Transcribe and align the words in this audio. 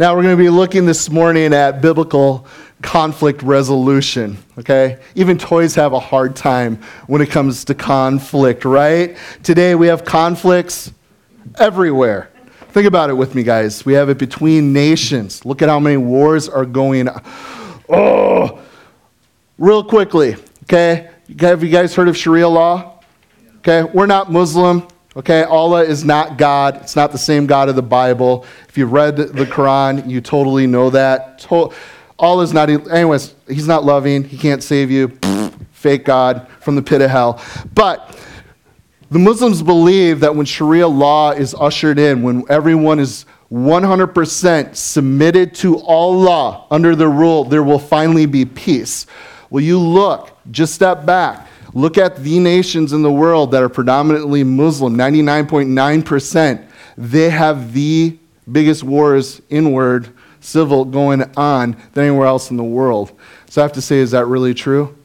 Now, 0.00 0.16
we're 0.16 0.22
going 0.22 0.34
to 0.38 0.42
be 0.42 0.48
looking 0.48 0.86
this 0.86 1.10
morning 1.10 1.52
at 1.52 1.82
biblical 1.82 2.46
conflict 2.80 3.42
resolution, 3.42 4.38
okay? 4.56 4.98
Even 5.14 5.36
toys 5.36 5.74
have 5.74 5.92
a 5.92 6.00
hard 6.00 6.34
time 6.34 6.76
when 7.06 7.20
it 7.20 7.28
comes 7.28 7.66
to 7.66 7.74
conflict, 7.74 8.64
right? 8.64 9.14
Today 9.42 9.74
we 9.74 9.88
have 9.88 10.06
conflicts 10.06 10.90
everywhere. 11.58 12.30
Think 12.70 12.86
about 12.86 13.10
it 13.10 13.12
with 13.12 13.34
me, 13.34 13.42
guys. 13.42 13.84
We 13.84 13.92
have 13.92 14.08
it 14.08 14.16
between 14.16 14.72
nations. 14.72 15.44
Look 15.44 15.60
at 15.60 15.68
how 15.68 15.78
many 15.78 15.98
wars 15.98 16.48
are 16.48 16.64
going 16.64 17.06
on. 17.06 17.22
Oh, 17.90 18.58
real 19.58 19.84
quickly, 19.84 20.34
okay? 20.62 21.10
Have 21.40 21.62
you 21.62 21.68
guys 21.68 21.94
heard 21.94 22.08
of 22.08 22.16
Sharia 22.16 22.48
law? 22.48 23.02
Okay, 23.58 23.82
we're 23.82 24.06
not 24.06 24.32
Muslim. 24.32 24.88
Okay, 25.16 25.42
Allah 25.42 25.82
is 25.82 26.04
not 26.04 26.38
God. 26.38 26.76
It's 26.82 26.94
not 26.94 27.10
the 27.10 27.18
same 27.18 27.46
God 27.46 27.68
of 27.68 27.74
the 27.74 27.82
Bible. 27.82 28.46
If 28.68 28.78
you've 28.78 28.92
read 28.92 29.16
the 29.16 29.44
Quran, 29.44 30.08
you 30.08 30.20
totally 30.20 30.68
know 30.68 30.88
that. 30.90 31.40
To- 31.40 31.72
Allah 32.16 32.44
is 32.44 32.52
not, 32.52 32.68
anyways, 32.68 33.34
He's 33.48 33.66
not 33.66 33.84
loving. 33.84 34.22
He 34.22 34.36
can't 34.38 34.62
save 34.62 34.90
you. 34.90 35.08
Fake 35.72 36.04
God 36.04 36.46
from 36.60 36.76
the 36.76 36.82
pit 36.82 37.00
of 37.00 37.10
hell. 37.10 37.42
But 37.74 38.16
the 39.10 39.18
Muslims 39.18 39.62
believe 39.62 40.20
that 40.20 40.36
when 40.36 40.46
Sharia 40.46 40.86
law 40.86 41.32
is 41.32 41.56
ushered 41.58 41.98
in, 41.98 42.22
when 42.22 42.44
everyone 42.48 43.00
is 43.00 43.26
100% 43.50 44.76
submitted 44.76 45.54
to 45.56 45.80
Allah 45.80 46.66
under 46.70 46.94
the 46.94 47.08
rule, 47.08 47.42
there 47.42 47.64
will 47.64 47.80
finally 47.80 48.26
be 48.26 48.44
peace. 48.44 49.06
Will 49.48 49.62
you 49.62 49.80
look, 49.80 50.30
just 50.52 50.74
step 50.74 51.04
back, 51.04 51.48
look 51.74 51.98
at 51.98 52.16
the 52.22 52.38
nations 52.38 52.92
in 52.92 53.02
the 53.02 53.12
world 53.12 53.50
that 53.52 53.62
are 53.62 53.68
predominantly 53.68 54.44
Muslim, 54.44 54.96
99.9%. 54.96 56.66
They 56.96 57.30
have 57.30 57.72
the 57.72 58.18
biggest 58.50 58.82
wars 58.82 59.40
inward, 59.48 60.08
civil, 60.40 60.84
going 60.84 61.22
on 61.36 61.76
than 61.92 62.06
anywhere 62.06 62.26
else 62.26 62.50
in 62.50 62.56
the 62.56 62.64
world. 62.64 63.12
So 63.48 63.62
I 63.62 63.64
have 63.64 63.72
to 63.72 63.82
say, 63.82 63.98
is 63.98 64.10
that 64.12 64.26
really 64.26 64.54
true? 64.54 64.96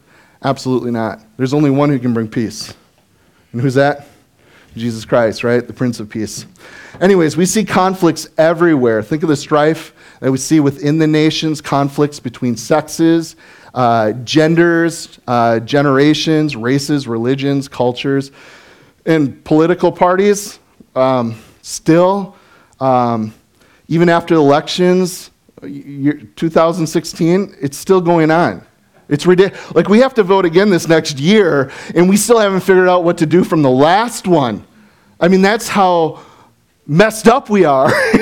Absolutely 0.43 0.91
not. 0.91 1.19
There's 1.37 1.53
only 1.53 1.69
one 1.69 1.89
who 1.89 1.99
can 1.99 2.13
bring 2.13 2.27
peace. 2.27 2.73
And 3.51 3.61
who's 3.61 3.75
that? 3.75 4.07
Jesus 4.75 5.05
Christ, 5.05 5.43
right? 5.43 5.65
The 5.65 5.73
Prince 5.73 5.99
of 5.99 6.09
Peace. 6.09 6.45
Anyways, 6.99 7.37
we 7.37 7.45
see 7.45 7.63
conflicts 7.63 8.27
everywhere. 8.37 9.01
Think 9.01 9.23
of 9.23 9.29
the 9.29 9.35
strife 9.35 9.93
that 10.19 10.31
we 10.31 10.37
see 10.37 10.59
within 10.59 10.97
the 10.97 11.07
nations, 11.07 11.61
conflicts 11.61 12.19
between 12.19 12.57
sexes, 12.57 13.35
uh, 13.75 14.13
genders, 14.23 15.19
uh, 15.27 15.59
generations, 15.59 16.55
races, 16.55 17.07
religions, 17.07 17.67
cultures, 17.67 18.31
and 19.05 19.43
political 19.43 19.91
parties. 19.91 20.59
Um, 20.95 21.37
still, 21.61 22.35
um, 22.79 23.33
even 23.89 24.07
after 24.07 24.33
elections, 24.35 25.29
2016, 25.61 27.55
it's 27.61 27.77
still 27.77 27.99
going 27.99 28.31
on. 28.31 28.65
It's 29.09 29.25
ridiculous. 29.25 29.75
Like, 29.75 29.89
we 29.89 29.99
have 29.99 30.13
to 30.15 30.23
vote 30.23 30.45
again 30.45 30.69
this 30.69 30.87
next 30.87 31.19
year, 31.19 31.69
and 31.93 32.09
we 32.09 32.15
still 32.15 32.39
haven't 32.39 32.61
figured 32.61 32.87
out 32.87 33.03
what 33.03 33.17
to 33.19 33.25
do 33.25 33.43
from 33.43 33.61
the 33.61 33.69
last 33.69 34.25
one. 34.25 34.65
I 35.19 35.27
mean, 35.27 35.41
that's 35.41 35.67
how 35.67 36.21
messed 36.87 37.27
up 37.27 37.49
we 37.49 37.65
are, 37.65 37.91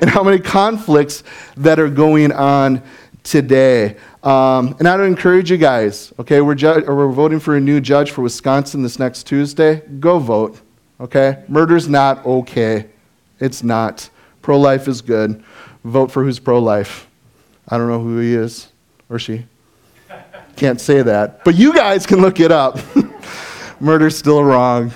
and 0.00 0.08
how 0.08 0.22
many 0.22 0.38
conflicts 0.38 1.24
that 1.56 1.80
are 1.80 1.90
going 1.90 2.30
on 2.32 2.82
today. 3.22 3.96
Um, 4.22 4.76
and 4.78 4.86
I 4.86 4.96
would 4.96 5.06
encourage 5.06 5.50
you 5.50 5.56
guys, 5.56 6.12
okay, 6.18 6.42
we're, 6.42 6.54
ju- 6.54 6.84
we're 6.86 7.08
voting 7.08 7.40
for 7.40 7.56
a 7.56 7.60
new 7.60 7.80
judge 7.80 8.10
for 8.10 8.20
Wisconsin 8.22 8.82
this 8.82 8.98
next 8.98 9.24
Tuesday. 9.24 9.80
Go 9.98 10.18
vote, 10.18 10.60
okay? 11.00 11.42
Murder's 11.48 11.88
not 11.88 12.24
okay. 12.26 12.86
It's 13.38 13.62
not. 13.62 14.10
Pro 14.42 14.58
life 14.58 14.88
is 14.88 15.00
good. 15.00 15.42
Vote 15.84 16.10
for 16.10 16.22
who's 16.22 16.38
pro 16.38 16.58
life. 16.58 17.08
I 17.66 17.78
don't 17.78 17.88
know 17.88 18.00
who 18.00 18.18
he 18.18 18.34
is 18.34 18.68
or 19.08 19.18
she. 19.18 19.46
Can't 20.56 20.80
say 20.80 21.00
that. 21.00 21.42
But 21.44 21.54
you 21.54 21.72
guys 21.72 22.06
can 22.06 22.20
look 22.20 22.40
it 22.40 22.52
up. 22.52 22.78
Murder's 23.80 24.18
still 24.18 24.44
wrong. 24.44 24.92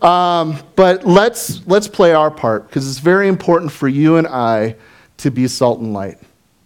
Um, 0.00 0.58
but 0.74 1.06
let's, 1.06 1.66
let's 1.66 1.86
play 1.86 2.14
our 2.14 2.30
part 2.30 2.66
because 2.68 2.88
it's 2.88 2.98
very 2.98 3.28
important 3.28 3.70
for 3.70 3.88
you 3.88 4.16
and 4.16 4.26
I 4.26 4.76
to 5.18 5.30
be 5.30 5.46
salt 5.46 5.80
and 5.80 5.92
light. 5.92 6.18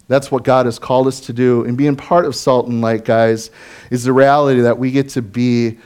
That's 0.07 0.31
what 0.31 0.43
God 0.43 0.65
has 0.65 0.79
called 0.79 1.07
us 1.07 1.19
to 1.21 1.33
do. 1.33 1.65
And 1.65 1.77
being 1.77 1.95
part 1.95 2.25
of 2.25 2.35
salt 2.35 2.67
and 2.67 2.81
light, 2.81 3.03
guys, 3.03 3.51
is 3.91 4.03
the 4.03 4.13
reality 4.13 4.61
that 4.61 4.77
we 4.77 4.91
get 4.91 5.09
to 5.09 5.21
be 5.21 5.77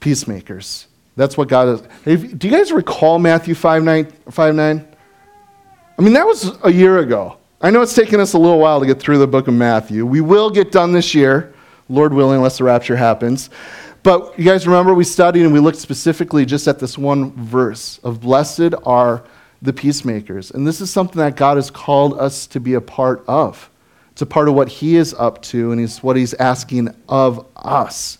peacemakers. 0.00 0.86
That's 1.16 1.36
what 1.36 1.48
God 1.48 1.82
is. 2.04 2.22
Do 2.32 2.46
you 2.46 2.52
guys 2.52 2.70
recall 2.70 3.18
Matthew 3.18 3.54
5 3.54 3.82
9, 3.82 4.12
5 4.30 4.54
9? 4.54 4.88
I 5.98 6.02
mean, 6.02 6.12
that 6.12 6.24
was 6.24 6.56
a 6.62 6.70
year 6.72 6.98
ago. 6.98 7.38
I 7.60 7.70
know 7.70 7.82
it's 7.82 7.94
taken 7.94 8.20
us 8.20 8.34
a 8.34 8.38
little 8.38 8.60
while 8.60 8.78
to 8.78 8.86
get 8.86 9.00
through 9.00 9.18
the 9.18 9.26
book 9.26 9.48
of 9.48 9.54
Matthew. 9.54 10.06
We 10.06 10.20
will 10.20 10.48
get 10.48 10.70
done 10.70 10.92
this 10.92 11.12
year, 11.12 11.52
Lord 11.88 12.14
willing, 12.14 12.36
unless 12.36 12.58
the 12.58 12.64
rapture 12.64 12.94
happens. 12.94 13.50
But 14.04 14.38
you 14.38 14.44
guys 14.44 14.64
remember 14.64 14.94
we 14.94 15.02
studied 15.02 15.42
and 15.42 15.52
we 15.52 15.58
looked 15.58 15.78
specifically 15.78 16.46
just 16.46 16.68
at 16.68 16.78
this 16.78 16.96
one 16.96 17.32
verse 17.32 17.98
of 18.04 18.20
blessed 18.20 18.74
are 18.86 19.24
the 19.60 19.72
peacemakers. 19.72 20.50
And 20.50 20.66
this 20.66 20.80
is 20.80 20.90
something 20.90 21.18
that 21.18 21.36
God 21.36 21.56
has 21.56 21.70
called 21.70 22.18
us 22.18 22.46
to 22.48 22.60
be 22.60 22.74
a 22.74 22.80
part 22.80 23.24
of. 23.26 23.70
It's 24.12 24.22
a 24.22 24.26
part 24.26 24.48
of 24.48 24.54
what 24.54 24.68
He 24.68 24.96
is 24.96 25.14
up 25.14 25.42
to 25.42 25.72
and 25.72 25.80
it's 25.80 26.02
what 26.02 26.16
He's 26.16 26.34
asking 26.34 26.94
of 27.08 27.46
us. 27.56 28.18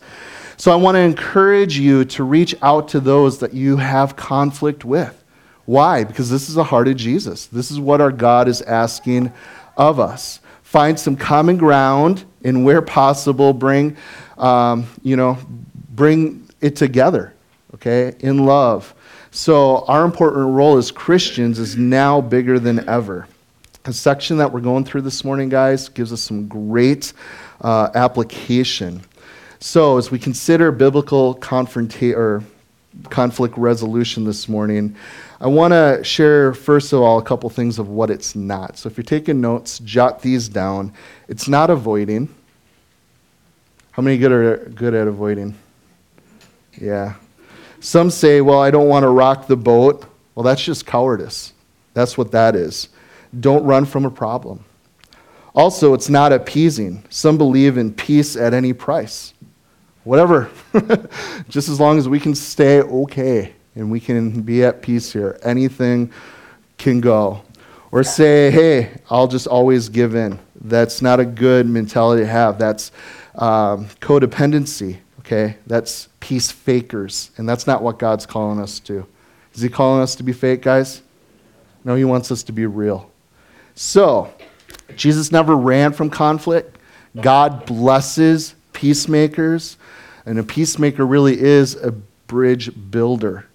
So 0.56 0.72
I 0.72 0.76
want 0.76 0.97
to 0.97 1.00
encourage 1.00 1.78
you 1.78 2.04
to 2.06 2.25
reach 2.25 2.54
out 2.62 2.88
to 2.88 3.00
those 3.00 3.38
that 3.38 3.54
you 3.54 3.76
have 3.76 4.16
conflict 4.16 4.84
with. 4.84 5.25
Why? 5.66 6.03
Because 6.03 6.31
this 6.31 6.49
is 6.49 6.54
the 6.54 6.65
heart 6.65 6.88
of 6.88 6.97
Jesus. 6.97 7.47
This 7.47 7.70
is 7.70 7.78
what 7.78 8.00
our 8.00 8.10
God 8.10 8.49
is 8.49 8.62
asking 8.62 9.32
of 9.76 10.00
us. 10.00 10.41
Find 10.62 10.99
some 10.99 11.16
common 11.16 11.59
ground 11.59 12.25
and 12.43 12.65
where 12.65 12.82
possible, 12.82 13.53
bring, 13.53 13.97
um, 14.37 14.87
you 15.03 15.16
know, 15.16 15.38
bring 15.91 16.49
it 16.60 16.75
together, 16.75 17.34
okay, 17.75 18.15
in 18.20 18.44
love. 18.44 18.94
So 19.38 19.84
our 19.87 20.04
important 20.04 20.49
role 20.49 20.78
as 20.78 20.91
Christians 20.91 21.60
is 21.60 21.76
now 21.76 22.21
bigger 22.21 22.59
than 22.59 22.88
ever. 22.88 23.28
A 23.84 23.93
section 23.93 24.37
that 24.38 24.53
we're 24.53 24.60
going 24.60 24.84
through 24.84 25.03
this 25.03 25.22
morning, 25.22 25.49
guys, 25.49 25.88
gives 25.88 26.12
us 26.12 26.21
some 26.21 26.49
great 26.49 27.12
uh, 27.60 27.88
application. 27.94 29.00
So 29.60 29.97
as 29.97 30.10
we 30.10 30.19
consider 30.19 30.72
biblical 30.72 31.34
conflict 31.34 32.03
resolution 33.56 34.25
this 34.25 34.49
morning, 34.49 34.97
I 35.41 35.47
want 35.47 35.70
to 35.70 36.03
share, 36.03 36.53
first 36.53 36.93
of 36.93 37.00
all, 37.00 37.20
a 37.20 37.22
couple 37.22 37.49
things 37.49 37.78
of 37.78 37.91
what 37.91 38.10
it's 38.10 38.34
not. 38.34 38.76
So 38.76 38.88
if 38.88 38.97
you're 38.97 39.05
taking 39.05 39.41
notes, 39.41 39.78
jot 39.78 40.20
these 40.20 40.49
down. 40.49 40.93
It's 41.28 41.47
not 41.47 41.70
avoiding. 41.70 42.28
How 43.93 44.03
many 44.03 44.19
good 44.19 44.32
are 44.32 44.56
good 44.56 44.94
at 44.94 45.06
avoiding? 45.06 45.55
Yeah. 46.76 47.15
Some 47.80 48.10
say, 48.10 48.40
well, 48.40 48.60
I 48.60 48.70
don't 48.70 48.88
want 48.88 49.04
to 49.04 49.08
rock 49.08 49.46
the 49.46 49.56
boat. 49.56 50.04
Well, 50.34 50.42
that's 50.42 50.64
just 50.64 50.86
cowardice. 50.86 51.52
That's 51.94 52.18
what 52.18 52.32
that 52.32 52.54
is. 52.54 52.88
Don't 53.38 53.64
run 53.64 53.84
from 53.84 54.04
a 54.04 54.10
problem. 54.10 54.64
Also, 55.54 55.94
it's 55.94 56.08
not 56.08 56.32
appeasing. 56.32 57.04
Some 57.08 57.38
believe 57.38 57.78
in 57.78 57.92
peace 57.92 58.36
at 58.36 58.54
any 58.54 58.72
price. 58.72 59.34
Whatever. 60.04 60.50
just 61.48 61.68
as 61.68 61.80
long 61.80 61.98
as 61.98 62.08
we 62.08 62.20
can 62.20 62.34
stay 62.34 62.80
okay 62.80 63.52
and 63.74 63.90
we 63.90 64.00
can 64.00 64.42
be 64.42 64.64
at 64.64 64.82
peace 64.82 65.12
here. 65.12 65.38
Anything 65.42 66.12
can 66.78 67.00
go. 67.00 67.42
Or 67.90 68.04
say, 68.04 68.50
hey, 68.50 69.00
I'll 69.10 69.28
just 69.28 69.46
always 69.46 69.88
give 69.88 70.14
in. 70.14 70.38
That's 70.60 71.00
not 71.00 71.20
a 71.20 71.24
good 71.24 71.66
mentality 71.66 72.22
to 72.22 72.28
have. 72.28 72.58
That's 72.58 72.92
um, 73.34 73.86
codependency, 74.00 74.98
okay? 75.20 75.56
That's 75.66 76.08
peace 76.28 76.50
fakers. 76.50 77.30
And 77.38 77.48
that's 77.48 77.66
not 77.66 77.82
what 77.82 77.98
God's 77.98 78.26
calling 78.26 78.60
us 78.60 78.80
to. 78.80 79.06
Is 79.54 79.62
He 79.62 79.70
calling 79.70 80.02
us 80.02 80.14
to 80.16 80.22
be 80.22 80.34
fake, 80.34 80.60
guys? 80.60 81.00
No, 81.84 81.94
He 81.94 82.04
wants 82.04 82.30
us 82.30 82.42
to 82.44 82.52
be 82.52 82.66
real. 82.66 83.10
So, 83.74 84.30
Jesus 84.94 85.32
never 85.32 85.56
ran 85.56 85.94
from 85.94 86.10
conflict. 86.10 86.76
God 87.19 87.64
blesses 87.64 88.54
peacemakers. 88.75 89.78
And 90.26 90.38
a 90.38 90.42
peacemaker 90.42 91.06
really 91.06 91.40
is 91.40 91.76
a 91.76 91.92
bridge 92.26 92.72
builder. 92.90 93.46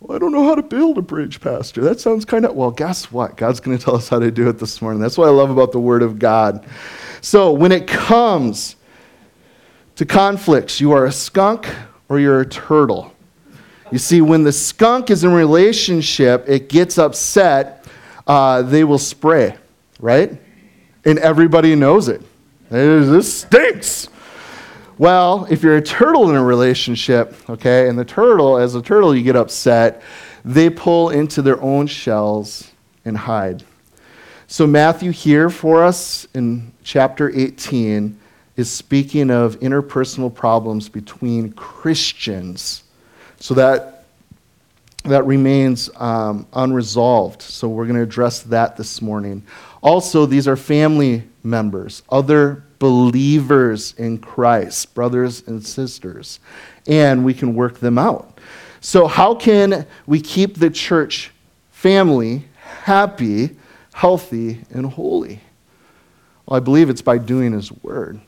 Well, 0.00 0.16
I 0.16 0.18
don't 0.18 0.32
know 0.32 0.42
how 0.42 0.56
to 0.56 0.62
build 0.62 0.98
a 0.98 1.02
bridge, 1.02 1.40
Pastor. 1.40 1.82
That 1.82 2.00
sounds 2.00 2.24
kind 2.24 2.44
of, 2.44 2.56
well, 2.56 2.72
guess 2.72 3.12
what? 3.12 3.36
God's 3.36 3.60
going 3.60 3.78
to 3.78 3.84
tell 3.84 3.94
us 3.94 4.08
how 4.08 4.18
to 4.18 4.32
do 4.32 4.48
it 4.48 4.58
this 4.58 4.82
morning. 4.82 5.00
That's 5.00 5.16
what 5.16 5.28
I 5.28 5.30
love 5.30 5.50
about 5.50 5.70
the 5.70 5.78
Word 5.78 6.02
of 6.02 6.18
God. 6.18 6.66
So, 7.20 7.52
when 7.52 7.70
it 7.70 7.86
comes 7.86 8.74
to 10.00 10.06
conflicts, 10.06 10.80
you 10.80 10.92
are 10.92 11.04
a 11.04 11.12
skunk 11.12 11.68
or 12.08 12.18
you're 12.18 12.40
a 12.40 12.46
turtle. 12.46 13.12
You 13.92 13.98
see, 13.98 14.22
when 14.22 14.44
the 14.44 14.50
skunk 14.50 15.10
is 15.10 15.24
in 15.24 15.30
relationship, 15.34 16.46
it 16.48 16.70
gets 16.70 16.96
upset, 16.96 17.84
uh, 18.26 18.62
they 18.62 18.82
will 18.82 18.96
spray, 18.96 19.58
right? 19.98 20.40
And 21.04 21.18
everybody 21.18 21.74
knows 21.74 22.08
it. 22.08 22.22
This 22.70 23.40
stinks. 23.40 24.08
Well, 24.96 25.46
if 25.50 25.62
you're 25.62 25.76
a 25.76 25.82
turtle 25.82 26.30
in 26.30 26.36
a 26.36 26.42
relationship, 26.42 27.36
okay, 27.50 27.86
and 27.86 27.98
the 27.98 28.04
turtle, 28.06 28.56
as 28.56 28.74
a 28.74 28.80
turtle, 28.80 29.14
you 29.14 29.22
get 29.22 29.36
upset, 29.36 30.00
they 30.46 30.70
pull 30.70 31.10
into 31.10 31.42
their 31.42 31.60
own 31.60 31.86
shells 31.86 32.70
and 33.04 33.18
hide. 33.18 33.64
So, 34.46 34.66
Matthew 34.66 35.10
here 35.10 35.50
for 35.50 35.84
us 35.84 36.26
in 36.32 36.72
chapter 36.82 37.28
18 37.28 38.18
is 38.56 38.70
speaking 38.70 39.30
of 39.30 39.58
interpersonal 39.60 40.32
problems 40.34 40.88
between 40.88 41.52
Christians. 41.52 42.84
So, 43.38 43.54
that, 43.54 44.04
that 45.04 45.24
remains 45.24 45.90
um, 45.96 46.46
unresolved. 46.52 47.42
So, 47.42 47.68
we're 47.68 47.86
going 47.86 47.96
to 47.96 48.02
address 48.02 48.42
that 48.42 48.76
this 48.76 49.00
morning. 49.00 49.44
Also, 49.82 50.26
these 50.26 50.46
are 50.46 50.56
family 50.56 51.24
members, 51.42 52.02
other 52.10 52.64
believers 52.78 53.94
in 53.98 54.18
Christ, 54.18 54.94
brothers 54.94 55.46
and 55.46 55.64
sisters, 55.64 56.40
and 56.86 57.24
we 57.24 57.34
can 57.34 57.54
work 57.54 57.78
them 57.78 57.98
out. 57.98 58.38
So, 58.80 59.06
how 59.06 59.34
can 59.34 59.86
we 60.06 60.20
keep 60.20 60.56
the 60.56 60.70
church 60.70 61.30
family 61.70 62.46
happy, 62.82 63.56
healthy, 63.92 64.64
and 64.70 64.86
holy? 64.86 65.40
Well, 66.46 66.56
I 66.56 66.60
believe 66.60 66.90
it's 66.90 67.02
by 67.02 67.18
doing 67.18 67.52
His 67.52 67.70
word. 67.70 68.20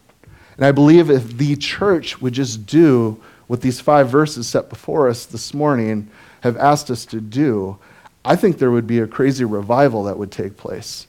And 0.63 0.69
I 0.69 0.71
believe 0.71 1.11
if 1.11 1.39
the 1.39 1.57
church 1.57 2.21
would 2.23 2.35
just 2.35 2.67
do 2.67 3.21
what 3.49 3.63
these 3.63 3.81
five 3.81 4.09
verses 4.09 4.47
set 4.47 4.69
before 4.69 5.09
us 5.09 5.27
this 5.27 5.53
morning 5.53 6.09
have 6.43 6.57
asked 6.57 6.89
us 6.89 7.05
to 7.07 7.21
do, 7.21 7.79
I 8.25 8.37
think 8.37 8.59
there 8.59 8.71
would 8.71 8.87
be 8.87 9.01
a 9.01 9.09
crazy 9.09 9.45
revival 9.45 10.05
that 10.05 10.17
would 10.17 10.31
take 10.31 10.57
place. 10.57 11.09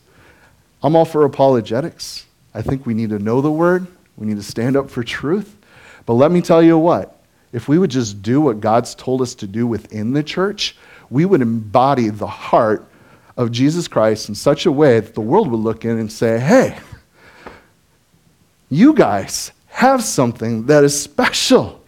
I'm 0.81 0.95
all 0.95 1.05
for 1.05 1.23
apologetics. 1.23 2.25
I 2.55 2.63
think 2.63 2.87
we 2.87 2.95
need 2.95 3.11
to 3.11 3.19
know 3.19 3.41
the 3.41 3.51
word, 3.51 3.85
we 4.17 4.25
need 4.25 4.37
to 4.37 4.41
stand 4.43 4.75
up 4.75 4.89
for 4.89 5.03
truth. 5.03 5.55
But 6.07 6.13
let 6.15 6.31
me 6.31 6.41
tell 6.41 6.63
you 6.63 6.75
what 6.79 7.15
if 7.51 7.67
we 7.67 7.77
would 7.77 7.91
just 7.91 8.23
do 8.23 8.41
what 8.41 8.59
God's 8.59 8.95
told 8.95 9.21
us 9.21 9.35
to 9.35 9.45
do 9.45 9.67
within 9.67 10.13
the 10.13 10.23
church, 10.23 10.75
we 11.11 11.25
would 11.25 11.43
embody 11.43 12.09
the 12.09 12.25
heart 12.25 12.89
of 13.37 13.51
Jesus 13.51 13.87
Christ 13.87 14.29
in 14.29 14.33
such 14.33 14.65
a 14.65 14.71
way 14.71 14.99
that 14.99 15.13
the 15.13 15.21
world 15.21 15.51
would 15.51 15.59
look 15.59 15.85
in 15.85 15.99
and 15.99 16.11
say, 16.11 16.39
hey, 16.39 16.79
you 18.73 18.93
guys 18.93 19.51
have 19.67 20.03
something 20.03 20.65
that 20.67 20.83
is 20.83 20.99
special. 20.99 21.81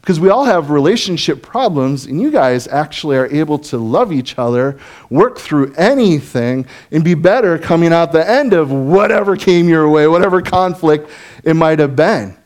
Because 0.00 0.20
we 0.20 0.28
all 0.28 0.44
have 0.44 0.68
relationship 0.68 1.42
problems, 1.42 2.04
and 2.04 2.20
you 2.20 2.30
guys 2.30 2.68
actually 2.68 3.16
are 3.16 3.26
able 3.28 3.58
to 3.60 3.78
love 3.78 4.12
each 4.12 4.38
other, 4.38 4.78
work 5.08 5.38
through 5.38 5.72
anything, 5.76 6.66
and 6.90 7.02
be 7.02 7.14
better 7.14 7.58
coming 7.58 7.90
out 7.90 8.12
the 8.12 8.28
end 8.28 8.52
of 8.52 8.70
whatever 8.70 9.34
came 9.34 9.66
your 9.66 9.88
way, 9.88 10.06
whatever 10.06 10.42
conflict 10.42 11.08
it 11.42 11.54
might 11.54 11.78
have 11.78 11.96
been. 11.96 12.36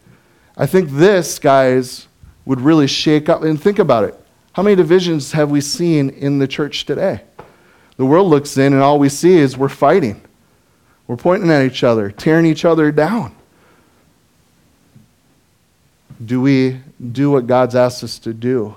I 0.56 0.66
think 0.66 0.90
this, 0.90 1.40
guys, 1.40 2.06
would 2.44 2.60
really 2.60 2.86
shake 2.86 3.28
up. 3.28 3.42
And 3.42 3.60
think 3.60 3.80
about 3.80 4.04
it. 4.04 4.14
How 4.52 4.62
many 4.62 4.76
divisions 4.76 5.32
have 5.32 5.50
we 5.50 5.60
seen 5.60 6.10
in 6.10 6.38
the 6.38 6.46
church 6.46 6.84
today? 6.84 7.22
The 7.96 8.06
world 8.06 8.28
looks 8.28 8.56
in, 8.56 8.72
and 8.72 8.80
all 8.80 9.00
we 9.00 9.08
see 9.08 9.36
is 9.36 9.56
we're 9.56 9.68
fighting. 9.68 10.22
We're 11.08 11.16
pointing 11.16 11.50
at 11.50 11.64
each 11.64 11.82
other, 11.82 12.12
tearing 12.12 12.46
each 12.46 12.64
other 12.64 12.92
down. 12.92 13.34
Do 16.24 16.40
we 16.40 16.80
do 17.12 17.30
what 17.30 17.46
God's 17.46 17.76
asked 17.76 18.02
us 18.02 18.18
to 18.20 18.34
do 18.34 18.76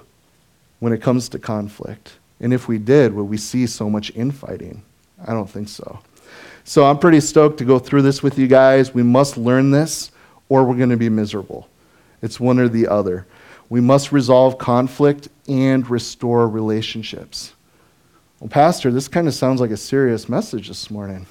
when 0.79 0.93
it 0.93 1.01
comes 1.01 1.29
to 1.29 1.39
conflict? 1.39 2.13
And 2.39 2.53
if 2.53 2.67
we 2.67 2.77
did, 2.77 3.13
would 3.13 3.23
we 3.23 3.37
see 3.37 3.67
so 3.67 3.89
much 3.89 4.11
infighting? 4.15 4.83
I 5.25 5.33
don't 5.33 5.49
think 5.49 5.69
so. 5.69 5.99
So 6.63 6.85
I'm 6.85 6.99
pretty 6.99 7.19
stoked 7.19 7.57
to 7.59 7.65
go 7.65 7.79
through 7.79 8.03
this 8.03 8.21
with 8.21 8.37
you 8.37 8.47
guys. 8.47 8.93
We 8.93 9.03
must 9.03 9.37
learn 9.37 9.71
this, 9.71 10.11
or 10.49 10.63
we're 10.63 10.77
going 10.77 10.89
to 10.89 10.97
be 10.97 11.09
miserable. 11.09 11.67
It's 12.21 12.39
one 12.39 12.59
or 12.59 12.67
the 12.67 12.87
other. 12.87 13.25
We 13.69 13.81
must 13.81 14.11
resolve 14.11 14.57
conflict 14.57 15.29
and 15.47 15.89
restore 15.89 16.47
relationships. 16.47 17.53
Well, 18.39 18.49
Pastor, 18.49 18.91
this 18.91 19.07
kind 19.07 19.27
of 19.27 19.33
sounds 19.33 19.61
like 19.61 19.71
a 19.71 19.77
serious 19.77 20.29
message 20.29 20.67
this 20.67 20.91
morning. 20.91 21.25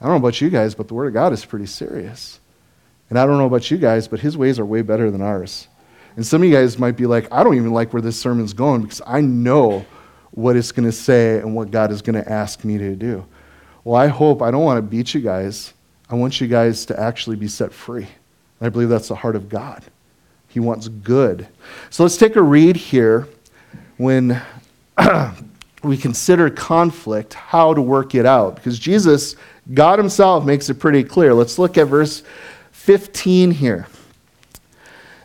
I 0.00 0.04
don't 0.04 0.14
know 0.14 0.26
about 0.26 0.40
you 0.40 0.50
guys, 0.50 0.74
but 0.74 0.88
the 0.88 0.94
Word 0.94 1.08
of 1.08 1.14
God 1.14 1.32
is 1.32 1.44
pretty 1.44 1.66
serious. 1.66 2.40
And 3.10 3.18
I 3.18 3.26
don't 3.26 3.38
know 3.38 3.46
about 3.46 3.70
you 3.70 3.76
guys, 3.76 4.08
but 4.08 4.20
his 4.20 4.36
ways 4.36 4.58
are 4.58 4.64
way 4.64 4.82
better 4.82 5.10
than 5.10 5.20
ours. 5.20 5.68
And 6.16 6.24
some 6.24 6.42
of 6.42 6.48
you 6.48 6.54
guys 6.54 6.78
might 6.78 6.96
be 6.96 7.06
like, 7.06 7.30
I 7.32 7.42
don't 7.42 7.56
even 7.56 7.72
like 7.72 7.92
where 7.92 8.02
this 8.02 8.18
sermon's 8.18 8.52
going 8.52 8.82
because 8.82 9.02
I 9.06 9.20
know 9.20 9.84
what 10.30 10.56
it's 10.56 10.72
going 10.72 10.86
to 10.86 10.92
say 10.92 11.38
and 11.38 11.54
what 11.54 11.70
God 11.70 11.90
is 11.90 12.02
going 12.02 12.22
to 12.22 12.30
ask 12.30 12.64
me 12.64 12.78
to 12.78 12.94
do. 12.96 13.24
Well, 13.82 13.96
I 13.96 14.06
hope, 14.06 14.42
I 14.42 14.50
don't 14.50 14.64
want 14.64 14.78
to 14.78 14.82
beat 14.82 15.14
you 15.14 15.20
guys. 15.20 15.74
I 16.08 16.14
want 16.14 16.40
you 16.40 16.46
guys 16.46 16.86
to 16.86 16.98
actually 16.98 17.36
be 17.36 17.48
set 17.48 17.72
free. 17.72 18.06
I 18.60 18.68
believe 18.68 18.88
that's 18.88 19.08
the 19.08 19.14
heart 19.14 19.36
of 19.36 19.48
God. 19.48 19.84
He 20.48 20.60
wants 20.60 20.88
good. 20.88 21.48
So 21.90 22.04
let's 22.04 22.16
take 22.16 22.36
a 22.36 22.42
read 22.42 22.76
here 22.76 23.28
when 23.96 24.40
we 25.82 25.96
consider 25.96 26.48
conflict, 26.48 27.34
how 27.34 27.74
to 27.74 27.82
work 27.82 28.14
it 28.14 28.24
out. 28.24 28.56
Because 28.56 28.78
Jesus, 28.78 29.36
God 29.72 29.98
Himself, 29.98 30.44
makes 30.44 30.70
it 30.70 30.74
pretty 30.74 31.04
clear. 31.04 31.34
Let's 31.34 31.58
look 31.58 31.76
at 31.76 31.88
verse 31.88 32.22
15 32.84 33.52
here. 33.52 33.86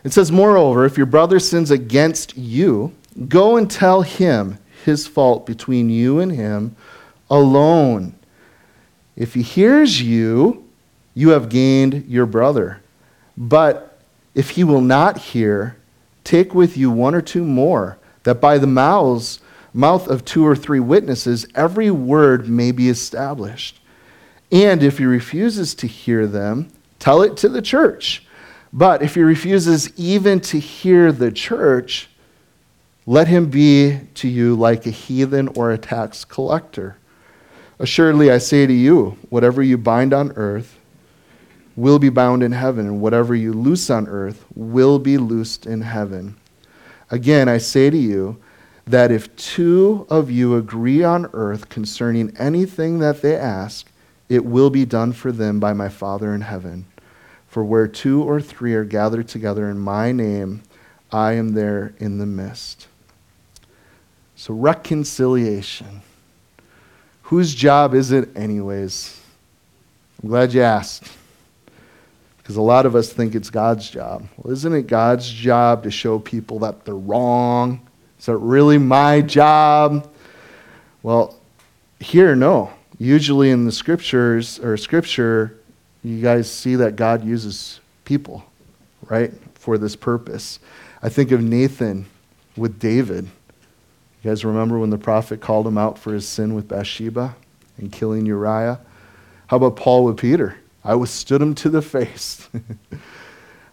It 0.02 0.14
says, 0.14 0.32
Moreover, 0.32 0.86
if 0.86 0.96
your 0.96 1.04
brother 1.04 1.38
sins 1.38 1.70
against 1.70 2.34
you, 2.34 2.94
go 3.28 3.58
and 3.58 3.70
tell 3.70 4.00
him 4.00 4.56
his 4.86 5.06
fault 5.06 5.44
between 5.44 5.90
you 5.90 6.20
and 6.20 6.32
him 6.32 6.74
alone. 7.28 8.14
If 9.14 9.34
he 9.34 9.42
hears 9.42 10.00
you, 10.00 10.66
you 11.12 11.30
have 11.30 11.50
gained 11.50 12.06
your 12.08 12.24
brother. 12.24 12.80
But 13.36 14.00
if 14.34 14.50
he 14.50 14.64
will 14.64 14.80
not 14.80 15.18
hear, 15.18 15.76
take 16.24 16.54
with 16.54 16.78
you 16.78 16.90
one 16.90 17.14
or 17.14 17.20
two 17.20 17.44
more, 17.44 17.98
that 18.22 18.40
by 18.40 18.56
the 18.56 18.66
mouths, 18.66 19.38
mouth 19.74 20.08
of 20.08 20.24
two 20.24 20.46
or 20.46 20.56
three 20.56 20.80
witnesses 20.80 21.46
every 21.54 21.90
word 21.90 22.48
may 22.48 22.72
be 22.72 22.88
established. 22.88 23.82
And 24.50 24.82
if 24.82 24.96
he 24.96 25.04
refuses 25.04 25.74
to 25.74 25.86
hear 25.86 26.26
them, 26.26 26.70
Tell 27.00 27.22
it 27.22 27.36
to 27.38 27.48
the 27.48 27.62
church. 27.62 28.24
But 28.72 29.02
if 29.02 29.16
he 29.16 29.22
refuses 29.22 29.92
even 29.98 30.38
to 30.42 30.60
hear 30.60 31.10
the 31.10 31.32
church, 31.32 32.08
let 33.04 33.26
him 33.26 33.50
be 33.50 33.98
to 34.14 34.28
you 34.28 34.54
like 34.54 34.86
a 34.86 34.90
heathen 34.90 35.48
or 35.48 35.72
a 35.72 35.78
tax 35.78 36.24
collector. 36.24 36.96
Assuredly, 37.80 38.30
I 38.30 38.38
say 38.38 38.66
to 38.66 38.72
you, 38.72 39.16
whatever 39.30 39.62
you 39.62 39.76
bind 39.76 40.12
on 40.12 40.30
earth 40.36 40.78
will 41.74 41.98
be 41.98 42.10
bound 42.10 42.42
in 42.42 42.52
heaven, 42.52 42.86
and 42.86 43.00
whatever 43.00 43.34
you 43.34 43.52
loose 43.54 43.88
on 43.88 44.06
earth 44.06 44.44
will 44.54 44.98
be 44.98 45.16
loosed 45.16 45.66
in 45.66 45.80
heaven. 45.80 46.36
Again, 47.10 47.48
I 47.48 47.58
say 47.58 47.90
to 47.90 47.96
you 47.96 48.38
that 48.86 49.10
if 49.10 49.34
two 49.36 50.06
of 50.10 50.30
you 50.30 50.56
agree 50.56 51.02
on 51.02 51.30
earth 51.32 51.68
concerning 51.68 52.36
anything 52.36 52.98
that 52.98 53.22
they 53.22 53.34
ask, 53.34 53.90
it 54.28 54.44
will 54.44 54.70
be 54.70 54.84
done 54.84 55.12
for 55.12 55.32
them 55.32 55.58
by 55.58 55.72
my 55.72 55.88
Father 55.88 56.34
in 56.34 56.42
heaven. 56.42 56.84
For 57.50 57.64
where 57.64 57.88
two 57.88 58.22
or 58.22 58.40
three 58.40 58.74
are 58.74 58.84
gathered 58.84 59.26
together 59.26 59.68
in 59.68 59.80
my 59.80 60.12
name, 60.12 60.62
I 61.10 61.32
am 61.32 61.54
there 61.54 61.94
in 61.98 62.18
the 62.18 62.26
midst. 62.26 62.86
So, 64.36 64.54
reconciliation. 64.54 66.02
Whose 67.22 67.52
job 67.52 67.92
is 67.92 68.12
it, 68.12 68.28
anyways? 68.36 69.20
I'm 70.22 70.28
glad 70.28 70.54
you 70.54 70.62
asked. 70.62 71.12
Because 72.38 72.54
a 72.54 72.62
lot 72.62 72.86
of 72.86 72.94
us 72.94 73.12
think 73.12 73.34
it's 73.34 73.50
God's 73.50 73.90
job. 73.90 74.28
Well, 74.36 74.52
isn't 74.52 74.72
it 74.72 74.86
God's 74.86 75.28
job 75.28 75.82
to 75.82 75.90
show 75.90 76.20
people 76.20 76.60
that 76.60 76.84
they're 76.84 76.94
wrong? 76.94 77.80
Is 78.20 78.26
that 78.26 78.36
really 78.36 78.78
my 78.78 79.22
job? 79.22 80.08
Well, 81.02 81.36
here, 81.98 82.36
no. 82.36 82.70
Usually 82.98 83.50
in 83.50 83.64
the 83.64 83.72
scriptures, 83.72 84.60
or 84.60 84.76
scripture, 84.76 85.59
you 86.02 86.20
guys 86.22 86.50
see 86.50 86.76
that 86.76 86.96
God 86.96 87.24
uses 87.24 87.80
people, 88.04 88.44
right, 89.08 89.32
for 89.54 89.78
this 89.78 89.96
purpose. 89.96 90.58
I 91.02 91.08
think 91.08 91.30
of 91.30 91.42
Nathan 91.42 92.06
with 92.56 92.78
David. 92.78 93.24
You 94.22 94.30
guys 94.30 94.44
remember 94.44 94.78
when 94.78 94.90
the 94.90 94.98
prophet 94.98 95.40
called 95.40 95.66
him 95.66 95.78
out 95.78 95.98
for 95.98 96.12
his 96.12 96.28
sin 96.28 96.54
with 96.54 96.68
Bathsheba 96.68 97.36
and 97.78 97.92
killing 97.92 98.26
Uriah? 98.26 98.80
How 99.46 99.56
about 99.56 99.76
Paul 99.76 100.04
with 100.04 100.18
Peter? 100.18 100.56
I 100.84 100.94
withstood 100.94 101.42
him 101.42 101.54
to 101.56 101.68
the 101.68 101.82
face. 101.96 102.48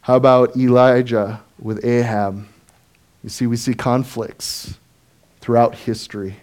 How 0.01 0.15
about 0.15 0.55
Elijah 0.55 1.41
with 1.59 1.83
Ahab? 1.83 2.47
You 3.23 3.29
see, 3.29 3.47
we 3.47 3.57
see 3.57 3.73
conflicts 3.73 4.77
throughout 5.41 5.75
history. 5.75 6.37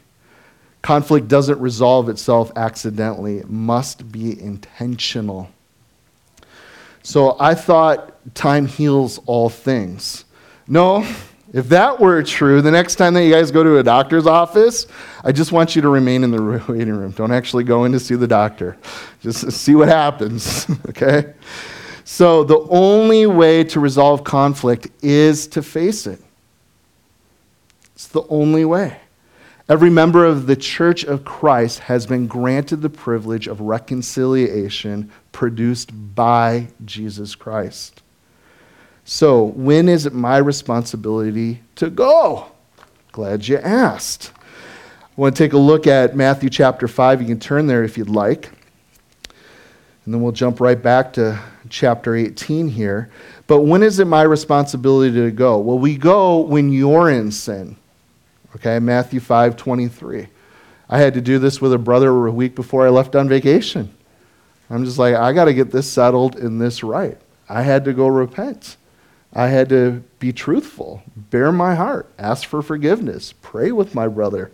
Conflict 0.82 1.28
doesn't 1.28 1.58
resolve 1.60 2.10
itself 2.10 2.52
accidentally, 2.56 3.38
it 3.38 3.48
must 3.48 4.12
be 4.12 4.38
intentional. 4.38 5.50
So 7.04 7.36
I 7.38 7.54
thought 7.54 8.34
time 8.34 8.66
heals 8.66 9.20
all 9.26 9.50
things. 9.50 10.24
No, 10.66 11.06
if 11.52 11.68
that 11.68 12.00
were 12.00 12.22
true, 12.22 12.62
the 12.62 12.70
next 12.70 12.96
time 12.96 13.12
that 13.14 13.24
you 13.24 13.30
guys 13.30 13.50
go 13.50 13.62
to 13.62 13.76
a 13.76 13.82
doctor's 13.82 14.26
office, 14.26 14.86
I 15.22 15.30
just 15.30 15.52
want 15.52 15.76
you 15.76 15.82
to 15.82 15.90
remain 15.90 16.24
in 16.24 16.30
the 16.30 16.42
waiting 16.68 16.94
room. 16.94 17.12
Don't 17.12 17.30
actually 17.30 17.62
go 17.62 17.84
in 17.84 17.92
to 17.92 18.00
see 18.00 18.14
the 18.14 18.26
doctor. 18.26 18.78
Just 19.20 19.52
see 19.52 19.74
what 19.74 19.88
happens, 19.88 20.66
okay? 20.88 21.34
So 22.04 22.42
the 22.42 22.58
only 22.70 23.26
way 23.26 23.64
to 23.64 23.80
resolve 23.80 24.24
conflict 24.24 24.88
is 25.02 25.46
to 25.48 25.62
face 25.62 26.06
it. 26.06 26.20
It's 27.94 28.08
the 28.08 28.22
only 28.28 28.64
way. 28.64 28.98
Every 29.68 29.90
member 29.90 30.24
of 30.24 30.46
the 30.46 30.56
church 30.56 31.04
of 31.04 31.24
Christ 31.24 31.80
has 31.80 32.06
been 32.06 32.26
granted 32.26 32.82
the 32.82 32.90
privilege 32.90 33.46
of 33.46 33.60
reconciliation 33.60 35.10
produced 35.34 35.90
by 36.14 36.68
Jesus 36.86 37.34
Christ. 37.34 38.00
So, 39.04 39.44
when 39.44 39.90
is 39.90 40.06
it 40.06 40.14
my 40.14 40.38
responsibility 40.38 41.60
to 41.74 41.90
go? 41.90 42.46
Glad 43.12 43.46
you 43.46 43.58
asked. 43.58 44.32
I 44.36 45.20
want 45.20 45.36
to 45.36 45.44
take 45.44 45.52
a 45.52 45.58
look 45.58 45.86
at 45.86 46.16
Matthew 46.16 46.48
chapter 46.48 46.88
5. 46.88 47.20
You 47.20 47.26
can 47.26 47.38
turn 47.38 47.66
there 47.66 47.84
if 47.84 47.98
you'd 47.98 48.08
like. 48.08 48.50
And 50.04 50.14
then 50.14 50.22
we'll 50.22 50.32
jump 50.32 50.60
right 50.60 50.80
back 50.80 51.12
to 51.14 51.38
chapter 51.68 52.16
18 52.16 52.68
here. 52.68 53.10
But 53.46 53.60
when 53.60 53.82
is 53.82 53.98
it 53.98 54.06
my 54.06 54.22
responsibility 54.22 55.14
to 55.14 55.30
go? 55.30 55.58
Well, 55.58 55.78
we 55.78 55.96
go 55.96 56.40
when 56.40 56.72
you're 56.72 57.10
in 57.10 57.30
sin. 57.30 57.76
Okay, 58.56 58.78
Matthew 58.78 59.20
5 59.20 59.56
23. 59.56 60.28
I 60.88 60.98
had 60.98 61.14
to 61.14 61.20
do 61.20 61.38
this 61.38 61.60
with 61.60 61.72
a 61.72 61.78
brother 61.78 62.26
a 62.26 62.30
week 62.30 62.54
before 62.54 62.86
I 62.86 62.90
left 62.90 63.16
on 63.16 63.28
vacation. 63.28 63.94
I'm 64.70 64.84
just 64.84 64.98
like, 64.98 65.14
I 65.14 65.32
got 65.32 65.44
to 65.46 65.54
get 65.54 65.70
this 65.70 65.90
settled 65.90 66.36
and 66.36 66.60
this 66.60 66.82
right. 66.82 67.18
I 67.48 67.62
had 67.62 67.84
to 67.84 67.92
go 67.92 68.06
repent. 68.06 68.76
I 69.32 69.48
had 69.48 69.68
to 69.70 70.02
be 70.20 70.32
truthful, 70.32 71.02
bare 71.16 71.50
my 71.50 71.74
heart, 71.74 72.08
ask 72.18 72.48
for 72.48 72.62
forgiveness, 72.62 73.34
pray 73.42 73.72
with 73.72 73.94
my 73.94 74.06
brother. 74.06 74.52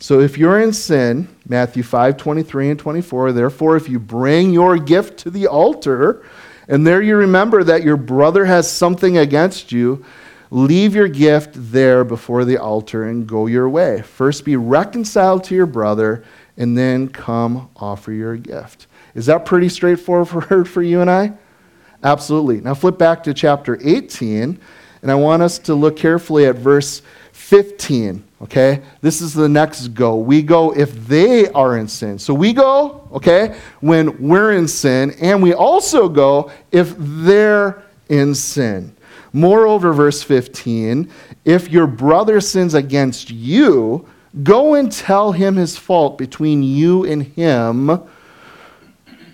So 0.00 0.20
if 0.20 0.38
you're 0.38 0.60
in 0.60 0.72
sin, 0.72 1.28
Matthew 1.46 1.82
5 1.82 2.16
23 2.16 2.70
and 2.70 2.80
24, 2.80 3.32
therefore, 3.32 3.76
if 3.76 3.88
you 3.88 3.98
bring 3.98 4.52
your 4.52 4.78
gift 4.78 5.18
to 5.20 5.30
the 5.30 5.46
altar, 5.46 6.24
and 6.68 6.86
there 6.86 7.02
you 7.02 7.16
remember 7.16 7.62
that 7.64 7.82
your 7.82 7.96
brother 7.96 8.44
has 8.44 8.70
something 8.70 9.18
against 9.18 9.72
you, 9.72 10.04
leave 10.50 10.94
your 10.94 11.08
gift 11.08 11.50
there 11.54 12.04
before 12.04 12.44
the 12.44 12.58
altar 12.58 13.04
and 13.04 13.26
go 13.26 13.46
your 13.46 13.68
way. 13.68 14.02
First 14.02 14.44
be 14.44 14.56
reconciled 14.56 15.44
to 15.44 15.54
your 15.54 15.66
brother, 15.66 16.24
and 16.56 16.78
then 16.78 17.08
come 17.08 17.68
offer 17.76 18.12
your 18.12 18.36
gift. 18.36 18.87
Is 19.18 19.26
that 19.26 19.44
pretty 19.44 19.68
straightforward 19.68 20.68
for 20.68 20.80
you 20.80 21.00
and 21.00 21.10
I? 21.10 21.32
Absolutely. 22.04 22.60
Now 22.60 22.74
flip 22.74 22.98
back 22.98 23.24
to 23.24 23.34
chapter 23.34 23.76
18, 23.82 24.60
and 25.02 25.10
I 25.10 25.16
want 25.16 25.42
us 25.42 25.58
to 25.58 25.74
look 25.74 25.96
carefully 25.96 26.46
at 26.46 26.54
verse 26.54 27.02
15. 27.32 28.22
Okay? 28.42 28.80
This 29.00 29.20
is 29.20 29.34
the 29.34 29.48
next 29.48 29.88
go. 29.88 30.14
We 30.14 30.40
go 30.40 30.72
if 30.72 30.94
they 31.08 31.48
are 31.48 31.78
in 31.78 31.88
sin. 31.88 32.20
So 32.20 32.32
we 32.32 32.52
go, 32.52 33.08
okay, 33.10 33.58
when 33.80 34.22
we're 34.22 34.52
in 34.52 34.68
sin, 34.68 35.10
and 35.20 35.42
we 35.42 35.52
also 35.52 36.08
go 36.08 36.52
if 36.70 36.94
they're 36.96 37.82
in 38.08 38.36
sin. 38.36 38.94
Moreover, 39.32 39.92
verse 39.92 40.22
15, 40.22 41.10
if 41.44 41.68
your 41.68 41.88
brother 41.88 42.40
sins 42.40 42.74
against 42.74 43.30
you, 43.30 44.06
go 44.44 44.74
and 44.74 44.92
tell 44.92 45.32
him 45.32 45.56
his 45.56 45.76
fault 45.76 46.18
between 46.18 46.62
you 46.62 47.04
and 47.04 47.24
him 47.24 48.08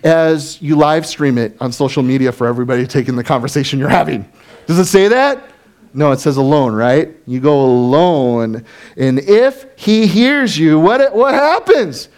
as 0.05 0.61
you 0.61 0.75
live 0.75 1.05
stream 1.05 1.37
it 1.39 1.57
on 1.59 1.71
social 1.71 2.03
media 2.03 2.31
for 2.31 2.45
everybody 2.45 2.85
taking 2.85 3.15
the 3.15 3.23
conversation 3.23 3.79
you're 3.79 3.89
having. 3.89 4.29
Does 4.67 4.77
it 4.77 4.85
say 4.85 5.07
that? 5.07 5.49
No, 5.95 6.11
it 6.11 6.19
says 6.19 6.37
alone, 6.37 6.73
right? 6.73 7.15
You 7.25 7.39
go 7.39 7.65
alone. 7.65 8.65
And 8.97 9.19
if 9.19 9.65
he 9.77 10.05
hears 10.05 10.57
you, 10.57 10.79
what, 10.79 11.13
what 11.15 11.33
happens? 11.33 12.09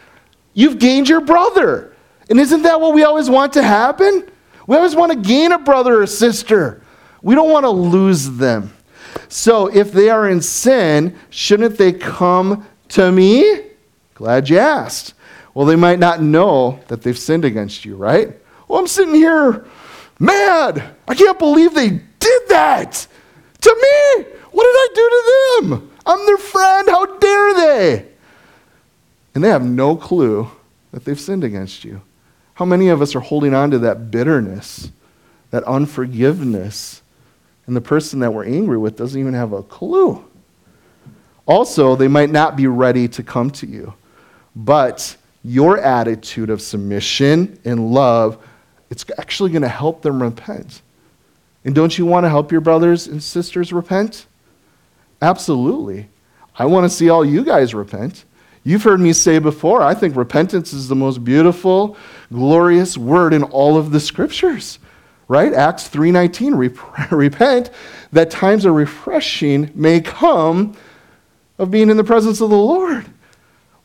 You've 0.54 0.80
gained 0.80 1.08
your 1.08 1.22
brother. 1.22 1.96
And 2.30 2.40
isn't 2.40 2.64
that 2.64 2.82
what 2.82 2.94
we 2.94 3.04
always 3.04 3.30
want 3.30 3.54
to 3.54 3.64
happen? 3.64 4.30
We 4.66 4.76
always 4.76 4.96
want 4.96 5.14
to 5.14 5.18
gain 5.18 5.54
a 5.54 5.60
brother 5.60 6.02
or 6.02 6.08
sister. 6.08 6.82
We 7.22 7.36
don't 7.36 7.52
want 7.52 7.64
to 7.64 7.70
lose 7.70 8.32
them. 8.32 8.74
So 9.30 9.68
if 9.68 9.94
they 9.94 10.10
are 10.10 10.28
in 10.28 10.42
sin, 10.42 11.18
shouldn't 11.30 11.78
they 11.78 11.94
come 11.94 12.68
to 12.90 13.12
me? 13.12 13.62
Glad 14.16 14.50
you 14.50 14.58
asked. 14.58 15.14
Well, 15.58 15.66
they 15.66 15.76
might 15.76 15.98
not 15.98 16.22
know 16.22 16.82
that 16.88 17.02
they've 17.02 17.18
sinned 17.18 17.44
against 17.44 17.84
you, 17.84 17.96
right? 17.96 18.32
Well, 18.68 18.78
I'm 18.78 18.86
sitting 18.86 19.16
here 19.16 19.66
mad. 20.20 20.96
I 21.08 21.16
can't 21.16 21.40
believe 21.40 21.74
they 21.74 21.90
did 21.90 22.42
that 22.50 23.08
to 23.62 23.76
me. 23.76 24.26
What 24.52 24.64
did 24.64 24.76
I 24.76 24.88
do 24.94 25.10
to 25.10 25.70
them? 25.80 25.92
I'm 26.06 26.24
their 26.28 26.38
friend. 26.38 26.88
How 26.88 27.18
dare 27.18 27.54
they? 27.56 28.06
And 29.34 29.44
they 29.44 29.50
have 29.50 29.66
no 29.66 29.96
clue 29.96 30.48
that 30.92 31.06
they've 31.06 31.20
sinned 31.20 31.44
against 31.44 31.84
you. 31.84 32.04
How 32.54 32.66
many 32.66 32.90
of 32.90 33.02
us 33.02 33.16
are 33.16 33.20
holding 33.20 33.56
on 33.56 33.72
to 33.72 33.80
that 33.80 34.12
bitterness, 34.12 34.92
that 35.50 35.64
unforgiveness, 35.64 37.02
and 37.66 37.76
the 37.76 37.82
person 37.82 38.20
that 38.20 38.32
we're 38.32 38.46
angry 38.46 38.78
with 38.78 38.96
doesn't 38.96 39.20
even 39.20 39.34
have 39.34 39.54
a 39.54 39.64
clue? 39.64 40.24
Also, 41.48 41.96
they 41.96 42.08
might 42.08 42.30
not 42.30 42.56
be 42.56 42.68
ready 42.68 43.08
to 43.08 43.24
come 43.24 43.50
to 43.50 43.66
you, 43.66 43.96
but 44.56 45.18
your 45.44 45.78
attitude 45.78 46.50
of 46.50 46.62
submission 46.62 47.60
and 47.64 47.92
love, 47.92 48.38
it's 48.90 49.06
actually 49.18 49.52
going 49.52 49.62
to 49.62 49.68
help 49.68 50.02
them 50.02 50.22
repent. 50.22 50.82
And 51.66 51.76
don't 51.76 51.98
you 51.98 52.06
want 52.06 52.24
to 52.24 52.30
help 52.30 52.52
your 52.52 52.62
brothers 52.62 53.08
and 53.08 53.22
sisters 53.22 53.74
repent? 53.74 54.26
Absolutely. 55.22 56.08
I 56.58 56.66
want 56.66 56.86
to 56.86 56.90
see 56.90 57.10
all 57.10 57.26
you 57.26 57.44
guys 57.44 57.74
repent. 57.74 58.26
You've 58.64 58.84
heard 58.84 59.00
me 59.00 59.14
say 59.14 59.40
before, 59.40 59.82
I 59.82 59.94
think 59.94 60.16
repentance 60.16 60.74
is 60.74 60.88
the 60.88 60.96
most 60.96 61.24
beautiful, 61.24 61.96
glorious 62.32 62.98
word 62.98 63.34
in 63.34 63.44
all 63.44 63.78
of 63.78 63.92
the 63.92 64.00
scriptures. 64.00 64.80
Right? 65.30 65.54
Acts 65.54 65.90
3:19, 65.90 67.12
repent 67.12 67.70
that 68.12 68.32
times 68.32 68.66
of 68.66 68.74
refreshing 68.74 69.72
may 69.76 70.00
come 70.00 70.76
of 71.58 71.72
being 71.72 71.90
in 71.90 71.98
the 71.98 72.04
presence 72.04 72.40
of 72.40 72.50
the 72.50 72.58
Lord. 72.58 73.06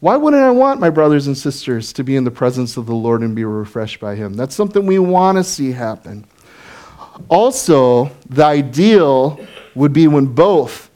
Why 0.02 0.16
wouldn't 0.16 0.42
I 0.42 0.50
want 0.50 0.80
my 0.80 0.90
brothers 0.90 1.28
and 1.28 1.38
sisters 1.38 1.92
to 1.92 2.02
be 2.02 2.16
in 2.16 2.24
the 2.24 2.30
presence 2.32 2.76
of 2.76 2.86
the 2.86 2.92
Lord 2.92 3.20
and 3.20 3.36
be 3.36 3.44
refreshed 3.44 4.00
by 4.00 4.16
Him? 4.16 4.34
That's 4.34 4.52
something 4.52 4.84
we 4.84 4.98
want 4.98 5.38
to 5.38 5.44
see 5.44 5.70
happen. 5.70 6.26
Also, 7.28 8.10
the 8.28 8.44
ideal 8.44 9.38
would 9.76 9.92
be 9.92 10.08
when 10.08 10.26
both, 10.26 10.90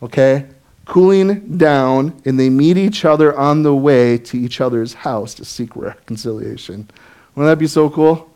okay, 0.00 0.46
cooling 0.84 1.58
down 1.58 2.22
and 2.24 2.38
they 2.38 2.48
meet 2.48 2.76
each 2.78 3.04
other 3.04 3.36
on 3.36 3.64
the 3.64 3.74
way 3.74 4.16
to 4.18 4.38
each 4.38 4.60
other's 4.60 4.94
house 4.94 5.34
to 5.34 5.44
seek 5.44 5.74
reconciliation. 5.74 6.88
Wouldn't 7.34 7.50
that 7.50 7.58
be 7.58 7.66
so 7.66 7.90
cool? 7.90 8.30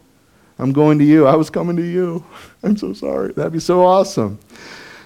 I'm 0.59 0.73
going 0.73 0.99
to 0.99 1.04
you. 1.04 1.28
I 1.28 1.37
was 1.37 1.50
coming 1.50 1.76
to 1.76 1.87
you. 1.87 2.25
I'm 2.64 2.76
so 2.76 2.95
sorry. 2.95 3.33
That'd 3.33 3.52
be 3.52 3.61
so 3.61 3.87
awesome. 3.87 4.40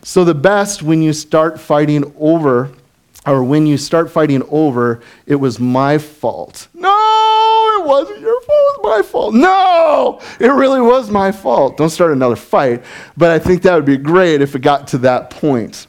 So, 0.03 0.25
the 0.25 0.35
best 0.35 0.83
when 0.83 1.03
you 1.03 1.13
start 1.13 1.61
fighting 1.61 2.11
over 2.19 2.73
or 3.27 3.45
when 3.45 3.67
you 3.67 3.77
start 3.77 4.11
fighting 4.11 4.43
over, 4.51 5.01
it 5.27 5.35
was 5.35 5.61
my 5.61 5.99
fault. 5.99 6.69
No, 6.73 7.77
it 7.79 7.87
wasn't 7.87 8.21
your 8.21 8.41
fault, 8.41 8.49
it 8.49 8.83
was 8.83 8.99
my 8.99 9.03
fault. 9.03 9.35
No, 9.35 10.21
it 10.39 10.49
really 10.49 10.81
was 10.81 11.11
my 11.11 11.31
fault. 11.31 11.77
Don't 11.77 11.91
start 11.91 12.13
another 12.13 12.37
fight, 12.37 12.83
but 13.17 13.31
I 13.31 13.39
think 13.39 13.63
that 13.63 13.75
would 13.75 13.85
be 13.85 13.99
great 13.99 14.41
if 14.41 14.55
it 14.55 14.61
got 14.61 14.87
to 14.89 14.99
that 14.99 15.31
point. 15.31 15.87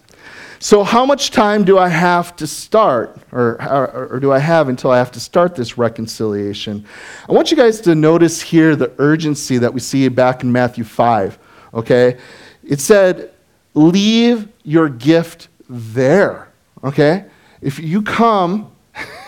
So, 0.59 0.83
how 0.83 1.07
much 1.07 1.31
time 1.31 1.63
do 1.63 1.79
I 1.79 1.87
have 1.87 2.35
to 2.35 2.45
start, 2.45 3.17
or, 3.31 3.59
or, 3.63 4.09
or, 4.11 4.19
do 4.19 4.31
I 4.31 4.37
have 4.37 4.69
until 4.69 4.91
I 4.91 4.99
have 4.99 5.09
to 5.13 5.19
start 5.19 5.55
this 5.55 5.75
reconciliation? 5.75 6.85
I 7.27 7.31
want 7.31 7.49
you 7.49 7.57
guys 7.57 7.81
to 7.81 7.95
notice 7.95 8.41
here 8.41 8.75
the 8.75 8.91
urgency 8.99 9.57
that 9.57 9.73
we 9.73 9.79
see 9.79 10.07
back 10.07 10.43
in 10.43 10.51
Matthew 10.51 10.83
5, 10.83 11.39
okay? 11.73 12.19
It 12.63 12.79
said, 12.79 13.33
Leave 13.73 14.49
your 14.63 14.87
gift 14.87 15.47
there. 15.67 16.50
Okay? 16.83 17.25
If 17.61 17.79
you 17.79 18.01
come, 18.01 18.71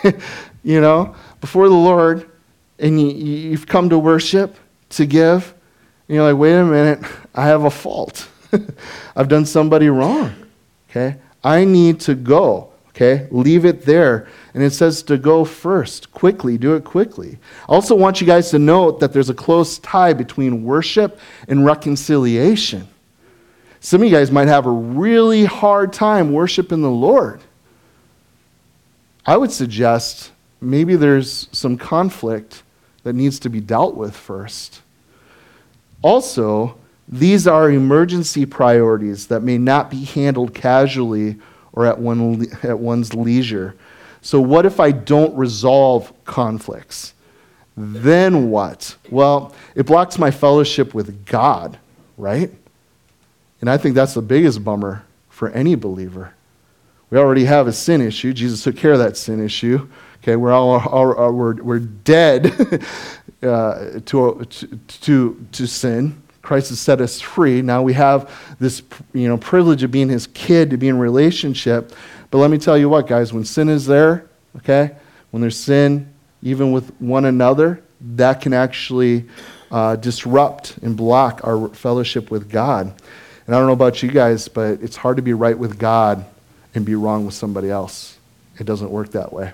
you 0.64 0.80
know, 0.80 1.14
before 1.40 1.68
the 1.68 1.74
Lord 1.74 2.30
and 2.78 3.00
you, 3.00 3.08
you've 3.08 3.66
come 3.66 3.88
to 3.90 3.98
worship, 3.98 4.56
to 4.90 5.06
give, 5.06 5.54
and 6.08 6.16
you're 6.16 6.32
like, 6.32 6.38
wait 6.38 6.54
a 6.54 6.64
minute, 6.64 7.04
I 7.34 7.46
have 7.46 7.64
a 7.64 7.70
fault. 7.70 8.28
I've 9.16 9.28
done 9.28 9.46
somebody 9.46 9.88
wrong. 9.88 10.34
Okay? 10.90 11.16
I 11.42 11.64
need 11.64 12.00
to 12.00 12.14
go. 12.14 12.70
Okay? 12.90 13.26
Leave 13.30 13.64
it 13.64 13.82
there. 13.82 14.28
And 14.52 14.62
it 14.62 14.72
says 14.72 15.02
to 15.04 15.18
go 15.18 15.44
first, 15.44 16.12
quickly, 16.12 16.58
do 16.58 16.74
it 16.74 16.84
quickly. 16.84 17.38
I 17.68 17.72
also 17.72 17.94
want 17.94 18.20
you 18.20 18.26
guys 18.26 18.50
to 18.50 18.58
note 18.58 19.00
that 19.00 19.12
there's 19.12 19.30
a 19.30 19.34
close 19.34 19.78
tie 19.78 20.12
between 20.12 20.64
worship 20.64 21.18
and 21.48 21.64
reconciliation. 21.64 22.88
Some 23.84 24.00
of 24.00 24.08
you 24.08 24.16
guys 24.16 24.30
might 24.30 24.48
have 24.48 24.64
a 24.64 24.70
really 24.70 25.44
hard 25.44 25.92
time 25.92 26.32
worshiping 26.32 26.80
the 26.80 26.88
Lord. 26.88 27.42
I 29.26 29.36
would 29.36 29.52
suggest 29.52 30.32
maybe 30.58 30.96
there's 30.96 31.50
some 31.52 31.76
conflict 31.76 32.62
that 33.02 33.12
needs 33.12 33.38
to 33.40 33.50
be 33.50 33.60
dealt 33.60 33.94
with 33.94 34.16
first. 34.16 34.80
Also, 36.00 36.78
these 37.06 37.46
are 37.46 37.70
emergency 37.70 38.46
priorities 38.46 39.26
that 39.26 39.42
may 39.42 39.58
not 39.58 39.90
be 39.90 40.02
handled 40.04 40.54
casually 40.54 41.36
or 41.74 41.84
at, 41.84 41.98
one, 41.98 42.46
at 42.62 42.78
one's 42.78 43.12
leisure. 43.12 43.76
So, 44.22 44.40
what 44.40 44.64
if 44.64 44.80
I 44.80 44.92
don't 44.92 45.36
resolve 45.36 46.10
conflicts? 46.24 47.12
Then 47.76 48.48
what? 48.48 48.96
Well, 49.10 49.54
it 49.74 49.84
blocks 49.84 50.18
my 50.18 50.30
fellowship 50.30 50.94
with 50.94 51.26
God, 51.26 51.78
right? 52.16 52.50
And 53.64 53.70
I 53.70 53.78
think 53.78 53.94
that's 53.94 54.12
the 54.12 54.20
biggest 54.20 54.62
bummer 54.62 55.06
for 55.30 55.48
any 55.48 55.74
believer. 55.74 56.34
We 57.08 57.16
already 57.16 57.46
have 57.46 57.66
a 57.66 57.72
sin 57.72 58.02
issue. 58.02 58.34
Jesus 58.34 58.62
took 58.62 58.76
care 58.76 58.92
of 58.92 58.98
that 58.98 59.16
sin 59.16 59.42
issue. 59.42 59.88
Okay, 60.22 60.36
we're 60.36 60.52
all, 60.52 60.86
all, 60.86 61.14
all 61.14 61.32
we're, 61.32 61.54
we're 61.54 61.78
dead 61.78 62.52
uh, 63.42 64.00
to, 64.04 64.44
to, 64.86 65.46
to 65.52 65.66
sin. 65.66 66.22
Christ 66.42 66.68
has 66.68 66.78
set 66.78 67.00
us 67.00 67.22
free. 67.22 67.62
Now 67.62 67.82
we 67.82 67.94
have 67.94 68.30
this 68.60 68.82
you 69.14 69.28
know, 69.28 69.38
privilege 69.38 69.82
of 69.82 69.90
being 69.90 70.10
his 70.10 70.26
kid, 70.26 70.68
to 70.68 70.76
be 70.76 70.88
in 70.88 70.98
relationship. 70.98 71.94
But 72.30 72.36
let 72.40 72.50
me 72.50 72.58
tell 72.58 72.76
you 72.76 72.90
what, 72.90 73.06
guys, 73.06 73.32
when 73.32 73.46
sin 73.46 73.70
is 73.70 73.86
there, 73.86 74.26
okay, 74.58 74.94
when 75.30 75.40
there's 75.40 75.58
sin, 75.58 76.12
even 76.42 76.70
with 76.70 76.94
one 77.00 77.24
another, 77.24 77.82
that 78.16 78.42
can 78.42 78.52
actually 78.52 79.24
uh, 79.70 79.96
disrupt 79.96 80.76
and 80.82 80.98
block 80.98 81.40
our 81.44 81.70
fellowship 81.70 82.30
with 82.30 82.50
God. 82.50 82.92
And 83.46 83.54
I 83.54 83.58
don't 83.58 83.66
know 83.66 83.74
about 83.74 84.02
you 84.02 84.10
guys, 84.10 84.48
but 84.48 84.80
it's 84.82 84.96
hard 84.96 85.16
to 85.16 85.22
be 85.22 85.34
right 85.34 85.58
with 85.58 85.78
God 85.78 86.24
and 86.74 86.84
be 86.84 86.94
wrong 86.94 87.26
with 87.26 87.34
somebody 87.34 87.70
else. 87.70 88.18
It 88.58 88.64
doesn't 88.64 88.90
work 88.90 89.10
that 89.12 89.32
way. 89.32 89.52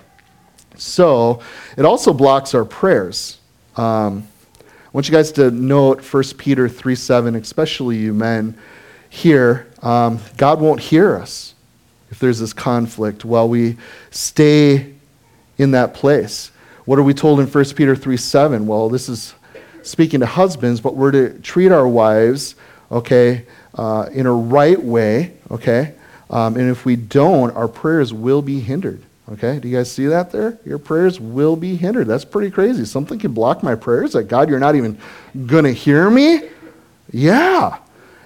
So 0.77 1.41
it 1.77 1.85
also 1.85 2.13
blocks 2.13 2.55
our 2.55 2.65
prayers. 2.65 3.37
Um, 3.75 4.27
I 4.59 4.89
want 4.93 5.07
you 5.07 5.13
guys 5.13 5.31
to 5.33 5.51
note 5.51 6.01
1 6.01 6.23
Peter 6.37 6.67
3 6.67 6.95
7, 6.95 7.35
especially 7.35 7.97
you 7.97 8.13
men 8.13 8.57
here. 9.09 9.67
Um, 9.81 10.19
God 10.37 10.59
won't 10.61 10.79
hear 10.79 11.17
us 11.17 11.53
if 12.09 12.19
there's 12.19 12.39
this 12.39 12.53
conflict 12.53 13.25
while 13.25 13.47
we 13.47 13.77
stay 14.09 14.93
in 15.57 15.71
that 15.71 15.93
place. 15.93 16.51
What 16.85 16.99
are 16.99 17.03
we 17.03 17.13
told 17.13 17.39
in 17.39 17.47
1 17.47 17.65
Peter 17.75 17.95
3 17.95 18.17
7? 18.17 18.67
Well, 18.67 18.89
this 18.89 19.07
is 19.09 19.33
speaking 19.83 20.19
to 20.21 20.25
husbands, 20.25 20.81
but 20.81 20.95
we're 20.95 21.11
to 21.11 21.39
treat 21.39 21.71
our 21.71 21.87
wives, 21.87 22.55
okay, 22.91 23.45
uh, 23.75 24.09
in 24.11 24.25
a 24.25 24.33
right 24.33 24.81
way, 24.81 25.33
okay? 25.49 25.93
Um, 26.29 26.55
and 26.55 26.69
if 26.69 26.85
we 26.85 26.95
don't, 26.95 27.51
our 27.55 27.67
prayers 27.67 28.13
will 28.13 28.41
be 28.41 28.59
hindered. 28.59 29.03
Okay, 29.29 29.59
do 29.59 29.69
you 29.69 29.77
guys 29.77 29.89
see 29.89 30.07
that 30.07 30.31
there? 30.31 30.57
Your 30.65 30.77
prayers 30.77 31.19
will 31.19 31.55
be 31.55 31.77
hindered. 31.77 32.07
That's 32.07 32.25
pretty 32.25 32.51
crazy. 32.51 32.83
Something 32.83 33.17
can 33.17 33.33
block 33.33 33.63
my 33.63 33.75
prayers. 33.75 34.13
Like, 34.13 34.27
God, 34.27 34.49
you're 34.49 34.59
not 34.59 34.75
even 34.75 34.97
going 35.45 35.63
to 35.63 35.71
hear 35.71 36.09
me? 36.09 36.49
Yeah. 37.13 37.77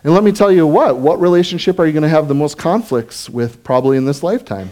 And 0.04 0.14
let 0.14 0.24
me 0.24 0.32
tell 0.32 0.52
you 0.52 0.66
what, 0.66 0.98
what 0.98 1.20
relationship 1.20 1.80
are 1.80 1.86
you 1.86 1.92
going 1.92 2.04
to 2.04 2.10
have 2.10 2.28
the 2.28 2.34
most 2.34 2.58
conflicts 2.58 3.30
with 3.30 3.64
probably 3.64 3.98
in 3.98 4.06
this 4.06 4.24
lifetime? 4.24 4.72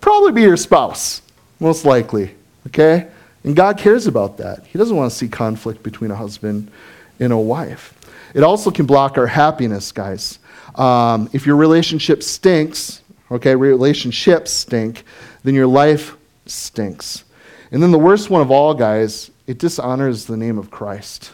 Probably 0.00 0.32
be 0.32 0.42
your 0.42 0.56
spouse, 0.56 1.22
most 1.58 1.84
likely. 1.84 2.34
Okay? 2.68 3.08
And 3.42 3.56
God 3.56 3.78
cares 3.78 4.06
about 4.06 4.36
that. 4.38 4.66
He 4.66 4.78
doesn't 4.78 4.96
want 4.96 5.10
to 5.10 5.16
see 5.16 5.28
conflict 5.28 5.82
between 5.82 6.10
a 6.10 6.16
husband 6.16 6.70
and 7.18 7.32
a 7.32 7.38
wife. 7.38 7.95
It 8.36 8.42
also 8.42 8.70
can 8.70 8.84
block 8.84 9.16
our 9.16 9.26
happiness, 9.26 9.92
guys. 9.92 10.40
Um, 10.74 11.30
if 11.32 11.46
your 11.46 11.56
relationship 11.56 12.22
stinks, 12.22 13.00
okay, 13.30 13.56
relationships 13.56 14.50
stink, 14.50 15.04
then 15.42 15.54
your 15.54 15.66
life 15.66 16.18
stinks. 16.44 17.24
And 17.72 17.82
then 17.82 17.92
the 17.92 17.98
worst 17.98 18.28
one 18.28 18.42
of 18.42 18.50
all, 18.50 18.74
guys, 18.74 19.30
it 19.46 19.56
dishonors 19.56 20.26
the 20.26 20.36
name 20.36 20.58
of 20.58 20.70
Christ. 20.70 21.32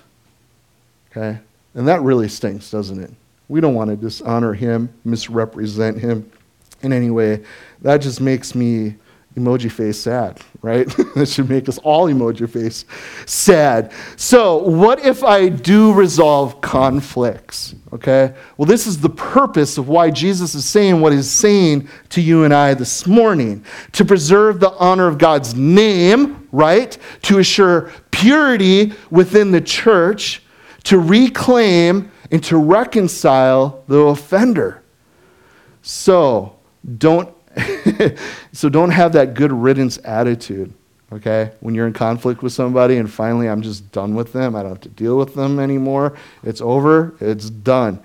Okay? 1.11 1.40
And 1.75 1.88
that 1.88 2.02
really 2.02 2.28
stinks, 2.28 2.71
doesn't 2.71 3.02
it? 3.02 3.11
We 3.49 3.61
don't 3.61 3.75
want 3.75 3.90
to 3.90 3.97
dishonor 3.97 4.54
him, 4.54 4.88
misrepresent 5.04 5.99
him 5.99 6.30
in 6.82 6.92
any 6.92 7.11
way. 7.11 7.42
That 7.80 7.99
just 7.99 8.21
makes 8.21 8.54
me 8.54 8.94
emoji 9.36 9.70
face 9.70 9.98
sad, 9.98 10.40
right? 10.60 10.86
that 11.14 11.28
should 11.28 11.48
make 11.48 11.68
us 11.68 11.78
all 11.78 12.08
emoji 12.08 12.48
face 12.48 12.84
sad. 13.26 13.92
So, 14.16 14.58
what 14.58 15.04
if 15.04 15.24
I 15.24 15.48
do 15.48 15.92
resolve 15.92 16.60
conflicts? 16.60 17.74
Okay? 17.92 18.34
Well, 18.56 18.66
this 18.66 18.86
is 18.86 19.00
the 19.00 19.10
purpose 19.10 19.78
of 19.78 19.88
why 19.88 20.10
Jesus 20.10 20.54
is 20.54 20.64
saying 20.64 21.00
what 21.00 21.12
he's 21.12 21.30
saying 21.30 21.88
to 22.10 22.20
you 22.20 22.44
and 22.44 22.52
I 22.52 22.74
this 22.74 23.06
morning 23.06 23.64
to 23.92 24.04
preserve 24.04 24.60
the 24.60 24.72
honor 24.72 25.06
of 25.06 25.18
God's 25.18 25.54
name, 25.54 26.48
right? 26.52 26.96
To 27.22 27.38
assure 27.38 27.90
purity 28.10 28.92
within 29.10 29.50
the 29.50 29.60
church, 29.60 30.42
to 30.84 30.98
reclaim 30.98 32.10
and 32.30 32.42
to 32.44 32.56
reconcile 32.56 33.84
the 33.88 33.99
offender. 33.99 34.82
So, 35.82 36.58
don't 36.99 37.34
so 38.52 38.69
don't 38.69 38.91
have 38.91 39.12
that 39.12 39.34
good 39.34 39.52
riddance 39.52 39.99
attitude, 40.04 40.73
okay? 41.12 41.52
When 41.60 41.75
you're 41.75 41.86
in 41.86 41.93
conflict 41.93 42.43
with 42.43 42.52
somebody 42.52 42.97
and 42.97 43.10
finally 43.10 43.49
I'm 43.49 43.62
just 43.62 43.91
done 43.93 44.15
with 44.15 44.32
them, 44.32 44.56
I 44.56 44.62
don't 44.62 44.73
have 44.73 44.80
to 44.82 44.88
deal 44.88 45.19
with 45.19 45.34
them 45.34 45.58
anymore, 45.58 46.17
it's 46.43 46.60
over, 46.60 47.15
it's 47.21 47.50
done. 47.50 48.02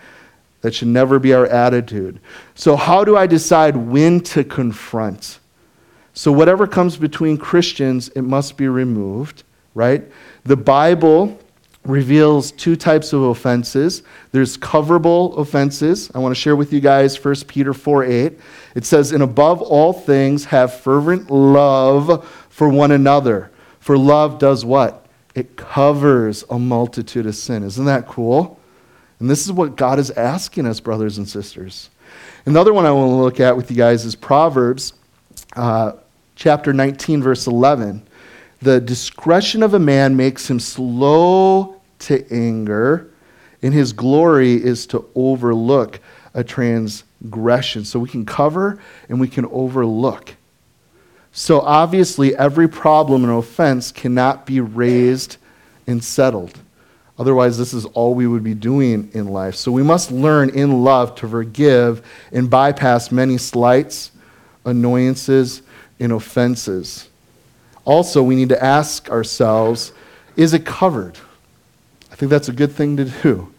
That 0.62 0.74
should 0.74 0.88
never 0.88 1.20
be 1.20 1.34
our 1.34 1.46
attitude. 1.46 2.20
So, 2.56 2.76
how 2.76 3.04
do 3.04 3.16
I 3.16 3.28
decide 3.28 3.78
when 3.78 4.20
to 4.22 4.44
confront? 4.44 5.40
So, 6.14 6.32
whatever 6.32 6.66
comes 6.66 6.98
between 6.98 7.38
Christians, 7.38 8.10
it 8.10 8.24
must 8.24 8.58
be 8.58 8.68
removed, 8.68 9.44
right? 9.76 10.04
The 10.46 10.58
Bible 10.58 11.40
reveals 11.88 12.52
two 12.52 12.76
types 12.76 13.14
of 13.14 13.24
offenses. 13.24 14.04
There's 14.32 14.58
coverable 14.58 15.38
offenses. 15.38 16.12
I 16.14 16.20
want 16.20 16.36
to 16.36 16.40
share 16.40 16.56
with 16.56 16.74
you 16.74 16.80
guys 16.80 17.24
1 17.24 17.36
Peter 17.48 17.74
4 17.74 18.04
8. 18.04 18.40
It 18.76 18.86
says, 18.86 19.12
And 19.12 19.24
above 19.24 19.62
all 19.62 19.94
things, 19.94 20.46
have 20.46 20.74
fervent 20.82 21.32
love 21.32 22.28
for 22.50 22.70
one 22.70 22.92
another. 22.92 23.52
For 23.80 23.98
love 23.98 24.38
does 24.38 24.66
what? 24.66 25.06
It 25.34 25.56
covers 25.56 26.44
a 26.50 26.60
multitude 26.60 27.26
of 27.26 27.36
sin. 27.36 27.64
Isn't 27.64 27.86
that 27.86 28.06
cool? 28.08 28.60
And 29.20 29.30
this 29.30 29.46
is 29.46 29.52
what 29.52 29.76
God 29.76 29.98
is 29.98 30.12
asking 30.12 30.68
us, 30.68 30.80
brothers 30.80 31.18
and 31.18 31.28
sisters. 31.28 31.90
Another 32.46 32.74
one 32.74 32.86
I 32.86 32.92
want 32.92 33.10
to 33.10 33.16
look 33.16 33.40
at 33.40 33.56
with 33.56 33.72
you 33.72 33.78
guys 33.78 34.06
is 34.06 34.16
Proverbs 34.16 34.94
uh, 35.56 35.94
chapter 36.36 36.74
19, 36.74 37.24
verse 37.24 37.48
11. 37.48 38.08
The 38.62 38.82
discretion 38.82 39.64
of 39.64 39.74
a 39.74 39.80
man 39.80 40.16
makes 40.16 40.50
him 40.50 40.60
slow 40.60 41.77
to 42.00 42.26
anger, 42.34 43.10
and 43.62 43.74
his 43.74 43.94
glory 43.94 44.54
is 44.54 44.86
to 44.88 45.06
overlook 45.16 46.00
a 46.34 46.44
transgression. 46.44 47.84
So 47.86 48.00
we 48.00 48.10
can 48.10 48.26
cover 48.26 48.80
and 49.10 49.20
we 49.20 49.28
can 49.28 49.46
overlook. 49.46 50.36
So 51.32 51.62
obviously, 51.62 52.36
every 52.36 52.68
problem 52.68 53.24
and 53.24 53.34
offense 53.34 53.92
cannot 53.92 54.46
be 54.46 54.60
raised 54.60 55.38
and 55.86 56.04
settled. 56.04 56.60
Otherwise, 57.20 57.58
this 57.58 57.74
is 57.74 57.86
all 57.86 58.14
we 58.14 58.28
would 58.28 58.44
be 58.44 58.54
doing 58.54 59.10
in 59.14 59.28
life. 59.28 59.56
So 59.56 59.72
we 59.72 59.84
must 59.84 60.12
learn 60.12 60.50
in 60.50 60.84
love 60.84 61.16
to 61.16 61.28
forgive 61.28 62.06
and 62.32 62.50
bypass 62.50 63.12
many 63.12 63.38
slights, 63.38 64.12
annoyances, 64.66 65.64
and 66.00 66.12
offenses. 66.12 67.08
Also, 67.86 68.22
we 68.22 68.36
need 68.36 68.50
to 68.50 68.64
ask 68.64 69.10
ourselves 69.10 69.94
is 70.36 70.54
it 70.54 70.66
covered? 70.66 71.18
I 72.18 72.20
think 72.20 72.32
that's 72.32 72.50
a 72.50 72.54
good 72.54 72.72
thing 72.72 72.98
to 72.98 73.06
do. 73.06 73.54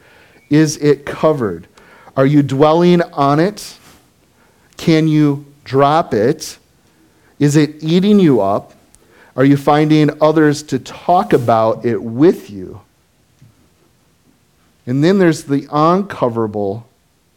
Is 0.51 0.79
it 0.79 1.07
covered? 1.07 1.69
Are 2.17 2.27
you 2.27 2.43
dwelling 2.43 3.03
on 3.03 3.39
it? 3.39 3.79
Can 4.77 5.07
you 5.07 5.47
drop 5.63 6.13
it? 6.13 6.59
Is 7.39 7.55
it 7.55 7.81
eating 7.85 8.19
you 8.19 8.41
up? 8.41 8.73
Are 9.37 9.45
you 9.45 9.57
finding 9.57 10.11
others 10.21 10.65
to 10.65 10.81
talk 10.81 11.33
about 11.33 11.87
it 11.87 12.03
with 12.03 12.51
you? 12.51 12.81
And 14.87 15.05
then 15.05 15.21
there's 15.21 15.45
the 15.45 15.69
uncoverable 15.69 16.83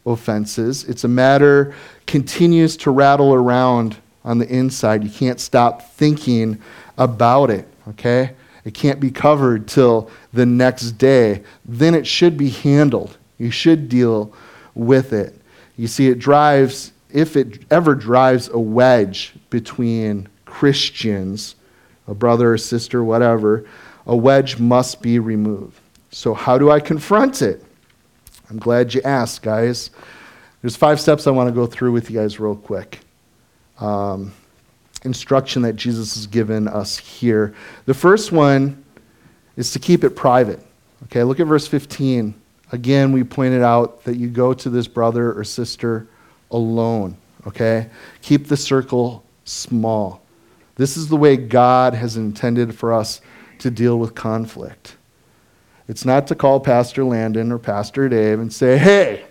offenses. 0.04 0.82
It's 0.82 1.04
a 1.04 1.08
matter 1.08 1.72
continues 2.08 2.76
to 2.78 2.90
rattle 2.90 3.32
around 3.32 3.96
on 4.24 4.38
the 4.38 4.48
inside. 4.48 5.04
You 5.04 5.10
can't 5.10 5.38
stop 5.38 5.88
thinking 5.92 6.60
about 6.98 7.50
it, 7.50 7.68
okay? 7.90 8.32
It 8.64 8.74
can't 8.74 9.00
be 9.00 9.10
covered 9.10 9.66
till 9.66 10.10
the 10.32 10.46
next 10.46 10.92
day. 10.92 11.42
Then 11.64 11.94
it 11.94 12.06
should 12.06 12.36
be 12.36 12.50
handled. 12.50 13.16
You 13.38 13.50
should 13.50 13.88
deal 13.88 14.32
with 14.74 15.12
it. 15.12 15.34
You 15.76 15.88
see, 15.88 16.08
it 16.08 16.18
drives, 16.18 16.92
if 17.10 17.36
it 17.36 17.64
ever 17.70 17.94
drives 17.94 18.48
a 18.48 18.58
wedge 18.58 19.34
between 19.50 20.28
Christians, 20.44 21.56
a 22.06 22.14
brother 22.14 22.52
or 22.52 22.58
sister, 22.58 23.02
whatever, 23.02 23.66
a 24.06 24.14
wedge 24.14 24.58
must 24.58 25.02
be 25.02 25.18
removed. 25.18 25.78
So, 26.10 26.34
how 26.34 26.58
do 26.58 26.70
I 26.70 26.78
confront 26.78 27.42
it? 27.42 27.64
I'm 28.50 28.58
glad 28.58 28.92
you 28.92 29.00
asked, 29.02 29.42
guys. 29.42 29.90
There's 30.60 30.76
five 30.76 31.00
steps 31.00 31.26
I 31.26 31.30
want 31.30 31.48
to 31.48 31.54
go 31.54 31.66
through 31.66 31.92
with 31.92 32.10
you 32.10 32.20
guys 32.20 32.38
real 32.38 32.54
quick. 32.54 33.00
Um, 33.80 34.32
instruction 35.04 35.62
that 35.62 35.74
Jesus 35.74 36.14
has 36.14 36.26
given 36.26 36.68
us 36.68 36.98
here. 36.98 37.54
The 37.86 37.94
first 37.94 38.32
one 38.32 38.84
is 39.56 39.72
to 39.72 39.78
keep 39.78 40.04
it 40.04 40.10
private. 40.10 40.64
Okay, 41.04 41.22
look 41.24 41.40
at 41.40 41.46
verse 41.46 41.66
15. 41.66 42.34
Again, 42.70 43.12
we 43.12 43.24
pointed 43.24 43.62
out 43.62 44.04
that 44.04 44.16
you 44.16 44.28
go 44.28 44.54
to 44.54 44.70
this 44.70 44.88
brother 44.88 45.32
or 45.32 45.44
sister 45.44 46.06
alone. 46.50 47.16
Okay? 47.46 47.90
Keep 48.22 48.48
the 48.48 48.56
circle 48.56 49.24
small. 49.44 50.22
This 50.76 50.96
is 50.96 51.08
the 51.08 51.16
way 51.16 51.36
God 51.36 51.94
has 51.94 52.16
intended 52.16 52.74
for 52.74 52.92
us 52.92 53.20
to 53.58 53.70
deal 53.70 53.98
with 53.98 54.14
conflict. 54.14 54.96
It's 55.88 56.04
not 56.04 56.26
to 56.28 56.34
call 56.34 56.60
Pastor 56.60 57.04
Landon 57.04 57.52
or 57.52 57.58
Pastor 57.58 58.08
Dave 58.08 58.40
and 58.40 58.52
say, 58.52 58.78
hey, 58.78 59.24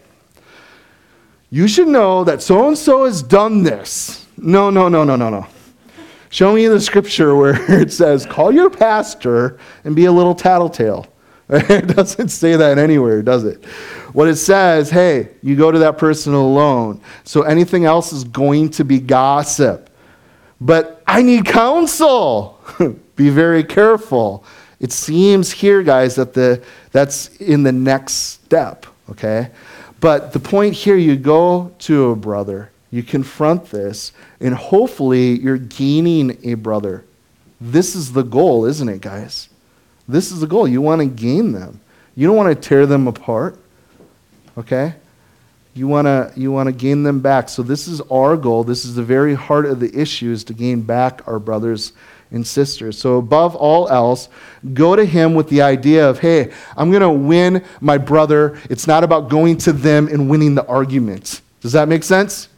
You 1.49 1.67
should 1.67 1.87
know 1.87 2.23
that 2.23 2.41
so 2.41 2.67
and 2.67 2.77
so 2.77 3.05
has 3.05 3.21
done 3.21 3.63
this. 3.63 4.25
No, 4.37 4.69
no, 4.69 4.87
no, 4.87 5.03
no, 5.03 5.15
no, 5.15 5.29
no. 5.29 5.47
Show 6.31 6.53
me 6.53 6.65
in 6.65 6.71
the 6.71 6.79
scripture 6.79 7.35
where 7.35 7.55
it 7.81 7.91
says, 7.91 8.25
call 8.25 8.51
your 8.51 8.69
pastor 8.69 9.59
and 9.83 9.95
be 9.95 10.05
a 10.05 10.11
little 10.11 10.33
tattletale. 10.33 11.05
It 11.53 11.93
doesn't 11.93 12.29
say 12.29 12.55
that 12.55 12.77
anywhere, 12.77 13.21
does 13.21 13.43
it? 13.43 13.65
What 14.13 14.29
it 14.29 14.37
says, 14.37 14.89
hey, 14.89 15.31
you 15.41 15.57
go 15.57 15.69
to 15.69 15.79
that 15.79 15.97
person 15.97 16.33
alone. 16.33 17.01
So 17.25 17.41
anything 17.41 17.83
else 17.83 18.13
is 18.13 18.23
going 18.23 18.69
to 18.71 18.85
be 18.85 18.99
gossip. 18.99 19.89
But 20.61 21.03
I 21.05 21.21
need 21.21 21.45
counsel. 21.45 22.57
be 23.17 23.29
very 23.29 23.65
careful. 23.65 24.45
It 24.79 24.93
seems 24.93 25.51
here, 25.51 25.83
guys, 25.83 26.15
that 26.15 26.33
the, 26.33 26.63
that's 26.91 27.27
in 27.37 27.63
the 27.63 27.73
next 27.73 28.13
step, 28.13 28.85
okay? 29.09 29.51
But 29.99 30.31
the 30.31 30.39
point 30.39 30.73
here, 30.73 30.95
you 30.95 31.17
go 31.17 31.73
to 31.79 32.11
a 32.11 32.15
brother, 32.15 32.71
you 32.91 33.01
confront 33.03 33.71
this, 33.71 34.11
and 34.39 34.53
hopefully 34.53 35.39
you're 35.39 35.57
gaining 35.57 36.37
a 36.43 36.55
brother. 36.55 37.05
This 37.59 37.95
is 37.95 38.11
the 38.13 38.23
goal, 38.23 38.65
isn't 38.65 38.89
it, 38.89 39.01
guys? 39.01 39.49
This 40.07 40.31
is 40.31 40.41
the 40.41 40.47
goal. 40.47 40.67
You 40.67 40.81
want 40.81 40.99
to 40.99 41.07
gain 41.07 41.53
them. 41.53 41.79
You 42.15 42.27
don't 42.27 42.35
want 42.35 42.53
to 42.53 42.69
tear 42.69 42.85
them 42.85 43.07
apart. 43.07 43.57
Okay? 44.57 44.95
You 45.73 45.87
want 45.87 46.05
to 46.05 46.33
you 46.35 46.51
want 46.51 46.67
to 46.67 46.73
gain 46.73 47.03
them 47.03 47.21
back. 47.21 47.47
So 47.47 47.63
this 47.63 47.87
is 47.87 48.01
our 48.11 48.35
goal. 48.35 48.65
This 48.65 48.83
is 48.83 48.95
the 48.95 49.03
very 49.03 49.35
heart 49.35 49.65
of 49.65 49.79
the 49.79 49.97
issue 49.97 50.31
is 50.31 50.43
to 50.45 50.53
gain 50.53 50.81
back 50.81 51.25
our 51.27 51.39
brothers 51.39 51.93
and 52.29 52.45
sisters. 52.45 52.97
So 52.97 53.17
above 53.17 53.55
all 53.55 53.87
else, 53.87 54.27
go 54.73 54.97
to 54.97 55.05
him 55.05 55.33
with 55.33 55.47
the 55.47 55.61
idea 55.61 56.09
of, 56.09 56.19
"Hey, 56.19 56.51
I'm 56.75 56.91
going 56.91 57.01
to 57.01 57.09
win 57.09 57.63
my 57.79 57.97
brother. 57.97 58.57
It's 58.69 58.85
not 58.85 59.05
about 59.05 59.29
going 59.29 59.57
to 59.59 59.71
them 59.71 60.09
and 60.09 60.29
winning 60.29 60.55
the 60.55 60.65
argument." 60.65 61.39
Does 61.61 61.71
that 61.71 61.87
make 61.87 62.03
sense? 62.03 62.49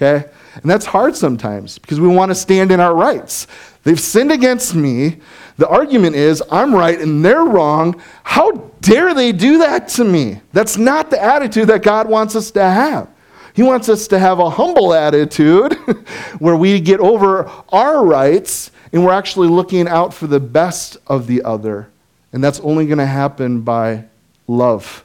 Okay? 0.00 0.28
And 0.54 0.70
that's 0.70 0.86
hard 0.86 1.14
sometimes 1.14 1.78
because 1.78 2.00
we 2.00 2.08
want 2.08 2.30
to 2.30 2.34
stand 2.34 2.72
in 2.72 2.80
our 2.80 2.94
rights. 2.94 3.46
They've 3.82 4.00
sinned 4.00 4.32
against 4.32 4.74
me. 4.74 5.18
The 5.58 5.68
argument 5.68 6.16
is, 6.16 6.42
I'm 6.50 6.74
right 6.74 6.98
and 6.98 7.24
they're 7.24 7.44
wrong. 7.44 8.00
How 8.24 8.52
dare 8.80 9.12
they 9.12 9.32
do 9.32 9.58
that 9.58 9.88
to 9.88 10.04
me? 10.04 10.40
That's 10.52 10.78
not 10.78 11.10
the 11.10 11.22
attitude 11.22 11.68
that 11.68 11.82
God 11.82 12.08
wants 12.08 12.34
us 12.34 12.50
to 12.52 12.62
have. 12.62 13.08
He 13.52 13.62
wants 13.62 13.88
us 13.88 14.06
to 14.08 14.18
have 14.18 14.38
a 14.38 14.48
humble 14.48 14.94
attitude 14.94 15.74
where 16.38 16.56
we 16.56 16.80
get 16.80 17.00
over 17.00 17.50
our 17.68 18.04
rights 18.04 18.70
and 18.92 19.04
we're 19.04 19.12
actually 19.12 19.48
looking 19.48 19.86
out 19.86 20.14
for 20.14 20.26
the 20.26 20.40
best 20.40 20.96
of 21.06 21.26
the 21.26 21.42
other. 21.42 21.90
And 22.32 22.42
that's 22.42 22.60
only 22.60 22.86
going 22.86 22.98
to 22.98 23.06
happen 23.06 23.60
by 23.60 24.04
love. 24.46 25.04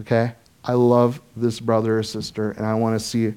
Okay? 0.00 0.32
I 0.64 0.72
love 0.72 1.20
this 1.36 1.60
brother 1.60 1.98
or 1.98 2.02
sister 2.02 2.52
and 2.52 2.64
I 2.64 2.74
want 2.74 2.98
to 2.98 3.04
see 3.04 3.34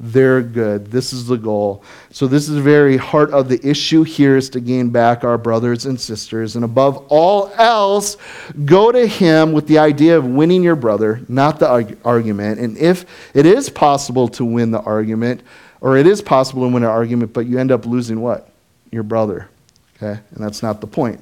they're 0.00 0.42
good. 0.42 0.92
This 0.92 1.12
is 1.12 1.26
the 1.26 1.36
goal. 1.36 1.82
So, 2.10 2.28
this 2.28 2.48
is 2.48 2.54
the 2.54 2.62
very 2.62 2.96
heart 2.96 3.30
of 3.30 3.48
the 3.48 3.60
issue 3.68 4.04
here 4.04 4.36
is 4.36 4.48
to 4.50 4.60
gain 4.60 4.90
back 4.90 5.24
our 5.24 5.36
brothers 5.36 5.86
and 5.86 6.00
sisters. 6.00 6.54
And 6.54 6.64
above 6.64 7.04
all 7.08 7.50
else, 7.56 8.16
go 8.64 8.92
to 8.92 9.06
Him 9.06 9.52
with 9.52 9.66
the 9.66 9.78
idea 9.78 10.16
of 10.16 10.24
winning 10.24 10.62
your 10.62 10.76
brother, 10.76 11.20
not 11.28 11.58
the 11.58 11.96
argument. 12.04 12.60
And 12.60 12.78
if 12.78 13.06
it 13.34 13.44
is 13.44 13.68
possible 13.68 14.28
to 14.28 14.44
win 14.44 14.70
the 14.70 14.80
argument, 14.80 15.42
or 15.80 15.96
it 15.96 16.06
is 16.06 16.22
possible 16.22 16.62
to 16.62 16.72
win 16.72 16.84
an 16.84 16.88
argument, 16.88 17.32
but 17.32 17.46
you 17.46 17.58
end 17.58 17.72
up 17.72 17.84
losing 17.84 18.20
what? 18.20 18.50
Your 18.92 19.02
brother. 19.02 19.48
Okay? 19.96 20.20
And 20.30 20.44
that's 20.44 20.62
not 20.62 20.80
the 20.80 20.86
point. 20.86 21.20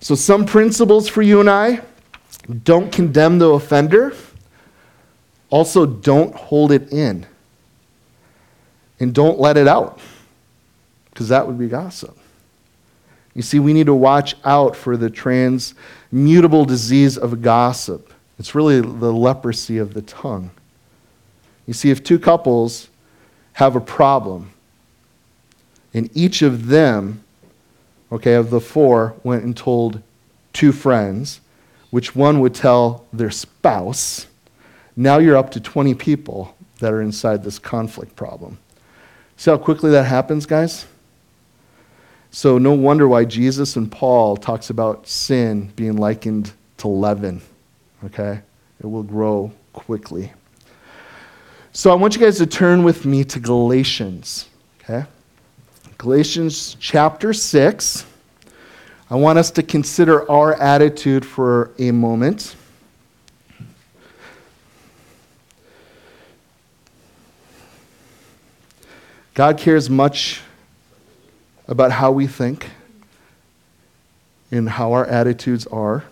So, 0.00 0.14
some 0.14 0.44
principles 0.44 1.08
for 1.08 1.22
you 1.22 1.40
and 1.40 1.48
I 1.48 1.80
don't 2.64 2.92
condemn 2.92 3.38
the 3.38 3.48
offender, 3.48 4.14
also, 5.48 5.86
don't 5.86 6.34
hold 6.34 6.72
it 6.72 6.92
in 6.92 7.26
and 9.00 9.14
don't 9.14 9.38
let 9.38 9.56
it 9.56 9.68
out 9.68 9.98
because 11.10 11.28
that 11.28 11.46
would 11.46 11.58
be 11.58 11.68
gossip. 11.68 12.16
You 13.34 13.42
see, 13.42 13.58
we 13.58 13.72
need 13.72 13.86
to 13.86 13.94
watch 13.94 14.36
out 14.44 14.76
for 14.76 14.96
the 14.96 15.10
transmutable 15.10 16.64
disease 16.64 17.18
of 17.18 17.42
gossip. 17.42 18.12
It's 18.38 18.54
really 18.54 18.80
the 18.80 19.12
leprosy 19.12 19.78
of 19.78 19.94
the 19.94 20.02
tongue. 20.02 20.50
You 21.66 21.74
see, 21.74 21.90
if 21.90 22.04
two 22.04 22.18
couples 22.18 22.88
have 23.54 23.76
a 23.76 23.80
problem, 23.80 24.50
and 25.92 26.10
each 26.16 26.42
of 26.42 26.66
them, 26.66 27.22
okay, 28.10 28.34
of 28.34 28.50
the 28.50 28.60
four, 28.60 29.14
went 29.22 29.44
and 29.44 29.56
told 29.56 30.02
two 30.52 30.72
friends, 30.72 31.40
which 31.90 32.16
one 32.16 32.40
would 32.40 32.54
tell 32.54 33.06
their 33.12 33.30
spouse, 33.30 34.26
now 34.96 35.18
you're 35.18 35.36
up 35.36 35.50
to 35.52 35.60
20 35.60 35.94
people 35.94 36.56
that 36.80 36.92
are 36.92 37.00
inside 37.00 37.44
this 37.44 37.58
conflict 37.58 38.16
problem. 38.16 38.58
See 39.36 39.50
how 39.50 39.58
quickly 39.58 39.90
that 39.90 40.04
happens, 40.04 40.46
guys? 40.46 40.86
So 42.30 42.58
no 42.58 42.72
wonder 42.72 43.06
why 43.06 43.24
Jesus 43.24 43.76
and 43.76 43.90
Paul 43.90 44.36
talks 44.36 44.70
about 44.70 45.06
sin 45.06 45.72
being 45.76 45.96
likened 45.96 46.52
to 46.78 46.88
leaven. 46.88 47.40
Okay? 48.04 48.40
It 48.80 48.86
will 48.86 49.02
grow 49.02 49.52
quickly. 49.72 50.32
So 51.72 51.90
I 51.90 51.94
want 51.94 52.14
you 52.14 52.20
guys 52.20 52.38
to 52.38 52.46
turn 52.46 52.84
with 52.84 53.04
me 53.04 53.24
to 53.24 53.40
Galatians. 53.40 54.48
Okay? 54.80 55.04
Galatians 55.98 56.76
chapter 56.80 57.32
6. 57.32 58.06
I 59.10 59.16
want 59.16 59.38
us 59.38 59.50
to 59.52 59.62
consider 59.62 60.28
our 60.30 60.54
attitude 60.54 61.24
for 61.24 61.70
a 61.78 61.90
moment. 61.90 62.56
God 69.34 69.58
cares 69.58 69.90
much 69.90 70.42
about 71.66 71.90
how 71.90 72.12
we 72.12 72.28
think 72.28 72.70
and 74.52 74.68
how 74.68 74.92
our 74.92 75.04
attitudes 75.04 75.66
are. 75.66 76.04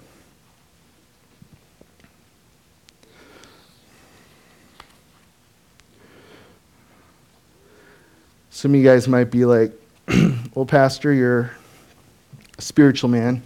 Some 8.51 8.75
of 8.75 8.81
you 8.81 8.85
guys 8.85 9.07
might 9.07 9.31
be 9.31 9.45
like, 9.45 9.73
well, 10.55 10.67
Pastor, 10.67 11.13
you're 11.13 11.53
a 12.59 12.63
spiritual 12.63 13.09
man. 13.09 13.41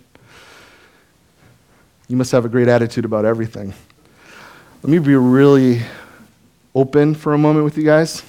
You 2.09 2.17
must 2.17 2.33
have 2.33 2.47
a 2.47 2.49
great 2.49 2.69
attitude 2.69 3.05
about 3.05 3.27
everything. 3.27 3.75
Let 4.83 4.91
me 4.91 4.99
be 5.01 5.17
really 5.17 5.83
open 6.75 7.15
for 7.15 7.35
a 7.35 7.39
moment 7.39 7.65
with 7.67 7.77
you 7.77 7.85
guys 7.85 8.23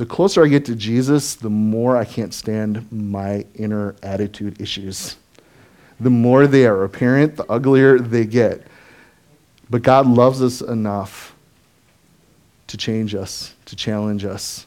the 0.00 0.06
closer 0.06 0.42
I 0.42 0.48
get 0.48 0.64
to 0.64 0.74
Jesus, 0.74 1.34
the 1.34 1.50
more 1.50 1.94
I 1.94 2.06
can't 2.06 2.32
stand 2.32 2.90
my 2.90 3.44
inner 3.54 3.94
attitude 4.02 4.58
issues. 4.58 5.16
The 6.00 6.08
more 6.08 6.46
they 6.46 6.64
are 6.64 6.84
apparent, 6.84 7.36
the 7.36 7.44
uglier 7.52 7.98
they 7.98 8.24
get. 8.24 8.66
But 9.68 9.82
God 9.82 10.06
loves 10.06 10.40
us 10.40 10.62
enough 10.62 11.36
to 12.68 12.78
change 12.78 13.14
us, 13.14 13.54
to 13.66 13.76
challenge 13.76 14.24
us, 14.24 14.64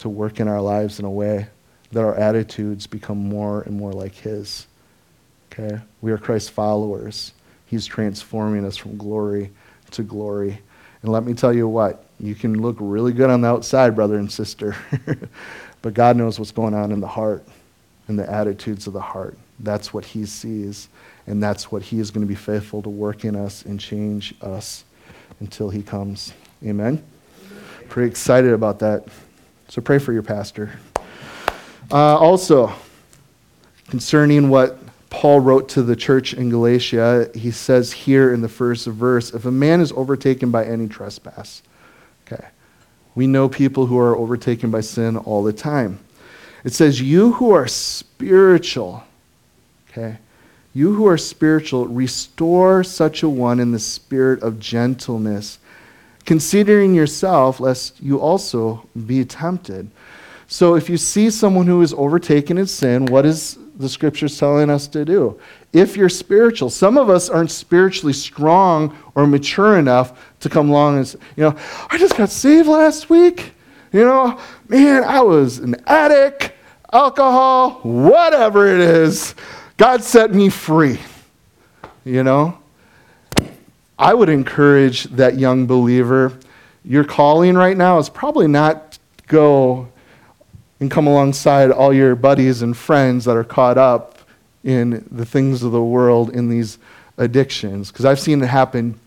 to 0.00 0.08
work 0.08 0.40
in 0.40 0.48
our 0.48 0.60
lives 0.60 0.98
in 0.98 1.04
a 1.04 1.10
way 1.12 1.46
that 1.92 2.02
our 2.02 2.16
attitudes 2.16 2.88
become 2.88 3.18
more 3.18 3.62
and 3.62 3.76
more 3.76 3.92
like 3.92 4.16
His. 4.16 4.66
Okay? 5.52 5.78
We 6.00 6.10
are 6.10 6.18
Christ's 6.18 6.48
followers. 6.48 7.34
He's 7.66 7.86
transforming 7.86 8.64
us 8.64 8.76
from 8.76 8.96
glory 8.96 9.52
to 9.92 10.02
glory. 10.02 10.58
And 11.02 11.12
let 11.12 11.22
me 11.22 11.34
tell 11.34 11.54
you 11.54 11.68
what, 11.68 12.05
you 12.18 12.34
can 12.34 12.60
look 12.60 12.76
really 12.78 13.12
good 13.12 13.30
on 13.30 13.40
the 13.42 13.48
outside, 13.48 13.94
brother 13.94 14.18
and 14.18 14.30
sister, 14.30 14.76
but 15.82 15.94
God 15.94 16.16
knows 16.16 16.38
what's 16.38 16.52
going 16.52 16.74
on 16.74 16.92
in 16.92 17.00
the 17.00 17.06
heart 17.06 17.44
and 18.08 18.18
the 18.18 18.30
attitudes 18.30 18.86
of 18.86 18.92
the 18.92 19.00
heart. 19.00 19.36
That's 19.60 19.92
what 19.92 20.04
He 20.04 20.26
sees, 20.26 20.88
and 21.26 21.42
that's 21.42 21.70
what 21.70 21.82
He 21.82 21.98
is 21.98 22.10
going 22.10 22.26
to 22.26 22.28
be 22.28 22.34
faithful 22.34 22.82
to 22.82 22.88
work 22.88 23.24
in 23.24 23.36
us 23.36 23.64
and 23.64 23.78
change 23.78 24.34
us 24.40 24.84
until 25.40 25.68
He 25.70 25.82
comes. 25.82 26.32
Amen? 26.64 27.02
Pretty 27.88 28.08
excited 28.10 28.52
about 28.52 28.78
that. 28.80 29.06
So 29.68 29.82
pray 29.82 29.98
for 29.98 30.12
your 30.12 30.22
pastor. 30.22 30.78
Uh, 31.90 32.16
also, 32.16 32.72
concerning 33.88 34.48
what 34.48 34.78
Paul 35.10 35.40
wrote 35.40 35.68
to 35.70 35.82
the 35.82 35.96
church 35.96 36.34
in 36.34 36.50
Galatia, 36.50 37.30
he 37.34 37.50
says 37.50 37.92
here 37.92 38.34
in 38.34 38.40
the 38.40 38.48
first 38.48 38.86
verse 38.86 39.32
if 39.32 39.44
a 39.44 39.50
man 39.50 39.80
is 39.80 39.92
overtaken 39.92 40.50
by 40.50 40.64
any 40.64 40.88
trespass, 40.88 41.62
we 43.16 43.26
know 43.26 43.48
people 43.48 43.86
who 43.86 43.98
are 43.98 44.16
overtaken 44.16 44.70
by 44.70 44.82
sin 44.82 45.16
all 45.16 45.42
the 45.42 45.52
time. 45.52 45.98
It 46.62 46.72
says, 46.72 47.00
You 47.00 47.32
who 47.32 47.50
are 47.50 47.66
spiritual, 47.66 49.02
okay, 49.90 50.18
you 50.74 50.94
who 50.94 51.06
are 51.08 51.16
spiritual, 51.16 51.88
restore 51.88 52.84
such 52.84 53.22
a 53.22 53.28
one 53.28 53.58
in 53.58 53.72
the 53.72 53.78
spirit 53.78 54.42
of 54.42 54.60
gentleness, 54.60 55.58
considering 56.26 56.94
yourself, 56.94 57.58
lest 57.58 58.00
you 58.02 58.20
also 58.20 58.86
be 59.06 59.24
tempted. 59.24 59.90
So 60.48 60.74
if 60.76 60.90
you 60.90 60.98
see 60.98 61.30
someone 61.30 61.66
who 61.66 61.80
is 61.80 61.94
overtaken 61.94 62.58
in 62.58 62.66
sin, 62.66 63.06
what 63.06 63.24
is 63.24 63.58
the 63.78 63.88
scripture's 63.88 64.38
telling 64.38 64.70
us 64.70 64.86
to 64.88 65.04
do. 65.04 65.38
If 65.72 65.96
you're 65.96 66.08
spiritual, 66.08 66.70
some 66.70 66.96
of 66.96 67.10
us 67.10 67.28
aren't 67.28 67.50
spiritually 67.50 68.12
strong 68.12 68.96
or 69.14 69.26
mature 69.26 69.78
enough 69.78 70.18
to 70.40 70.48
come 70.48 70.70
along 70.70 70.98
and 70.98 71.08
say, 71.08 71.18
you 71.36 71.44
know, 71.44 71.56
I 71.90 71.98
just 71.98 72.16
got 72.16 72.30
saved 72.30 72.68
last 72.68 73.10
week. 73.10 73.52
You 73.92 74.04
know, 74.04 74.40
man, 74.68 75.04
I 75.04 75.20
was 75.20 75.58
an 75.58 75.76
addict, 75.86 76.52
alcohol, 76.92 77.80
whatever 77.82 78.66
it 78.66 78.80
is. 78.80 79.34
God 79.76 80.02
set 80.02 80.32
me 80.32 80.48
free. 80.48 80.98
You 82.04 82.22
know? 82.22 82.58
I 83.98 84.12
would 84.12 84.28
encourage 84.28 85.04
that 85.04 85.38
young 85.38 85.66
believer, 85.66 86.38
your 86.84 87.04
calling 87.04 87.54
right 87.54 87.76
now 87.76 87.98
is 87.98 88.08
probably 88.08 88.46
not 88.46 88.98
go 89.26 89.88
and 90.80 90.90
come 90.90 91.06
alongside 91.06 91.70
all 91.70 91.92
your 91.92 92.14
buddies 92.14 92.62
and 92.62 92.76
friends 92.76 93.24
that 93.24 93.36
are 93.36 93.44
caught 93.44 93.78
up 93.78 94.18
in 94.64 95.06
the 95.10 95.24
things 95.24 95.62
of 95.62 95.72
the 95.72 95.82
world 95.82 96.30
in 96.30 96.48
these 96.48 96.78
addictions. 97.16 97.90
Because 97.90 98.04
I've 98.04 98.20
seen 98.20 98.42
it 98.42 98.46
happen 98.46 98.98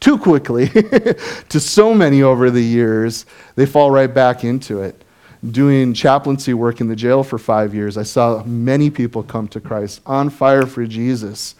too 0.00 0.18
quickly 0.18 0.68
to 1.48 1.60
so 1.60 1.94
many 1.94 2.22
over 2.22 2.50
the 2.50 2.62
years, 2.62 3.26
they 3.56 3.66
fall 3.66 3.90
right 3.90 4.12
back 4.12 4.44
into 4.44 4.82
it. 4.82 5.02
Doing 5.48 5.92
chaplaincy 5.92 6.54
work 6.54 6.80
in 6.80 6.86
the 6.86 6.94
jail 6.94 7.24
for 7.24 7.36
five 7.36 7.74
years, 7.74 7.96
I 7.96 8.04
saw 8.04 8.44
many 8.44 8.90
people 8.90 9.24
come 9.24 9.48
to 9.48 9.60
Christ 9.60 10.00
on 10.06 10.30
fire 10.30 10.66
for 10.66 10.86
Jesus. 10.86 11.56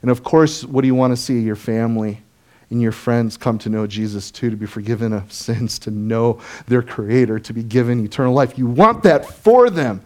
And 0.00 0.10
of 0.10 0.22
course, 0.22 0.64
what 0.64 0.80
do 0.82 0.86
you 0.86 0.94
want 0.94 1.12
to 1.12 1.16
see? 1.18 1.40
Your 1.40 1.56
family 1.56 2.22
and 2.70 2.82
your 2.82 2.92
friends 2.92 3.36
come 3.36 3.58
to 3.58 3.68
know 3.68 3.86
Jesus 3.86 4.30
too, 4.30 4.50
to 4.50 4.56
be 4.56 4.66
forgiven 4.66 5.12
of 5.12 5.32
sins, 5.32 5.78
to 5.80 5.90
know 5.90 6.40
their 6.66 6.82
Creator, 6.82 7.38
to 7.40 7.52
be 7.52 7.62
given 7.62 8.04
eternal 8.04 8.34
life. 8.34 8.58
You 8.58 8.66
want 8.66 9.02
that 9.04 9.26
for 9.26 9.70
them. 9.70 10.02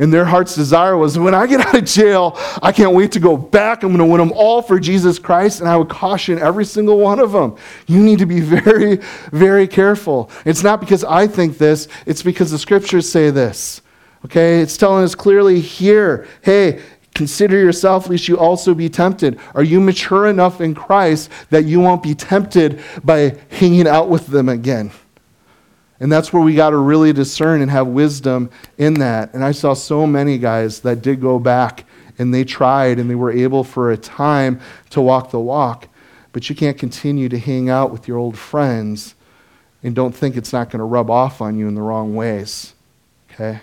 And 0.00 0.12
their 0.12 0.24
heart's 0.24 0.54
desire 0.54 0.96
was 0.96 1.18
when 1.18 1.34
I 1.34 1.46
get 1.46 1.60
out 1.60 1.76
of 1.76 1.84
jail, 1.84 2.36
I 2.60 2.72
can't 2.72 2.94
wait 2.94 3.12
to 3.12 3.20
go 3.20 3.36
back. 3.36 3.82
I'm 3.82 3.90
going 3.90 3.98
to 3.98 4.04
win 4.04 4.18
them 4.18 4.32
all 4.34 4.60
for 4.60 4.80
Jesus 4.80 5.18
Christ. 5.18 5.60
And 5.60 5.68
I 5.68 5.76
would 5.76 5.88
caution 5.88 6.38
every 6.38 6.64
single 6.64 6.98
one 6.98 7.20
of 7.20 7.32
them. 7.32 7.56
You 7.86 8.02
need 8.02 8.18
to 8.18 8.26
be 8.26 8.40
very, 8.40 8.96
very 9.30 9.68
careful. 9.68 10.30
It's 10.44 10.62
not 10.62 10.80
because 10.80 11.04
I 11.04 11.26
think 11.26 11.58
this, 11.58 11.88
it's 12.06 12.22
because 12.22 12.50
the 12.50 12.58
scriptures 12.58 13.08
say 13.08 13.30
this. 13.30 13.82
Okay? 14.24 14.60
It's 14.60 14.76
telling 14.76 15.04
us 15.04 15.14
clearly 15.14 15.60
here 15.60 16.26
hey, 16.42 16.80
Consider 17.14 17.56
yourself, 17.56 18.08
lest 18.08 18.26
you 18.26 18.36
also 18.36 18.74
be 18.74 18.88
tempted. 18.88 19.38
Are 19.54 19.62
you 19.62 19.80
mature 19.80 20.26
enough 20.26 20.60
in 20.60 20.74
Christ 20.74 21.30
that 21.50 21.64
you 21.64 21.80
won't 21.80 22.02
be 22.02 22.14
tempted 22.14 22.80
by 23.04 23.38
hanging 23.50 23.86
out 23.86 24.08
with 24.08 24.26
them 24.26 24.48
again? 24.48 24.90
And 26.00 26.10
that's 26.10 26.32
where 26.32 26.42
we 26.42 26.56
got 26.56 26.70
to 26.70 26.76
really 26.76 27.12
discern 27.12 27.62
and 27.62 27.70
have 27.70 27.86
wisdom 27.86 28.50
in 28.78 28.94
that. 28.94 29.32
And 29.32 29.44
I 29.44 29.52
saw 29.52 29.74
so 29.74 30.06
many 30.06 30.38
guys 30.38 30.80
that 30.80 31.02
did 31.02 31.20
go 31.20 31.38
back 31.38 31.86
and 32.18 32.34
they 32.34 32.44
tried 32.44 32.98
and 32.98 33.08
they 33.08 33.14
were 33.14 33.30
able 33.30 33.62
for 33.62 33.92
a 33.92 33.96
time 33.96 34.60
to 34.90 35.00
walk 35.00 35.30
the 35.30 35.40
walk. 35.40 35.88
But 36.32 36.50
you 36.50 36.56
can't 36.56 36.76
continue 36.76 37.28
to 37.28 37.38
hang 37.38 37.70
out 37.70 37.92
with 37.92 38.08
your 38.08 38.18
old 38.18 38.36
friends 38.36 39.14
and 39.84 39.94
don't 39.94 40.14
think 40.14 40.36
it's 40.36 40.52
not 40.52 40.68
going 40.70 40.80
to 40.80 40.84
rub 40.84 41.10
off 41.10 41.40
on 41.40 41.56
you 41.56 41.68
in 41.68 41.76
the 41.76 41.82
wrong 41.82 42.16
ways. 42.16 42.74
Okay? 43.30 43.60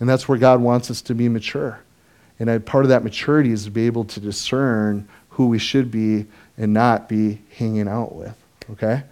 And 0.00 0.08
that's 0.08 0.28
where 0.28 0.38
God 0.38 0.60
wants 0.60 0.90
us 0.90 1.00
to 1.02 1.14
be 1.14 1.28
mature. 1.28 1.78
And 2.42 2.66
part 2.66 2.84
of 2.84 2.88
that 2.88 3.04
maturity 3.04 3.52
is 3.52 3.64
to 3.66 3.70
be 3.70 3.86
able 3.86 4.04
to 4.06 4.18
discern 4.18 5.08
who 5.28 5.46
we 5.46 5.60
should 5.60 5.92
be 5.92 6.26
and 6.58 6.74
not 6.74 7.08
be 7.08 7.40
hanging 7.56 7.86
out 7.86 8.16
with. 8.16 8.36
Okay? 8.70 9.04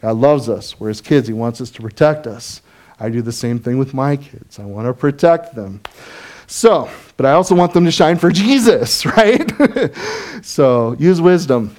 God 0.00 0.16
loves 0.16 0.48
us. 0.48 0.80
We're 0.80 0.88
his 0.88 1.02
kids. 1.02 1.28
He 1.28 1.34
wants 1.34 1.60
us 1.60 1.68
to 1.72 1.82
protect 1.82 2.26
us. 2.26 2.62
I 2.98 3.10
do 3.10 3.20
the 3.20 3.30
same 3.30 3.58
thing 3.58 3.76
with 3.76 3.92
my 3.92 4.16
kids. 4.16 4.58
I 4.58 4.64
want 4.64 4.86
to 4.86 4.94
protect 4.94 5.54
them. 5.54 5.82
So, 6.46 6.88
but 7.18 7.26
I 7.26 7.32
also 7.32 7.54
want 7.54 7.74
them 7.74 7.84
to 7.84 7.90
shine 7.90 8.16
for 8.16 8.30
Jesus, 8.32 9.04
right? 9.04 9.52
so 10.42 10.96
use 10.98 11.20
wisdom. 11.20 11.76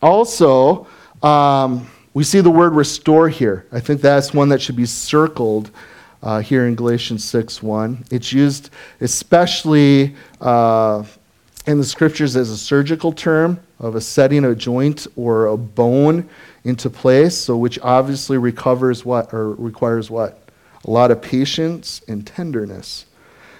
Also, 0.00 0.86
um, 1.24 1.90
we 2.14 2.22
see 2.22 2.40
the 2.40 2.50
word 2.50 2.74
restore 2.74 3.28
here. 3.28 3.66
I 3.72 3.80
think 3.80 4.00
that's 4.00 4.32
one 4.32 4.48
that 4.50 4.62
should 4.62 4.76
be 4.76 4.86
circled 4.86 5.72
uh, 6.22 6.40
here 6.40 6.66
in 6.66 6.74
Galatians 6.74 7.24
6 7.24 7.62
1. 7.62 8.04
It's 8.10 8.32
used 8.32 8.70
especially 9.00 10.14
uh, 10.40 11.04
in 11.66 11.78
the 11.78 11.84
scriptures 11.84 12.36
as 12.36 12.50
a 12.50 12.56
surgical 12.56 13.12
term 13.12 13.60
of 13.78 13.94
a 13.94 14.00
setting 14.00 14.44
a 14.44 14.54
joint 14.54 15.06
or 15.16 15.46
a 15.46 15.56
bone 15.56 16.28
into 16.64 16.88
place, 16.88 17.36
so 17.36 17.56
which 17.56 17.78
obviously 17.80 18.38
recovers 18.38 19.04
what 19.04 19.32
or 19.32 19.52
requires 19.54 20.10
what? 20.10 20.38
A 20.84 20.90
lot 20.90 21.10
of 21.10 21.20
patience 21.20 22.02
and 22.08 22.26
tenderness. 22.26 23.06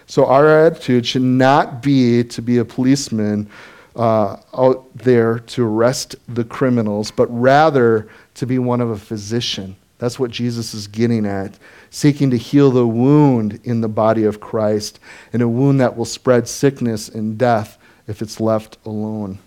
So 0.07 0.27
our 0.27 0.67
attitude 0.67 1.07
should 1.07 1.23
not 1.23 1.83
be 1.83 2.25
to 2.25 2.43
be 2.43 2.59
a 2.59 2.65
policeman 2.65 3.49
uh, 3.95 4.37
out 4.55 4.87
there 4.95 5.39
to 5.39 5.65
arrest 5.65 6.17
the 6.29 6.45
criminals, 6.45 7.11
but 7.11 7.27
rather 7.29 8.09
to 8.35 8.47
be 8.47 8.59
one 8.59 8.81
of 8.81 8.91
a 8.91 8.97
physician. 8.97 9.77
That's 9.99 10.19
what 10.19 10.31
Jesus 10.31 10.75
is 10.75 10.87
getting 10.87 11.27
at 11.27 11.59
seeking 11.93 12.31
to 12.31 12.39
heal 12.39 12.71
the 12.71 12.87
wound 12.87 13.61
in 13.65 13.83
the 13.83 13.89
body 13.89 14.25
of 14.25 14.41
Christ, 14.41 14.99
and 15.33 15.43
a 15.43 15.49
wound 15.49 15.79
that 15.81 15.95
will 15.95 16.07
spread 16.07 16.49
sickness 16.49 17.11
and 17.11 17.37
death 17.37 17.77
if 18.09 18.23
it's 18.23 18.41
left 18.41 18.79
alone. 18.87 19.39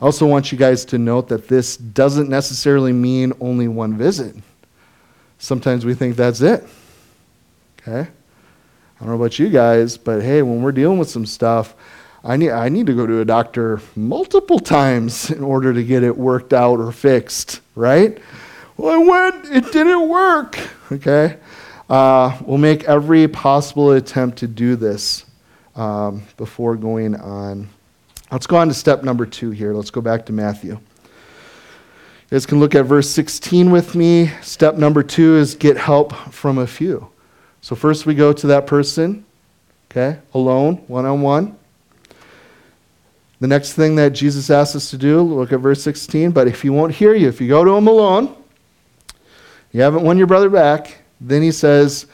I 0.00 0.06
also 0.06 0.26
want 0.26 0.50
you 0.50 0.56
guys 0.56 0.86
to 0.86 0.98
note 0.98 1.28
that 1.28 1.48
this 1.48 1.76
doesn't 1.76 2.30
necessarily 2.30 2.94
mean 2.94 3.34
only 3.40 3.68
one 3.68 3.94
visit. 3.96 4.34
Sometimes 5.38 5.84
we 5.84 5.92
think 5.92 6.16
that's 6.16 6.40
it. 6.40 6.66
Okay? 7.80 8.08
I 8.08 9.00
don't 9.00 9.08
know 9.10 9.14
about 9.16 9.38
you 9.38 9.50
guys, 9.50 9.98
but 9.98 10.22
hey, 10.22 10.40
when 10.40 10.62
we're 10.62 10.72
dealing 10.72 10.98
with 10.98 11.10
some 11.10 11.26
stuff, 11.26 11.74
I 12.24 12.38
need, 12.38 12.52
I 12.52 12.70
need 12.70 12.86
to 12.86 12.94
go 12.94 13.06
to 13.06 13.20
a 13.20 13.24
doctor 13.26 13.82
multiple 13.94 14.58
times 14.58 15.30
in 15.30 15.44
order 15.44 15.74
to 15.74 15.84
get 15.84 16.02
it 16.02 16.16
worked 16.16 16.54
out 16.54 16.80
or 16.80 16.90
fixed, 16.90 17.60
right? 17.74 18.18
Well, 18.78 18.94
I 18.94 19.04
went, 19.04 19.54
it 19.54 19.72
didn't 19.72 20.08
work. 20.08 20.58
Okay? 20.90 21.36
Uh, 21.88 22.36
we'll 22.44 22.58
make 22.58 22.84
every 22.84 23.28
possible 23.28 23.92
attempt 23.92 24.38
to 24.38 24.48
do 24.48 24.74
this 24.74 25.24
um, 25.76 26.22
before 26.36 26.74
going 26.74 27.14
on. 27.14 27.68
Let's 28.32 28.46
go 28.46 28.56
on 28.56 28.66
to 28.68 28.74
step 28.74 29.04
number 29.04 29.24
two 29.24 29.50
here. 29.50 29.72
Let's 29.72 29.90
go 29.90 30.00
back 30.00 30.26
to 30.26 30.32
Matthew. 30.32 30.72
You 30.72 30.80
guys 32.30 32.44
can 32.44 32.58
look 32.58 32.74
at 32.74 32.86
verse 32.86 33.08
16 33.10 33.70
with 33.70 33.94
me. 33.94 34.32
Step 34.42 34.74
number 34.74 35.04
two 35.04 35.36
is 35.36 35.54
get 35.54 35.76
help 35.76 36.12
from 36.32 36.58
a 36.58 36.66
few. 36.66 37.08
So, 37.60 37.76
first 37.76 38.04
we 38.04 38.14
go 38.14 38.32
to 38.32 38.48
that 38.48 38.66
person, 38.66 39.24
okay, 39.90 40.18
alone, 40.34 40.76
one 40.88 41.06
on 41.06 41.22
one. 41.22 41.56
The 43.38 43.46
next 43.46 43.74
thing 43.74 43.94
that 43.96 44.10
Jesus 44.10 44.50
asks 44.50 44.74
us 44.74 44.90
to 44.90 44.98
do, 44.98 45.20
look 45.20 45.52
at 45.52 45.60
verse 45.60 45.82
16. 45.82 46.32
But 46.32 46.48
if 46.48 46.62
he 46.62 46.70
won't 46.70 46.94
hear 46.94 47.14
you, 47.14 47.28
if 47.28 47.40
you 47.40 47.48
go 47.48 47.64
to 47.64 47.76
him 47.76 47.86
alone, 47.86 48.34
you 49.72 49.82
haven't 49.82 50.02
won 50.02 50.18
your 50.18 50.26
brother 50.26 50.48
back, 50.48 51.02
then 51.20 51.42
he 51.42 51.52
says 51.52 52.06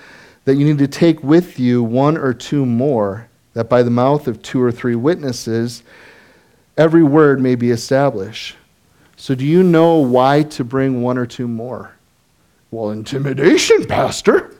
that 0.45 0.57
you 0.57 0.65
need 0.65 0.79
to 0.79 0.89
take 0.89 1.23
with 1.23 1.59
you 1.59 1.83
one 1.83 2.17
or 2.17 2.35
two 2.35 2.67
more, 2.67 3.29
that 3.55 3.69
by 3.69 3.83
the 3.83 3.91
mouth 3.91 4.27
of 4.27 4.43
two 4.43 4.63
or 4.63 4.73
three 4.73 4.95
witnesses, 4.95 5.83
every 6.77 7.03
word 7.03 7.41
may 7.41 7.55
be 7.55 7.71
established. 7.71 8.57
So, 9.17 9.35
do 9.35 9.45
you 9.45 9.63
know 9.63 9.99
why 9.99 10.43
to 10.45 10.65
bring 10.65 11.03
one 11.03 11.17
or 11.17 11.27
two 11.27 11.47
more? 11.47 11.95
Well, 12.71 12.91
intimidation, 12.91 13.87
Pastor. 13.87 14.57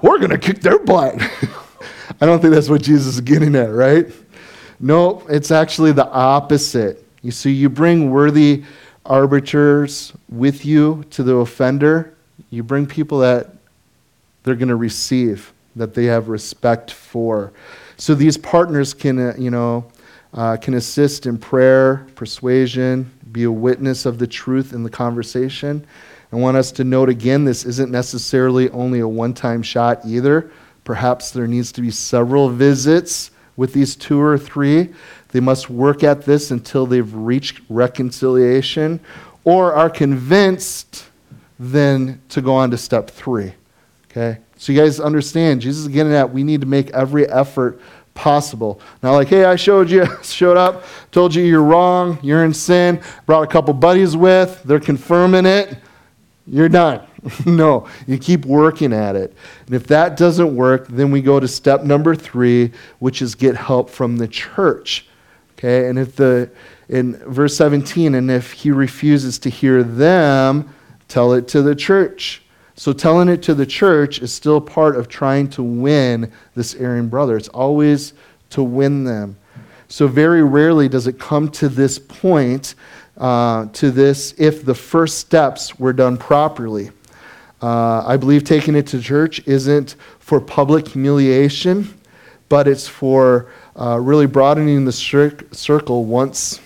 We're 0.00 0.18
going 0.18 0.30
to 0.30 0.38
kick 0.38 0.60
their 0.60 0.78
butt. 0.78 1.14
I 2.20 2.24
don't 2.24 2.40
think 2.40 2.54
that's 2.54 2.68
what 2.68 2.82
Jesus 2.82 3.14
is 3.14 3.20
getting 3.20 3.54
at, 3.56 3.72
right? 3.72 4.06
No, 4.78 5.26
it's 5.28 5.50
actually 5.50 5.92
the 5.92 6.06
opposite. 6.06 7.04
You 7.22 7.30
see, 7.30 7.50
you 7.50 7.68
bring 7.68 8.10
worthy 8.10 8.64
arbiters 9.04 10.12
with 10.28 10.64
you 10.64 11.04
to 11.10 11.22
the 11.22 11.34
offender. 11.36 12.14
You 12.50 12.62
bring 12.62 12.86
people 12.86 13.18
that 13.18 13.55
they're 14.46 14.54
going 14.54 14.68
to 14.68 14.76
receive, 14.76 15.52
that 15.74 15.92
they 15.92 16.04
have 16.04 16.28
respect 16.28 16.92
for. 16.92 17.52
So 17.96 18.14
these 18.14 18.38
partners 18.38 18.94
can, 18.94 19.18
uh, 19.18 19.34
you 19.36 19.50
know, 19.50 19.90
uh, 20.32 20.56
can 20.56 20.74
assist 20.74 21.26
in 21.26 21.36
prayer, 21.36 22.06
persuasion, 22.14 23.10
be 23.32 23.42
a 23.42 23.50
witness 23.50 24.06
of 24.06 24.18
the 24.18 24.26
truth 24.26 24.72
in 24.72 24.84
the 24.84 24.88
conversation. 24.88 25.84
I 26.32 26.36
want 26.36 26.56
us 26.56 26.70
to 26.72 26.84
note 26.84 27.08
again 27.08 27.44
this 27.44 27.64
isn't 27.64 27.90
necessarily 27.90 28.70
only 28.70 29.00
a 29.00 29.08
one 29.08 29.34
time 29.34 29.62
shot 29.62 30.00
either. 30.06 30.52
Perhaps 30.84 31.32
there 31.32 31.48
needs 31.48 31.72
to 31.72 31.80
be 31.80 31.90
several 31.90 32.48
visits 32.48 33.32
with 33.56 33.72
these 33.72 33.96
two 33.96 34.20
or 34.20 34.38
three. 34.38 34.94
They 35.32 35.40
must 35.40 35.70
work 35.70 36.04
at 36.04 36.22
this 36.22 36.52
until 36.52 36.86
they've 36.86 37.12
reached 37.12 37.62
reconciliation 37.68 39.00
or 39.42 39.74
are 39.74 39.90
convinced 39.90 41.06
then 41.58 42.22
to 42.28 42.40
go 42.40 42.54
on 42.54 42.70
to 42.70 42.78
step 42.78 43.10
three. 43.10 43.52
Okay? 44.16 44.40
So 44.56 44.72
you 44.72 44.80
guys 44.80 44.98
understand, 44.98 45.60
Jesus 45.60 45.82
is 45.82 45.88
getting 45.88 46.14
at 46.14 46.32
we 46.32 46.42
need 46.42 46.62
to 46.62 46.66
make 46.66 46.90
every 46.90 47.28
effort 47.28 47.80
possible. 48.14 48.80
Now, 49.02 49.12
like, 49.12 49.28
hey, 49.28 49.44
I 49.44 49.56
showed 49.56 49.90
you, 49.90 50.06
showed 50.22 50.56
up, 50.56 50.84
told 51.10 51.34
you 51.34 51.44
you're 51.44 51.62
wrong, 51.62 52.18
you're 52.22 52.44
in 52.44 52.54
sin, 52.54 53.02
brought 53.26 53.42
a 53.42 53.46
couple 53.46 53.74
buddies 53.74 54.16
with, 54.16 54.62
they're 54.64 54.80
confirming 54.80 55.44
it, 55.44 55.76
you're 56.46 56.68
done. 56.68 57.06
no, 57.46 57.88
you 58.06 58.16
keep 58.18 58.46
working 58.46 58.92
at 58.92 59.16
it. 59.16 59.34
And 59.66 59.74
if 59.74 59.86
that 59.88 60.16
doesn't 60.16 60.54
work, 60.54 60.88
then 60.88 61.10
we 61.10 61.20
go 61.20 61.38
to 61.38 61.48
step 61.48 61.82
number 61.82 62.14
three, 62.14 62.72
which 63.00 63.20
is 63.20 63.34
get 63.34 63.56
help 63.56 63.90
from 63.90 64.16
the 64.16 64.28
church. 64.28 65.06
Okay, 65.58 65.88
and 65.88 65.98
if 65.98 66.16
the 66.16 66.50
in 66.88 67.16
verse 67.30 67.56
17, 67.56 68.14
and 68.14 68.30
if 68.30 68.52
he 68.52 68.70
refuses 68.70 69.38
to 69.40 69.50
hear 69.50 69.82
them, 69.82 70.72
tell 71.08 71.32
it 71.32 71.48
to 71.48 71.62
the 71.62 71.74
church. 71.74 72.42
So 72.78 72.92
telling 72.92 73.28
it 73.28 73.42
to 73.44 73.54
the 73.54 73.64
church 73.64 74.20
is 74.20 74.32
still 74.32 74.60
part 74.60 74.96
of 74.96 75.08
trying 75.08 75.48
to 75.50 75.62
win 75.62 76.30
this 76.54 76.74
erring 76.74 77.08
brother. 77.08 77.36
It's 77.38 77.48
always 77.48 78.12
to 78.50 78.62
win 78.62 79.04
them. 79.04 79.36
So 79.88 80.06
very 80.06 80.42
rarely 80.42 80.88
does 80.88 81.06
it 81.06 81.18
come 81.18 81.48
to 81.52 81.70
this 81.70 81.98
point, 81.98 82.74
uh, 83.16 83.66
to 83.72 83.90
this, 83.90 84.34
if 84.36 84.64
the 84.64 84.74
first 84.74 85.18
steps 85.18 85.78
were 85.78 85.94
done 85.94 86.18
properly. 86.18 86.90
Uh, 87.62 88.04
I 88.06 88.18
believe 88.18 88.44
taking 88.44 88.74
it 88.76 88.86
to 88.88 89.00
church 89.00 89.40
isn't 89.46 89.96
for 90.18 90.38
public 90.38 90.88
humiliation, 90.88 91.98
but 92.50 92.68
it's 92.68 92.86
for 92.86 93.50
uh, 93.80 93.98
really 93.98 94.26
broadening 94.26 94.84
the 94.84 94.92
cir- 94.92 95.38
circle 95.50 96.04
once 96.04 96.60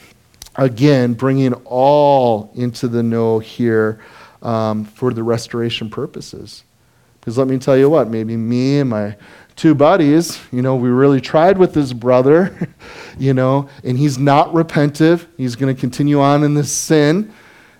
again, 0.56 1.14
bringing 1.14 1.54
all 1.64 2.50
into 2.56 2.88
the 2.88 3.02
know 3.02 3.38
here 3.38 4.00
um, 4.42 4.84
for 4.84 5.12
the 5.12 5.22
restoration 5.22 5.90
purposes. 5.90 6.64
Because 7.20 7.36
let 7.36 7.48
me 7.48 7.58
tell 7.58 7.76
you 7.76 7.90
what, 7.90 8.08
maybe 8.08 8.36
me 8.36 8.78
and 8.78 8.88
my 8.88 9.16
two 9.56 9.74
buddies, 9.74 10.40
you 10.50 10.62
know, 10.62 10.74
we 10.76 10.88
really 10.88 11.20
tried 11.20 11.58
with 11.58 11.74
this 11.74 11.92
brother, 11.92 12.68
you 13.18 13.34
know, 13.34 13.68
and 13.84 13.98
he's 13.98 14.18
not 14.18 14.48
repentive. 14.54 15.26
He's 15.36 15.54
going 15.54 15.74
to 15.74 15.78
continue 15.78 16.20
on 16.20 16.42
in 16.44 16.54
this 16.54 16.72
sin 16.72 17.32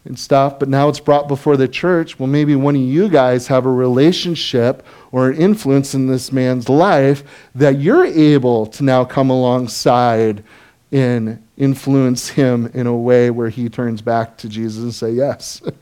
and 0.05 0.19
stuff, 0.19 0.59
but 0.59 0.69
now 0.69 0.89
it's 0.89 1.01
brought 1.01 1.29
before 1.29 1.57
the 1.57 1.69
church. 1.69 2.19
Well, 2.19 2.27
maybe 2.27 2.55
one 2.57 2.75
of 2.75 2.83
you 2.83 3.09
guys 3.09 3.47
have 3.47 3.67
a 3.67 3.73
relationship 3.73 4.85
or 5.13 5.31
an 5.31 5.37
influence 5.37 5.95
in 5.95 6.07
this 6.07 6.33
man's 6.33 6.69
life 6.69 7.23
that 7.55 7.81
you're 7.81 8.05
able 8.05 8.67
to 8.67 8.85
now 8.85 9.05
come 9.05 9.31
alongside 9.31 10.43
and 10.93 11.43
influence 11.57 12.31
him 12.31 12.71
in 12.75 12.87
a 12.87 12.97
way 12.97 13.31
where 13.31 13.49
he 13.49 13.69
turns 13.69 14.03
back 14.03 14.37
to 14.39 14.49
Jesus 14.49 14.83
and 14.83 14.95
say, 14.95 15.13
Yes, 15.13 15.63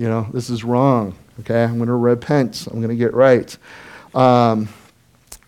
you 0.00 0.08
know, 0.08 0.26
this 0.32 0.48
is 0.48 0.64
wrong. 0.64 1.14
Okay, 1.40 1.62
I'm 1.62 1.76
going 1.76 1.88
to 1.88 1.94
repent. 1.94 2.66
I'm 2.70 2.78
going 2.80 2.88
to 2.88 2.96
get 2.96 3.12
right. 3.12 3.54
Um, 4.14 4.70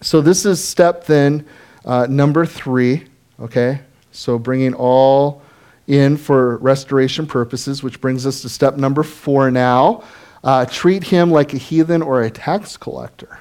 so 0.02 0.20
this 0.20 0.44
is 0.44 0.62
step 0.62 1.06
then 1.06 1.46
uh, 1.86 2.06
number 2.10 2.44
three. 2.44 3.06
Okay, 3.40 3.80
so 4.10 4.38
bringing 4.38 4.74
all 4.74 5.40
in 5.86 6.18
for 6.18 6.58
restoration 6.58 7.26
purposes, 7.26 7.82
which 7.82 7.98
brings 8.02 8.26
us 8.26 8.42
to 8.42 8.50
step 8.50 8.76
number 8.76 9.02
four 9.02 9.50
now. 9.50 10.04
Uh, 10.44 10.66
treat 10.66 11.02
him 11.02 11.30
like 11.30 11.54
a 11.54 11.58
heathen 11.58 12.02
or 12.02 12.20
a 12.20 12.30
tax 12.30 12.76
collector. 12.76 13.38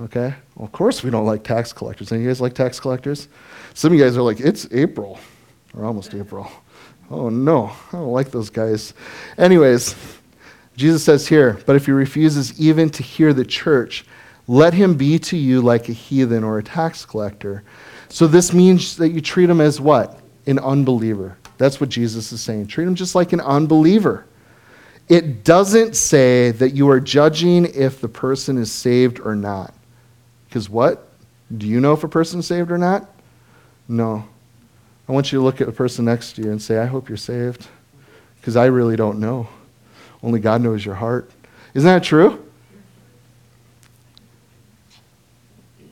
Okay? 0.00 0.34
Well, 0.54 0.64
of 0.64 0.72
course 0.72 1.02
we 1.02 1.10
don't 1.10 1.26
like 1.26 1.44
tax 1.44 1.70
collectors. 1.70 2.10
Any 2.12 2.22
of 2.22 2.24
you 2.24 2.30
guys 2.30 2.40
like 2.40 2.54
tax 2.54 2.80
collectors? 2.80 3.28
Some 3.74 3.92
of 3.92 3.98
you 3.98 4.04
guys 4.04 4.16
are 4.16 4.22
like, 4.22 4.40
it's 4.40 4.66
April, 4.72 5.20
or 5.74 5.84
almost 5.84 6.14
April. 6.14 6.50
Oh 7.12 7.28
no, 7.28 7.66
I 7.66 7.96
don't 7.96 8.10
like 8.10 8.30
those 8.30 8.48
guys. 8.48 8.94
Anyways, 9.36 9.94
Jesus 10.76 11.04
says 11.04 11.28
here, 11.28 11.60
but 11.66 11.76
if 11.76 11.84
he 11.84 11.92
refuses 11.92 12.58
even 12.58 12.88
to 12.88 13.02
hear 13.02 13.34
the 13.34 13.44
church, 13.44 14.06
let 14.48 14.72
him 14.72 14.96
be 14.96 15.18
to 15.18 15.36
you 15.36 15.60
like 15.60 15.90
a 15.90 15.92
heathen 15.92 16.42
or 16.42 16.58
a 16.58 16.62
tax 16.62 17.04
collector. 17.04 17.64
So 18.08 18.26
this 18.26 18.54
means 18.54 18.96
that 18.96 19.10
you 19.10 19.20
treat 19.20 19.50
him 19.50 19.60
as 19.60 19.78
what? 19.78 20.20
An 20.46 20.58
unbeliever. 20.58 21.36
That's 21.58 21.80
what 21.80 21.90
Jesus 21.90 22.32
is 22.32 22.40
saying. 22.40 22.68
Treat 22.68 22.88
him 22.88 22.94
just 22.94 23.14
like 23.14 23.34
an 23.34 23.40
unbeliever. 23.40 24.26
It 25.08 25.44
doesn't 25.44 25.96
say 25.96 26.50
that 26.52 26.70
you 26.70 26.88
are 26.88 26.98
judging 26.98 27.66
if 27.66 28.00
the 28.00 28.08
person 28.08 28.56
is 28.56 28.72
saved 28.72 29.20
or 29.20 29.36
not. 29.36 29.74
Because 30.48 30.70
what? 30.70 31.08
Do 31.54 31.66
you 31.66 31.78
know 31.80 31.92
if 31.92 32.04
a 32.04 32.08
person 32.08 32.40
is 32.40 32.46
saved 32.46 32.70
or 32.70 32.78
not? 32.78 33.10
No. 33.86 34.24
I 35.12 35.14
want 35.14 35.30
you 35.30 35.40
to 35.40 35.44
look 35.44 35.60
at 35.60 35.66
the 35.66 35.74
person 35.74 36.06
next 36.06 36.36
to 36.36 36.42
you 36.42 36.50
and 36.50 36.62
say, 36.62 36.78
I 36.78 36.86
hope 36.86 37.10
you're 37.10 37.18
saved. 37.18 37.68
Because 38.36 38.56
I 38.56 38.64
really 38.64 38.96
don't 38.96 39.20
know. 39.20 39.46
Only 40.22 40.40
God 40.40 40.62
knows 40.62 40.86
your 40.86 40.94
heart. 40.94 41.30
Isn't 41.74 41.86
that 41.86 42.02
true? 42.02 42.42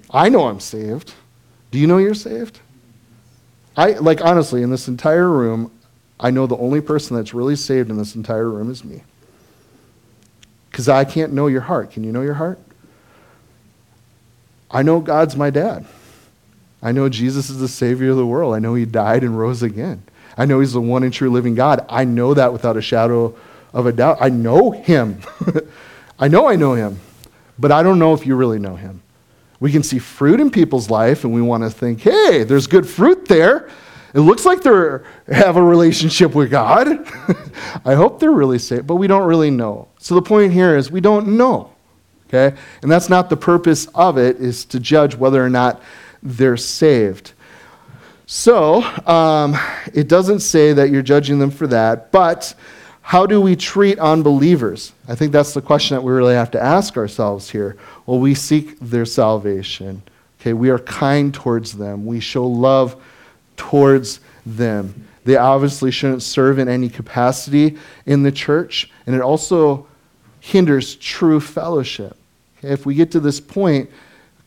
I 0.08 0.30
know 0.30 0.46
I'm 0.46 0.58
saved. 0.58 1.12
Do 1.70 1.78
you 1.78 1.86
know 1.86 1.98
you're 1.98 2.14
saved? 2.14 2.60
I 3.76 3.90
like 3.92 4.24
honestly 4.24 4.62
in 4.62 4.70
this 4.70 4.88
entire 4.88 5.28
room, 5.28 5.70
I 6.18 6.30
know 6.30 6.46
the 6.46 6.56
only 6.56 6.80
person 6.80 7.14
that's 7.14 7.34
really 7.34 7.56
saved 7.56 7.90
in 7.90 7.98
this 7.98 8.14
entire 8.14 8.48
room 8.48 8.70
is 8.70 8.82
me. 8.86 9.02
Cuz 10.72 10.88
I 10.88 11.04
can't 11.04 11.34
know 11.34 11.46
your 11.46 11.60
heart. 11.60 11.90
Can 11.90 12.04
you 12.04 12.10
know 12.10 12.22
your 12.22 12.34
heart? 12.34 12.58
I 14.70 14.80
know 14.80 14.98
God's 14.98 15.36
my 15.36 15.50
dad. 15.50 15.84
I 16.82 16.92
know 16.92 17.08
Jesus 17.08 17.50
is 17.50 17.58
the 17.58 17.68
Savior 17.68 18.10
of 18.10 18.16
the 18.16 18.26
world. 18.26 18.54
I 18.54 18.58
know 18.58 18.74
He 18.74 18.84
died 18.84 19.22
and 19.22 19.38
rose 19.38 19.62
again. 19.62 20.02
I 20.36 20.46
know 20.46 20.60
He's 20.60 20.72
the 20.72 20.80
one 20.80 21.02
and 21.02 21.12
true 21.12 21.30
living 21.30 21.54
God. 21.54 21.84
I 21.88 22.04
know 22.04 22.34
that 22.34 22.52
without 22.52 22.76
a 22.76 22.82
shadow 22.82 23.36
of 23.72 23.86
a 23.86 23.92
doubt. 23.92 24.18
I 24.20 24.28
know 24.28 24.70
Him. 24.70 25.20
I 26.18 26.28
know 26.28 26.48
I 26.48 26.56
know 26.56 26.74
Him. 26.74 27.00
But 27.58 27.72
I 27.72 27.82
don't 27.82 27.98
know 27.98 28.14
if 28.14 28.26
you 28.26 28.34
really 28.34 28.58
know 28.58 28.76
Him. 28.76 29.02
We 29.60 29.70
can 29.70 29.82
see 29.82 29.98
fruit 29.98 30.40
in 30.40 30.50
people's 30.50 30.88
life 30.88 31.24
and 31.24 31.34
we 31.34 31.42
want 31.42 31.62
to 31.62 31.70
think, 31.70 32.00
hey, 32.00 32.44
there's 32.44 32.66
good 32.66 32.88
fruit 32.88 33.28
there. 33.28 33.68
It 34.12 34.20
looks 34.20 34.44
like 34.44 34.62
they 34.62 34.98
have 35.28 35.56
a 35.56 35.62
relationship 35.62 36.34
with 36.34 36.50
God. 36.50 36.88
I 37.84 37.94
hope 37.94 38.18
they're 38.18 38.32
really 38.32 38.58
saved, 38.58 38.86
but 38.86 38.96
we 38.96 39.06
don't 39.06 39.26
really 39.26 39.50
know. 39.50 39.88
So 39.98 40.14
the 40.14 40.22
point 40.22 40.52
here 40.52 40.76
is 40.76 40.90
we 40.90 41.00
don't 41.00 41.36
know. 41.36 41.70
Okay? 42.26 42.56
And 42.82 42.90
that's 42.90 43.08
not 43.08 43.28
the 43.28 43.36
purpose 43.36 43.86
of 43.94 44.18
it, 44.18 44.36
is 44.36 44.64
to 44.66 44.80
judge 44.80 45.14
whether 45.14 45.44
or 45.44 45.50
not 45.50 45.80
they're 46.22 46.56
saved. 46.56 47.32
So, 48.26 48.82
um, 49.06 49.56
it 49.92 50.08
doesn't 50.08 50.40
say 50.40 50.72
that 50.72 50.90
you're 50.90 51.02
judging 51.02 51.38
them 51.38 51.50
for 51.50 51.66
that, 51.66 52.12
but 52.12 52.54
how 53.02 53.26
do 53.26 53.40
we 53.40 53.56
treat 53.56 53.98
unbelievers? 53.98 54.92
I 55.08 55.16
think 55.16 55.32
that's 55.32 55.52
the 55.52 55.60
question 55.60 55.96
that 55.96 56.02
we 56.02 56.12
really 56.12 56.34
have 56.34 56.52
to 56.52 56.62
ask 56.62 56.96
ourselves 56.96 57.50
here. 57.50 57.76
Well, 58.06 58.20
we 58.20 58.34
seek 58.36 58.78
their 58.78 59.04
salvation. 59.04 60.02
Okay, 60.40 60.52
we 60.52 60.70
are 60.70 60.78
kind 60.78 61.34
towards 61.34 61.72
them. 61.72 62.06
We 62.06 62.20
show 62.20 62.46
love 62.46 63.02
towards 63.56 64.20
them. 64.46 65.08
They 65.24 65.36
obviously 65.36 65.90
shouldn't 65.90 66.22
serve 66.22 66.58
in 66.58 66.68
any 66.68 66.88
capacity 66.88 67.76
in 68.06 68.22
the 68.22 68.32
church, 68.32 68.90
and 69.06 69.16
it 69.16 69.22
also 69.22 69.86
hinders 70.38 70.94
true 70.94 71.40
fellowship. 71.40 72.16
Okay, 72.58 72.72
if 72.72 72.86
we 72.86 72.94
get 72.94 73.10
to 73.10 73.20
this 73.20 73.40
point, 73.40 73.90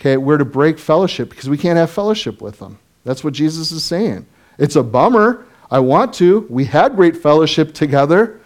Okay, 0.04 0.18
we're 0.18 0.38
to 0.38 0.44
break 0.44 0.80
fellowship 0.80 1.30
because 1.30 1.48
we 1.48 1.58
can't 1.58 1.78
have 1.78 1.90
fellowship 1.90 2.42
with 2.42 2.60
them. 2.60 2.78
That's 3.06 3.24
what 3.24 3.34
Jesus 3.34 3.72
is 3.72 3.86
saying. 3.86 4.26
It's 4.58 4.76
a 4.76 4.84
bummer. 4.84 5.46
I 5.72 5.80
want 5.80 6.14
to. 6.16 6.46
We 6.50 6.66
had 6.66 6.98
great 6.98 7.16
fellowship 7.16 7.74
together, 7.74 8.42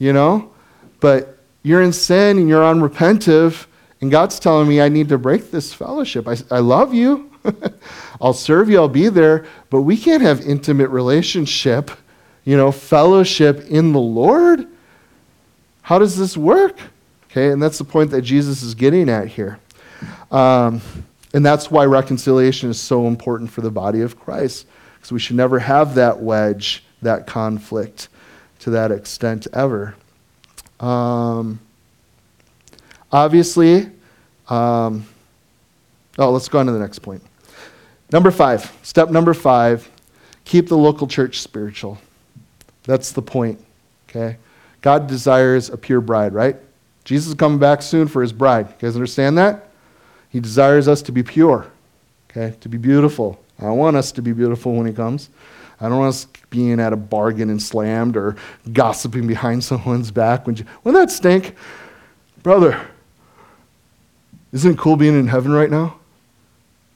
you 0.00 0.12
know, 0.12 0.50
but 0.98 1.38
you're 1.62 1.82
in 1.82 1.92
sin 1.92 2.36
and 2.38 2.48
you're 2.48 2.64
unrepentive, 2.64 3.66
and 4.00 4.10
God's 4.10 4.40
telling 4.40 4.68
me 4.68 4.80
I 4.80 4.88
need 4.88 5.08
to 5.10 5.18
break 5.18 5.52
this 5.52 5.72
fellowship. 5.72 6.26
I, 6.26 6.34
I 6.50 6.58
love 6.58 6.92
you. 6.92 7.30
I'll 8.20 8.34
serve 8.34 8.68
you. 8.68 8.78
I'll 8.78 8.88
be 8.88 9.08
there, 9.08 9.46
but 9.70 9.82
we 9.82 9.96
can't 9.96 10.22
have 10.22 10.40
intimate 10.40 10.88
relationship, 10.88 11.92
you 12.44 12.56
know, 12.56 12.72
fellowship 12.72 13.60
in 13.68 13.92
the 13.92 14.00
Lord. 14.00 14.66
How 15.82 16.00
does 16.00 16.18
this 16.18 16.36
work? 16.36 16.76
Okay, 17.30 17.52
and 17.52 17.62
that's 17.62 17.78
the 17.78 17.84
point 17.84 18.10
that 18.10 18.22
Jesus 18.22 18.64
is 18.64 18.74
getting 18.74 19.08
at 19.08 19.28
here. 19.28 19.60
Um, 20.30 20.80
and 21.34 21.44
that's 21.44 21.70
why 21.70 21.84
reconciliation 21.84 22.70
is 22.70 22.80
so 22.80 23.06
important 23.06 23.50
for 23.50 23.60
the 23.60 23.70
body 23.70 24.00
of 24.00 24.18
Christ, 24.18 24.66
because 24.96 25.12
we 25.12 25.18
should 25.18 25.36
never 25.36 25.58
have 25.58 25.94
that 25.96 26.20
wedge, 26.20 26.84
that 27.02 27.26
conflict 27.26 28.08
to 28.60 28.70
that 28.70 28.90
extent 28.90 29.46
ever. 29.52 29.94
Um, 30.80 31.60
obviously, 33.12 33.90
um, 34.48 35.06
oh, 36.18 36.30
let's 36.30 36.48
go 36.48 36.58
on 36.58 36.66
to 36.66 36.72
the 36.72 36.78
next 36.78 37.00
point. 37.00 37.22
Number 38.10 38.30
five, 38.30 38.72
step 38.82 39.10
number 39.10 39.34
five, 39.34 39.90
keep 40.44 40.68
the 40.68 40.78
local 40.78 41.06
church 41.06 41.40
spiritual. 41.40 41.98
That's 42.84 43.12
the 43.12 43.20
point, 43.20 43.62
okay? 44.08 44.38
God 44.80 45.08
desires 45.08 45.68
a 45.68 45.76
pure 45.76 46.00
bride, 46.00 46.32
right? 46.32 46.56
Jesus 47.04 47.28
is 47.28 47.34
coming 47.34 47.58
back 47.58 47.82
soon 47.82 48.08
for 48.08 48.22
his 48.22 48.32
bride. 48.32 48.68
You 48.68 48.74
guys 48.80 48.94
understand 48.94 49.36
that? 49.36 49.67
He 50.30 50.40
desires 50.40 50.88
us 50.88 51.02
to 51.02 51.12
be 51.12 51.22
pure, 51.22 51.70
okay, 52.30 52.56
to 52.60 52.68
be 52.68 52.78
beautiful. 52.78 53.40
I 53.58 53.70
want 53.70 53.96
us 53.96 54.12
to 54.12 54.22
be 54.22 54.32
beautiful 54.32 54.74
when 54.74 54.86
He 54.86 54.92
comes. 54.92 55.30
I 55.80 55.88
don't 55.88 55.98
want 55.98 56.10
us 56.10 56.26
being 56.50 56.80
at 56.80 56.92
a 56.92 56.96
bargain 56.96 57.50
and 57.50 57.62
slammed 57.62 58.16
or 58.16 58.36
gossiping 58.72 59.26
behind 59.26 59.64
someone's 59.64 60.10
back. 60.10 60.46
When 60.46 60.56
you, 60.56 60.64
wouldn't 60.84 61.08
that 61.08 61.12
stink? 61.12 61.54
Brother, 62.42 62.80
isn't 64.52 64.72
it 64.72 64.78
cool 64.78 64.96
being 64.96 65.18
in 65.18 65.28
heaven 65.28 65.52
right 65.52 65.70
now? 65.70 65.98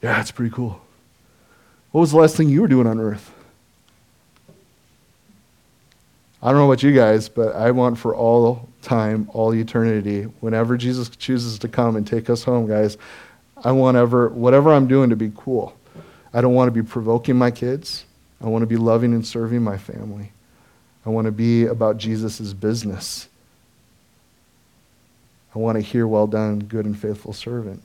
Yeah, 0.01 0.19
it's 0.19 0.31
pretty 0.31 0.53
cool. 0.53 0.81
What 1.91 2.01
was 2.01 2.11
the 2.11 2.17
last 2.17 2.35
thing 2.35 2.49
you 2.49 2.61
were 2.61 2.67
doing 2.67 2.87
on 2.87 2.99
earth? 2.99 3.31
I 6.41 6.47
don't 6.49 6.57
know 6.57 6.65
about 6.65 6.83
you 6.83 6.91
guys, 6.91 7.29
but 7.29 7.55
I 7.55 7.71
want 7.71 7.97
for 7.97 8.13
all 8.13 8.67
time, 8.83 9.29
all 9.33 9.53
eternity. 9.53 10.23
Whenever 10.41 10.77
Jesus 10.77 11.09
chooses 11.09 11.57
to 11.59 11.67
come 11.67 11.95
and 11.95 12.05
take 12.05 12.29
us 12.29 12.43
home, 12.43 12.67
guys, 12.67 12.97
I 13.63 13.71
want 13.71 13.97
ever 13.97 14.29
whatever 14.29 14.73
I'm 14.73 14.87
doing 14.87 15.09
to 15.09 15.15
be 15.15 15.31
cool. 15.35 15.75
I 16.33 16.41
don't 16.41 16.53
want 16.53 16.67
to 16.67 16.71
be 16.71 16.87
provoking 16.87 17.35
my 17.35 17.51
kids. 17.51 18.05
I 18.41 18.47
want 18.47 18.63
to 18.63 18.67
be 18.67 18.77
loving 18.77 19.13
and 19.13 19.25
serving 19.25 19.61
my 19.61 19.77
family. 19.77 20.31
I 21.05 21.09
want 21.09 21.25
to 21.25 21.31
be 21.31 21.65
about 21.65 21.97
Jesus' 21.97 22.53
business. 22.53 23.29
I 25.55 25.59
want 25.59 25.77
to 25.77 25.81
hear, 25.81 26.07
well 26.07 26.27
done, 26.27 26.59
good 26.59 26.85
and 26.85 26.97
faithful 26.97 27.31
servant. 27.31 27.81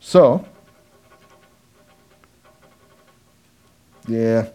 So, 0.00 0.44
yeah, 4.08 4.48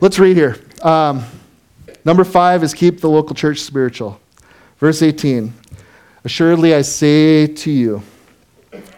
let's 0.00 0.18
read 0.18 0.36
here. 0.36 0.60
Um, 0.82 1.24
number 2.04 2.24
five 2.24 2.62
is 2.62 2.74
keep 2.74 3.00
the 3.00 3.08
local 3.08 3.34
church 3.34 3.60
spiritual. 3.60 4.20
Verse 4.78 5.02
18 5.02 5.52
Assuredly, 6.24 6.74
I 6.74 6.82
say 6.82 7.46
to 7.46 7.70
you, 7.70 8.02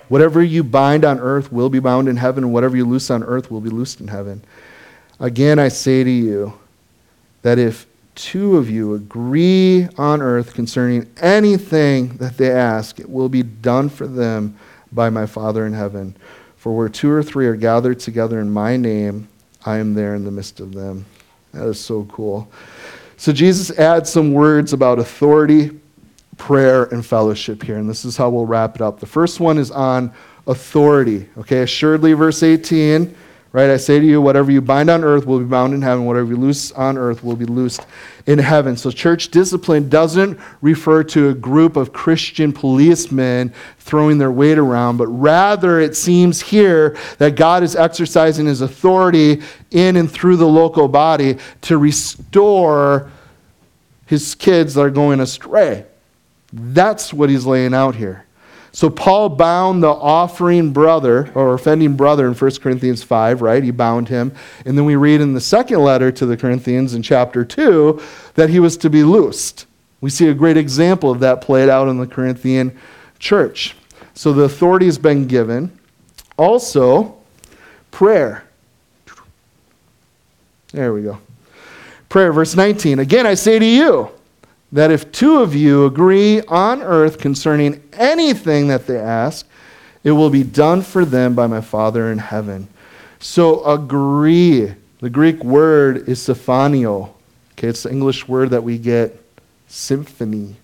whatever 0.09 0.43
you 0.43 0.65
bind 0.65 1.05
on 1.05 1.21
earth 1.21 1.53
will 1.53 1.69
be 1.69 1.79
bound 1.79 2.09
in 2.09 2.17
heaven, 2.17 2.45
and 2.45 2.53
whatever 2.53 2.77
you 2.77 2.85
loose 2.85 3.11
on 3.11 3.23
earth 3.23 3.51
will 3.51 3.61
be 3.61 3.71
loosed 3.71 4.01
in 4.01 4.09
heaven. 4.09 4.43
Again, 5.21 5.59
I 5.61 5.69
say 5.69 6.03
to 6.03 6.11
you 6.11 6.59
that 7.43 7.59
if 7.59 7.87
two 8.15 8.57
of 8.57 8.69
you 8.69 8.95
agree 8.95 9.89
on 9.97 10.21
earth 10.21 10.55
concerning 10.55 11.09
anything 11.21 12.17
that 12.17 12.37
they 12.37 12.51
ask, 12.51 12.99
it 12.99 13.09
will 13.09 13.29
be 13.29 13.43
done 13.43 13.89
for 13.89 14.07
them 14.07 14.57
by 14.91 15.11
my 15.11 15.27
Father 15.27 15.65
in 15.65 15.73
heaven. 15.73 16.17
For 16.57 16.77
where 16.77 16.89
two 16.89 17.11
or 17.11 17.23
three 17.23 17.47
are 17.47 17.57
gathered 17.57 18.01
together 18.01 18.41
in 18.41 18.51
my 18.51 18.77
name, 18.77 19.29
I 19.65 19.79
am 19.79 19.95
there 19.95 20.15
in 20.15 20.25
the 20.25 20.31
midst 20.31 20.61
of 20.61 20.73
them. 20.73 21.07
That 21.53 21.69
is 21.69 21.81
so 21.81 22.05
cool. 22.05 22.51
So 23.17 23.33
Jesus 23.33 23.71
adds 23.79 24.11
some 24.11 24.33
words 24.33 24.73
about 24.73 24.99
authority, 24.99 25.79
prayer, 26.39 26.85
and 26.85 27.05
fellowship 27.05 27.63
here, 27.63 27.77
and 27.77 27.89
this 27.89 28.05
is 28.05 28.17
how 28.17 28.31
we'll 28.31 28.47
wrap 28.47 28.75
it 28.75 28.83
up. 28.83 29.01
The 29.01 29.07
first 29.07 29.39
one 29.39 29.59
is 29.59 29.71
on 29.71 30.13
authority. 30.47 31.29
Okay, 31.39 31.63
assuredly, 31.63 32.15
verse 32.15 32.43
18 32.43 33.15
Right? 33.53 33.69
I 33.69 33.77
say 33.77 34.01
to 34.01 34.07
you, 34.07 34.23
whatever 34.23 34.51
you 34.51 34.63
bind 34.63 34.89
on 34.89 35.05
earth 35.05 35.27
will 35.27 35.39
be 35.39 35.45
bound 35.45 35.75
in 35.75 35.83
heaven. 35.83 36.07
Whatever 36.07 36.31
you 36.31 36.37
loose 36.37 36.73
on 36.73 36.97
earth 36.97 37.23
will 37.23 37.37
be 37.37 37.45
loosed 37.45 37.85
in 38.27 38.39
heaven. 38.39 38.79
So, 38.79 38.91
church 38.91 39.29
discipline 39.29 39.91
doesn't 39.91 40.41
refer 40.63 41.05
to 41.05 41.29
a 41.29 41.35
group 41.35 41.77
of 41.77 41.93
Christian 41.93 42.55
policemen 42.55 43.53
throwing 43.79 44.17
their 44.17 44.33
weight 44.33 44.57
around, 44.57 44.97
but 44.97 45.09
rather 45.09 45.81
it 45.81 45.95
seems 45.95 46.41
here 46.41 46.97
that 47.19 47.37
God 47.37 47.63
is 47.63 47.77
exercising 47.77 48.47
his 48.47 48.63
authority 48.63 49.43
in 49.71 49.97
and 49.97 50.11
through 50.11 50.39
the 50.39 50.49
local 50.49 50.89
body 50.89 51.37
to 51.63 51.77
restore 51.77 53.11
his 54.07 54.35
kids 54.35 54.75
that 54.75 54.81
are 54.81 54.91
going 54.91 55.21
astray. 55.21 55.85
That's 56.55 57.13
what 57.13 57.29
he's 57.29 57.45
laying 57.45 57.75
out 57.75 57.97
here. 57.97 58.25
So 58.75 58.89
Paul 58.89 59.29
bound 59.29 59.83
the 59.83 59.89
offering 59.89 60.73
brother 60.73 61.31
or 61.35 61.53
offending 61.53 61.95
brother 61.95 62.27
in 62.27 62.33
1 62.33 62.51
Corinthians 62.57 63.03
5, 63.03 63.43
right? 63.43 63.63
He 63.63 63.71
bound 63.71 64.09
him. 64.09 64.35
And 64.65 64.79
then 64.79 64.87
we 64.87 64.97
read 64.97 65.21
in 65.21 65.35
the 65.35 65.43
second 65.43 65.81
letter 65.81 66.11
to 66.11 66.25
the 66.25 66.39
Corinthians 66.39 66.95
in 66.95 67.03
chapter 67.03 67.45
2 67.45 68.01
that 68.35 68.49
he 68.49 68.59
was 68.59 68.79
to 68.79 68.89
be 68.89 69.05
loosed. 69.05 69.67
We 70.01 70.09
see 70.09 70.29
a 70.29 70.35
great 70.35 70.57
example 70.57 71.11
of 71.11 71.21
that 71.21 71.43
played 71.43 71.69
out 71.69 71.89
in 71.89 71.99
the 71.99 72.07
Corinthian 72.07 72.77
church. 73.19 73.77
So 74.15 74.33
the 74.33 74.45
authority 74.45 74.87
has 74.87 74.99
been 74.99 75.27
given. 75.27 75.79
Also, 76.39 77.15
prayer. 77.91 78.45
There 80.73 80.95
we 80.95 81.03
go. 81.03 81.19
Prayer, 82.09 82.33
verse 82.33 82.57
19. 82.57 82.99
Again, 82.99 83.27
I 83.27 83.35
say 83.35 83.59
to 83.59 83.65
you, 83.65 84.11
that 84.73 84.91
if 84.91 85.13
two 85.13 85.43
of 85.43 85.55
you 85.55 85.85
agree 85.85 86.41
on 86.43 86.83
earth 86.83 87.19
concerning 87.19 87.83
anything 87.93 88.69
that 88.69 88.87
they 88.87 88.99
ask, 88.99 89.47
it 90.03 90.13
will 90.13 90.31
be 90.31 90.43
done 90.43 90.83
for 90.83 91.05
them 91.05 91.35
by 91.35 91.47
my 91.47 91.61
Father 91.61 92.11
in 92.11 92.19
heaven. 92.19 92.67
So 93.21 93.65
agree. 93.65 94.75
The 95.01 95.11
Greek 95.11 95.45
word 95.45 96.09
is 96.09 96.21
sophanio. 96.21 97.11
Okay, 97.53 97.69
it's 97.69 97.85
the 97.85 97.91
English 97.91 98.27
word 98.27 98.51
that 98.51 98.65
we 98.65 98.79
get 98.79 99.23
symphony. 99.69 100.57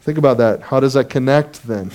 Think 0.00 0.18
about 0.18 0.38
that. 0.38 0.62
How 0.62 0.80
does 0.80 0.94
that 0.94 1.10
connect 1.10 1.62
then? 1.66 1.92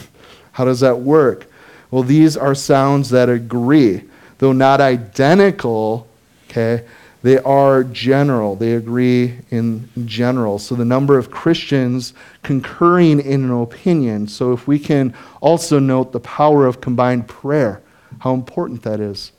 How 0.54 0.66
does 0.66 0.80
that 0.80 1.00
work? 1.00 1.48
Well, 1.92 2.04
these 2.04 2.38
are 2.38 2.56
sounds 2.56 3.10
that 3.10 3.30
agree, 3.30 4.04
though 4.38 4.54
not 4.54 4.80
identical, 4.80 6.08
okay? 6.50 6.86
They 7.24 7.40
are 7.40 7.84
general. 7.84 8.56
They 8.56 8.74
agree 8.74 9.40
in 9.50 9.90
general. 10.06 10.60
So 10.60 10.76
the 10.76 10.86
number 10.86 11.18
of 11.18 11.32
Christians 11.32 12.14
concurring 12.44 13.20
in 13.20 13.44
an 13.46 13.62
opinion. 13.62 14.28
So 14.28 14.54
if 14.54 14.68
we 14.68 14.80
can 14.80 15.14
also 15.42 15.80
note 15.80 16.12
the 16.12 16.20
power 16.20 16.66
of 16.66 16.80
combined 16.80 17.28
prayer, 17.28 17.82
how 18.20 18.34
important 18.34 18.84
that 18.84 19.00
is. 19.00 19.32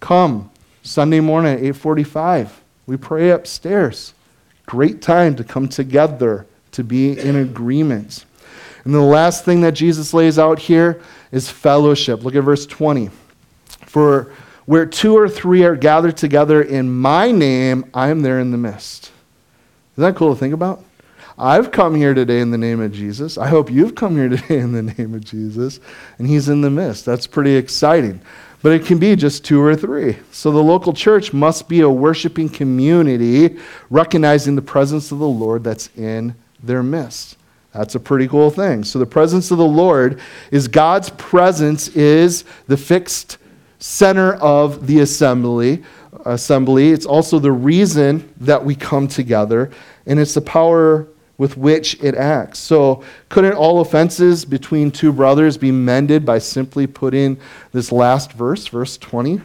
Come 0.00 0.50
Sunday 0.82 1.20
morning 1.20 1.54
at 1.54 1.62
8:45. 1.62 2.60
We 2.86 2.96
pray 2.96 3.30
upstairs. 3.30 4.14
Great 4.66 5.00
time 5.02 5.36
to 5.36 5.44
come 5.44 5.68
together 5.68 6.46
to 6.72 6.82
be 6.82 7.18
in 7.18 7.36
agreement. 7.36 8.24
And 8.84 8.94
the 8.94 9.00
last 9.00 9.44
thing 9.44 9.60
that 9.60 9.74
Jesus 9.74 10.14
lays 10.14 10.38
out 10.38 10.58
here 10.58 11.00
is 11.32 11.50
fellowship. 11.50 12.24
Look 12.24 12.34
at 12.34 12.42
verse 12.42 12.66
20. 12.66 13.10
For 13.86 14.32
where 14.70 14.86
two 14.86 15.18
or 15.18 15.28
three 15.28 15.64
are 15.64 15.74
gathered 15.74 16.16
together 16.16 16.62
in 16.62 16.88
my 16.88 17.32
name, 17.32 17.84
I 17.92 18.08
am 18.10 18.22
there 18.22 18.38
in 18.38 18.52
the 18.52 18.56
midst. 18.56 19.10
Isn't 19.94 20.04
that 20.04 20.14
cool 20.14 20.32
to 20.32 20.38
think 20.38 20.54
about? 20.54 20.84
I've 21.36 21.72
come 21.72 21.96
here 21.96 22.14
today 22.14 22.38
in 22.38 22.52
the 22.52 22.56
name 22.56 22.80
of 22.80 22.92
Jesus. 22.92 23.36
I 23.36 23.48
hope 23.48 23.68
you've 23.68 23.96
come 23.96 24.14
here 24.14 24.28
today 24.36 24.60
in 24.60 24.70
the 24.70 24.82
name 24.82 25.12
of 25.12 25.24
Jesus. 25.24 25.80
And 26.18 26.28
he's 26.28 26.48
in 26.48 26.60
the 26.60 26.70
midst. 26.70 27.04
That's 27.04 27.26
pretty 27.26 27.56
exciting. 27.56 28.20
But 28.62 28.70
it 28.70 28.86
can 28.86 29.00
be 29.00 29.16
just 29.16 29.44
two 29.44 29.60
or 29.60 29.74
three. 29.74 30.18
So 30.30 30.52
the 30.52 30.62
local 30.62 30.92
church 30.92 31.32
must 31.32 31.68
be 31.68 31.80
a 31.80 31.90
worshiping 31.90 32.48
community, 32.48 33.58
recognizing 33.90 34.54
the 34.54 34.62
presence 34.62 35.10
of 35.10 35.18
the 35.18 35.26
Lord 35.26 35.64
that's 35.64 35.90
in 35.96 36.36
their 36.62 36.84
midst. 36.84 37.36
That's 37.72 37.96
a 37.96 38.00
pretty 38.00 38.28
cool 38.28 38.50
thing. 38.50 38.84
So 38.84 39.00
the 39.00 39.06
presence 39.06 39.50
of 39.50 39.58
the 39.58 39.64
Lord 39.64 40.20
is 40.52 40.68
God's 40.68 41.10
presence 41.10 41.88
is 41.88 42.44
the 42.68 42.76
fixed 42.76 43.38
center 43.80 44.34
of 44.34 44.86
the 44.86 45.00
assembly. 45.00 45.82
Assembly. 46.24 46.90
It's 46.90 47.06
also 47.06 47.38
the 47.38 47.52
reason 47.52 48.32
that 48.38 48.64
we 48.64 48.74
come 48.74 49.08
together, 49.08 49.70
and 50.06 50.20
it's 50.20 50.34
the 50.34 50.40
power 50.40 51.08
with 51.38 51.56
which 51.56 51.96
it 52.02 52.14
acts. 52.14 52.58
So, 52.58 53.02
couldn't 53.30 53.54
all 53.54 53.80
offenses 53.80 54.44
between 54.44 54.90
two 54.90 55.12
brothers 55.12 55.56
be 55.56 55.72
mended 55.72 56.26
by 56.26 56.38
simply 56.38 56.86
putting 56.86 57.40
this 57.72 57.90
last 57.90 58.32
verse, 58.32 58.66
verse 58.66 58.98
20, 58.98 59.40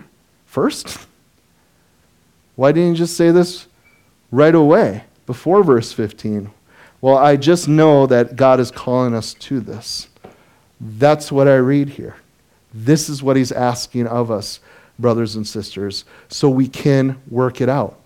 first? 0.46 1.08
Why 2.56 2.74
didn't 2.74 2.90
you 2.92 2.96
just 2.96 3.16
say 3.16 3.32
this 3.32 3.68
right 4.30 4.56
away, 4.56 5.06
before 5.26 5.64
verse 5.64 5.94
15? 5.94 6.52
Well, 7.00 7.18
I 7.18 7.38
just 7.38 7.68
know 7.68 8.08
that 8.08 8.36
God 8.36 8.60
is 8.60 8.72
calling 8.72 9.14
us 9.14 9.34
to 9.36 9.62
this. 9.62 10.10
That's 10.82 11.32
what 11.32 11.48
I 11.48 11.56
read 11.56 11.90
here. 11.90 12.18
This 12.78 13.08
is 13.08 13.24
what 13.24 13.38
he's 13.38 13.54
asking 13.54 14.06
of 14.06 14.30
us, 14.30 14.60
brothers 15.00 15.38
and 15.38 15.48
sisters, 15.48 16.04
so 16.28 16.50
we 16.50 16.68
can 16.68 17.22
work 17.30 17.62
it 17.62 17.70
out. 17.70 17.98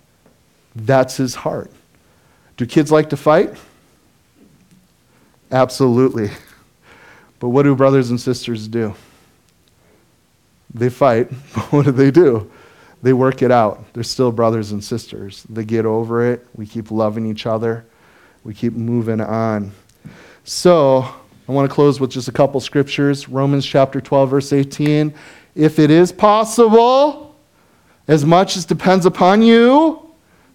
That's 0.75 1.17
his 1.17 1.33
heart. 1.33 1.71
Do 2.55 2.67
kids 2.67 2.91
like 2.91 3.09
to 3.09 3.17
fight? 3.17 3.55
Absolutely. 5.51 6.29
But 7.39 7.49
what 7.49 7.63
do 7.63 7.75
brothers 7.75 8.11
and 8.11 8.21
sisters 8.21 8.67
do? 8.67 8.93
They 10.71 10.89
fight, 10.89 11.29
but 11.55 11.71
what 11.71 11.85
do 11.85 11.91
they 11.91 12.11
do? 12.11 12.51
They 13.01 13.13
work 13.13 13.41
it 13.41 13.51
out. 13.51 13.91
They're 13.93 14.03
still 14.03 14.31
brothers 14.31 14.71
and 14.71 14.83
sisters. 14.83 15.43
They 15.49 15.65
get 15.65 15.87
over 15.87 16.31
it. 16.31 16.45
We 16.53 16.67
keep 16.67 16.91
loving 16.91 17.25
each 17.25 17.47
other. 17.47 17.85
We 18.43 18.53
keep 18.53 18.73
moving 18.73 19.19
on. 19.19 19.71
So, 20.43 21.11
I 21.49 21.51
want 21.51 21.67
to 21.67 21.73
close 21.73 21.99
with 21.99 22.11
just 22.11 22.27
a 22.27 22.31
couple 22.31 22.59
scriptures. 22.59 23.27
Romans 23.27 23.65
chapter 23.65 23.99
12, 23.99 24.29
verse 24.29 24.53
18. 24.53 25.11
If 25.55 25.79
it 25.79 25.89
is 25.89 26.11
possible, 26.11 27.35
as 28.07 28.23
much 28.23 28.55
as 28.55 28.65
depends 28.65 29.07
upon 29.07 29.41
you, 29.41 30.11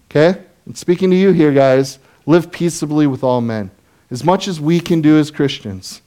okay? 0.09 0.41
I'm 0.65 0.73
speaking 0.73 1.11
to 1.11 1.17
you 1.17 1.33
here, 1.33 1.51
guys. 1.51 1.99
Live 2.25 2.49
peaceably 2.49 3.07
with 3.07 3.25
all 3.25 3.41
men. 3.41 3.71
As 4.09 4.23
much 4.23 4.47
as 4.47 4.61
we 4.61 4.79
can 4.79 5.01
do 5.01 5.19
as 5.19 5.31
Christians, 5.31 6.01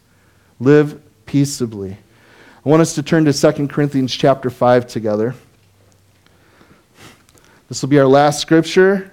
live 0.59 1.03
peaceably. 1.27 1.99
I 2.65 2.69
want 2.69 2.81
us 2.81 2.95
to 2.95 3.03
turn 3.03 3.27
to 3.27 3.33
2 3.35 3.69
Corinthians 3.69 4.15
chapter 4.15 4.49
5 4.49 4.87
together. 4.87 5.35
This 7.69 7.83
will 7.83 7.91
be 7.91 7.99
our 7.99 8.07
last 8.07 8.41
scripture. 8.41 9.13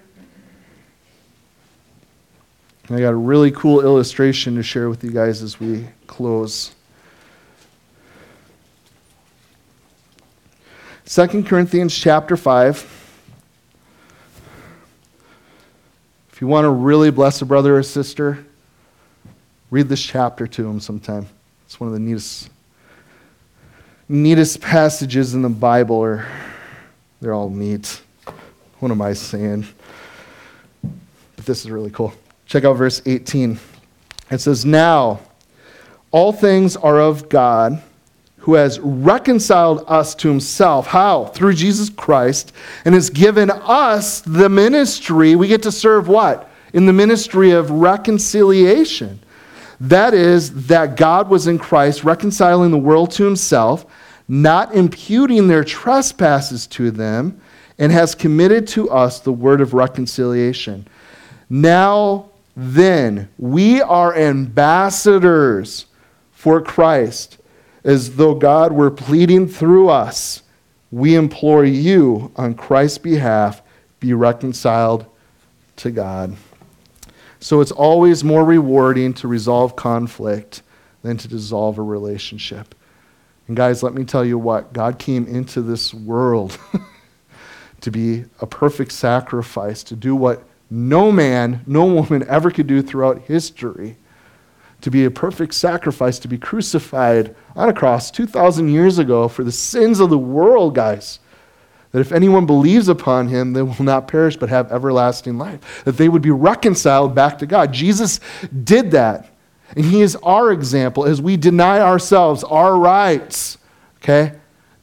I 2.88 3.00
got 3.00 3.14
a 3.14 3.16
really 3.16 3.50
cool 3.50 3.82
illustration 3.82 4.56
to 4.56 4.64
share 4.64 4.90
with 4.90 5.04
you 5.04 5.10
guys 5.10 5.42
as 5.42 5.60
we 5.60 5.88
close. 6.06 6.76
2 11.08 11.44
Corinthians 11.46 11.98
chapter 11.98 12.38
5. 12.38 12.92
If 16.32 16.42
you 16.42 16.46
want 16.46 16.66
to 16.66 16.70
really 16.70 17.10
bless 17.10 17.42
a 17.42 17.46
brother 17.46 17.76
or 17.76 17.82
sister, 17.82 18.46
read 19.72 19.90
this 19.90 20.04
chapter 20.04 20.46
to 20.46 20.70
him 20.70 20.80
sometime. 20.80 21.28
It's 21.66 21.80
one 21.80 21.88
of 21.88 21.94
the 21.94 22.00
neatest, 22.00 22.52
neatest 24.08 24.62
passages 24.62 25.34
in 25.34 25.42
the 25.42 25.50
Bible, 25.50 25.96
or 25.96 26.28
they're 27.20 27.34
all 27.34 27.50
neat. 27.50 28.00
What 28.78 28.92
am 28.92 29.02
I 29.02 29.14
saying? 29.14 29.66
But 30.84 31.46
this 31.46 31.66
is 31.66 31.72
really 31.72 31.90
cool. 31.90 32.14
Check 32.46 32.64
out 32.64 32.74
verse 32.74 33.02
18. 33.06 33.60
It 34.32 34.40
says, 34.40 34.66
Now 34.66 35.20
all 36.12 36.32
things 36.32 36.76
are 36.78 37.00
of 37.00 37.30
God 37.30 37.82
who 38.46 38.54
has 38.54 38.80
reconciled 38.80 39.84
us 39.88 40.14
to 40.14 40.30
himself. 40.30 40.86
How? 40.88 41.26
Through 41.26 41.56
Jesus 41.56 41.90
Christ, 41.90 42.54
and 42.86 42.94
has 42.94 43.10
given 43.10 43.50
us 43.50 44.22
the 44.22 44.50
ministry. 44.50 45.36
We 45.36 45.48
get 45.48 45.64
to 45.64 45.72
serve 45.72 46.08
what? 46.08 46.50
In 46.72 46.86
the 46.86 46.94
ministry 46.94 47.52
of 47.52 47.72
reconciliation. 47.72 49.20
That 49.82 50.14
is, 50.14 50.68
that 50.68 50.96
God 50.96 51.28
was 51.28 51.48
in 51.48 51.58
Christ, 51.58 52.04
reconciling 52.04 52.70
the 52.70 52.78
world 52.78 53.10
to 53.14 53.26
himself, 53.26 53.86
not 54.28 54.76
imputing 54.76 55.48
their 55.48 55.64
trespasses 55.64 56.68
to 56.68 56.92
them, 56.92 57.42
and 57.80 57.92
has 57.92 58.14
committed 58.14 58.68
to 58.68 58.90
us 58.92 59.20
the 59.20 59.34
word 59.34 59.60
of 59.60 59.74
reconciliation. 59.74 60.88
Now 61.50 62.30
then, 62.56 63.30
we 63.38 63.82
are 63.82 64.16
ambassadors 64.16 65.86
for 66.32 66.62
Christ 66.62 67.38
as 67.84 68.16
though 68.16 68.34
God 68.34 68.72
were 68.72 68.92
pleading 68.92 69.48
through 69.48 69.90
us, 69.90 70.42
we 70.92 71.16
implore 71.16 71.66
you 71.66 72.32
on 72.36 72.56
Christ's 72.56 72.98
behalf, 72.98 73.62
be 74.00 74.14
reconciled 74.14 75.06
to 75.78 75.92
God. 75.92 76.36
So 77.40 77.62
it's 77.62 77.72
always 77.72 78.24
more 78.24 78.44
rewarding 78.44 79.14
to 79.16 79.28
resolve 79.28 79.76
conflict 79.76 80.64
than 81.04 81.18
to 81.18 81.28
dissolve 81.28 81.78
a 81.78 81.84
relationship. 81.84 82.74
And 83.48 83.56
guys, 83.56 83.84
let 83.84 83.94
me 83.94 84.04
tell 84.04 84.26
you 84.26 84.40
what 84.40 84.74
God 84.74 84.98
came 84.98 85.28
into 85.28 85.62
this 85.62 85.94
world 85.94 86.58
to 87.82 87.92
be 87.92 88.26
a 88.40 88.48
perfect 88.48 88.94
sacrifice, 88.94 89.84
to 89.84 89.96
do 89.96 90.16
what 90.16 90.44
no 90.70 91.12
man, 91.12 91.62
no 91.66 91.86
woman 91.86 92.26
ever 92.28 92.52
could 92.52 92.68
do 92.68 92.82
throughout 92.82 93.22
history 93.24 93.98
to 94.82 94.92
be 94.92 95.06
a 95.06 95.12
perfect 95.12 95.54
sacrifice, 95.54 96.20
to 96.20 96.28
be 96.28 96.38
crucified 96.38 97.36
on 97.56 97.70
a 97.70 97.74
cross 97.74 98.12
2,000 98.12 98.70
years 98.70 99.00
ago 99.00 99.28
for 99.28 99.44
the 99.44 99.52
sins 99.52 100.00
of 100.00 100.10
the 100.10 100.18
world, 100.18 100.76
guys. 100.76 101.20
That 101.92 102.02
if 102.02 102.12
anyone 102.12 102.46
believes 102.46 102.90
upon 102.90 103.30
him, 103.30 103.54
they 103.54 103.62
will 103.62 103.84
not 103.84 104.08
perish 104.08 104.36
but 104.36 104.50
have 104.50 104.72
everlasting 104.72 105.38
life. 105.38 105.84
That 105.86 105.98
they 105.98 106.10
would 106.10 106.22
be 106.22 106.32
reconciled 106.32 107.16
back 107.16 107.40
to 107.40 107.46
God. 107.46 107.72
Jesus 107.72 108.20
did 108.64 108.92
that. 108.92 109.30
And 109.76 109.86
he 109.86 110.02
is 110.02 110.16
our 110.18 110.52
example 110.52 111.06
as 111.06 111.22
we 111.22 111.38
deny 111.38 111.80
ourselves 111.80 112.44
our 112.44 112.78
rights. 112.78 113.58
Okay? 113.98 114.34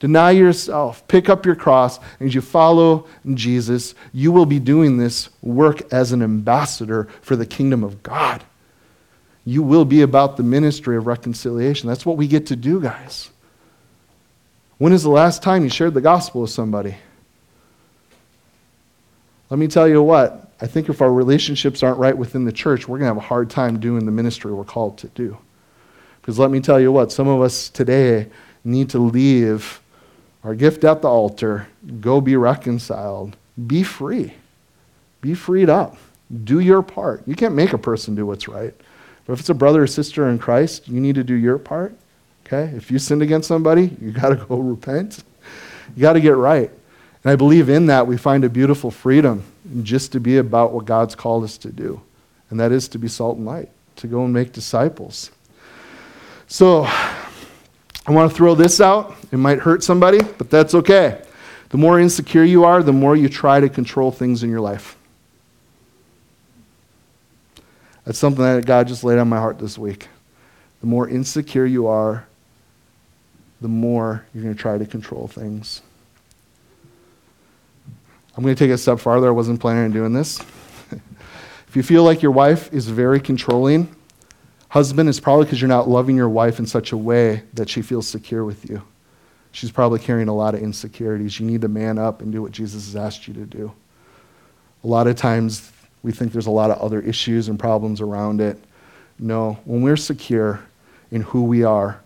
Deny 0.02 0.32
yourself, 0.32 1.06
pick 1.08 1.30
up 1.30 1.46
your 1.46 1.54
cross, 1.54 1.98
and 2.18 2.28
as 2.28 2.34
you 2.34 2.42
follow 2.42 3.06
Jesus, 3.32 3.94
you 4.12 4.32
will 4.32 4.46
be 4.46 4.58
doing 4.58 4.98
this 4.98 5.30
work 5.40 5.90
as 5.92 6.12
an 6.12 6.22
ambassador 6.22 7.08
for 7.22 7.36
the 7.36 7.46
kingdom 7.46 7.82
of 7.82 8.02
God 8.02 8.42
you 9.44 9.62
will 9.62 9.84
be 9.84 10.02
about 10.02 10.36
the 10.36 10.42
ministry 10.42 10.96
of 10.96 11.06
reconciliation. 11.06 11.88
That's 11.88 12.06
what 12.06 12.16
we 12.16 12.28
get 12.28 12.46
to 12.46 12.56
do, 12.56 12.80
guys. 12.80 13.30
When 14.78 14.92
is 14.92 15.02
the 15.02 15.10
last 15.10 15.42
time 15.42 15.64
you 15.64 15.70
shared 15.70 15.94
the 15.94 16.00
gospel 16.00 16.42
with 16.42 16.50
somebody? 16.50 16.96
Let 19.50 19.58
me 19.58 19.68
tell 19.68 19.88
you 19.88 20.02
what, 20.02 20.50
I 20.60 20.66
think 20.66 20.88
if 20.88 21.02
our 21.02 21.12
relationships 21.12 21.82
aren't 21.82 21.98
right 21.98 22.16
within 22.16 22.44
the 22.44 22.52
church, 22.52 22.88
we're 22.88 22.98
going 22.98 23.08
to 23.08 23.14
have 23.14 23.16
a 23.16 23.26
hard 23.26 23.50
time 23.50 23.80
doing 23.80 24.06
the 24.06 24.12
ministry 24.12 24.52
we're 24.52 24.64
called 24.64 24.98
to 24.98 25.08
do. 25.08 25.36
Because 26.20 26.38
let 26.38 26.50
me 26.50 26.60
tell 26.60 26.80
you 26.80 26.92
what, 26.92 27.12
some 27.12 27.28
of 27.28 27.42
us 27.42 27.68
today 27.68 28.28
need 28.64 28.90
to 28.90 28.98
leave 28.98 29.81
our 30.44 30.54
gift 30.54 30.84
at 30.84 31.02
the 31.02 31.08
altar, 31.08 31.68
go 32.00 32.20
be 32.20 32.36
reconciled, 32.36 33.36
be 33.66 33.82
free, 33.82 34.34
be 35.20 35.34
freed 35.34 35.70
up, 35.70 35.96
do 36.44 36.60
your 36.60 36.82
part. 36.82 37.22
You 37.26 37.34
can't 37.34 37.54
make 37.54 37.72
a 37.72 37.78
person 37.78 38.14
do 38.14 38.26
what's 38.26 38.48
right. 38.48 38.74
But 39.24 39.34
if 39.34 39.40
it's 39.40 39.50
a 39.50 39.54
brother 39.54 39.82
or 39.82 39.86
sister 39.86 40.28
in 40.28 40.38
Christ, 40.38 40.88
you 40.88 41.00
need 41.00 41.14
to 41.14 41.24
do 41.24 41.34
your 41.34 41.58
part. 41.58 41.94
Okay? 42.46 42.74
If 42.76 42.90
you 42.90 42.98
sinned 42.98 43.22
against 43.22 43.48
somebody, 43.48 43.96
you 44.00 44.10
got 44.10 44.30
to 44.30 44.36
go 44.36 44.56
repent. 44.58 45.22
You 45.96 46.02
got 46.02 46.14
to 46.14 46.20
get 46.20 46.36
right. 46.36 46.70
And 47.24 47.30
I 47.30 47.36
believe 47.36 47.68
in 47.68 47.86
that 47.86 48.06
we 48.06 48.16
find 48.16 48.44
a 48.44 48.48
beautiful 48.48 48.90
freedom 48.90 49.44
just 49.82 50.12
to 50.12 50.20
be 50.20 50.38
about 50.38 50.72
what 50.72 50.86
God's 50.86 51.14
called 51.14 51.44
us 51.44 51.56
to 51.58 51.70
do. 51.70 52.00
And 52.50 52.58
that 52.58 52.72
is 52.72 52.88
to 52.88 52.98
be 52.98 53.08
salt 53.08 53.36
and 53.36 53.46
light, 53.46 53.70
to 53.96 54.06
go 54.06 54.24
and 54.24 54.32
make 54.32 54.52
disciples. 54.52 55.30
So, 56.48 56.84
I 58.06 58.10
want 58.10 58.30
to 58.30 58.36
throw 58.36 58.54
this 58.54 58.80
out. 58.80 59.14
It 59.30 59.36
might 59.36 59.60
hurt 59.60 59.84
somebody, 59.84 60.20
but 60.38 60.50
that's 60.50 60.74
okay. 60.74 61.22
The 61.68 61.78
more 61.78 62.00
insecure 62.00 62.44
you 62.44 62.64
are, 62.64 62.82
the 62.82 62.92
more 62.92 63.16
you 63.16 63.28
try 63.28 63.60
to 63.60 63.68
control 63.68 64.10
things 64.10 64.42
in 64.42 64.50
your 64.50 64.60
life. 64.60 64.96
That's 68.04 68.18
something 68.18 68.44
that 68.44 68.66
God 68.66 68.88
just 68.88 69.04
laid 69.04 69.18
on 69.18 69.28
my 69.28 69.38
heart 69.38 69.58
this 69.58 69.78
week. 69.78 70.08
The 70.80 70.86
more 70.86 71.08
insecure 71.08 71.64
you 71.64 71.86
are, 71.86 72.26
the 73.60 73.68
more 73.68 74.26
you're 74.34 74.42
going 74.42 74.54
to 74.54 74.60
try 74.60 74.76
to 74.76 74.84
control 74.84 75.28
things. 75.28 75.80
I'm 78.36 78.42
going 78.42 78.54
to 78.54 78.58
take 78.58 78.70
it 78.70 78.74
a 78.74 78.78
step 78.78 78.98
farther. 78.98 79.28
I 79.28 79.30
wasn't 79.30 79.60
planning 79.60 79.84
on 79.84 79.92
doing 79.92 80.12
this. 80.12 80.40
if 81.68 81.76
you 81.76 81.82
feel 81.82 82.02
like 82.02 82.22
your 82.22 82.32
wife 82.32 82.72
is 82.72 82.88
very 82.88 83.20
controlling, 83.20 83.94
husband, 84.72 85.06
it's 85.06 85.20
probably 85.20 85.44
because 85.44 85.60
you're 85.60 85.68
not 85.68 85.86
loving 85.86 86.16
your 86.16 86.30
wife 86.30 86.58
in 86.58 86.64
such 86.64 86.92
a 86.92 86.96
way 86.96 87.42
that 87.52 87.68
she 87.68 87.82
feels 87.82 88.08
secure 88.08 88.42
with 88.42 88.70
you. 88.70 88.80
She's 89.50 89.70
probably 89.70 89.98
carrying 89.98 90.28
a 90.28 90.34
lot 90.34 90.54
of 90.54 90.62
insecurities. 90.62 91.38
You 91.38 91.44
need 91.44 91.60
to 91.60 91.68
man 91.68 91.98
up 91.98 92.22
and 92.22 92.32
do 92.32 92.40
what 92.40 92.52
Jesus 92.52 92.86
has 92.86 92.96
asked 92.96 93.28
you 93.28 93.34
to 93.34 93.44
do. 93.44 93.70
A 94.82 94.86
lot 94.86 95.06
of 95.06 95.14
times, 95.14 95.70
we 96.02 96.10
think 96.10 96.32
there's 96.32 96.46
a 96.46 96.50
lot 96.50 96.70
of 96.70 96.78
other 96.78 97.02
issues 97.02 97.48
and 97.48 97.58
problems 97.58 98.00
around 98.00 98.40
it. 98.40 98.56
No, 99.18 99.58
when 99.66 99.82
we're 99.82 99.94
secure 99.94 100.60
in 101.10 101.20
who 101.20 101.42
we 101.44 101.64
are, 101.64 102.00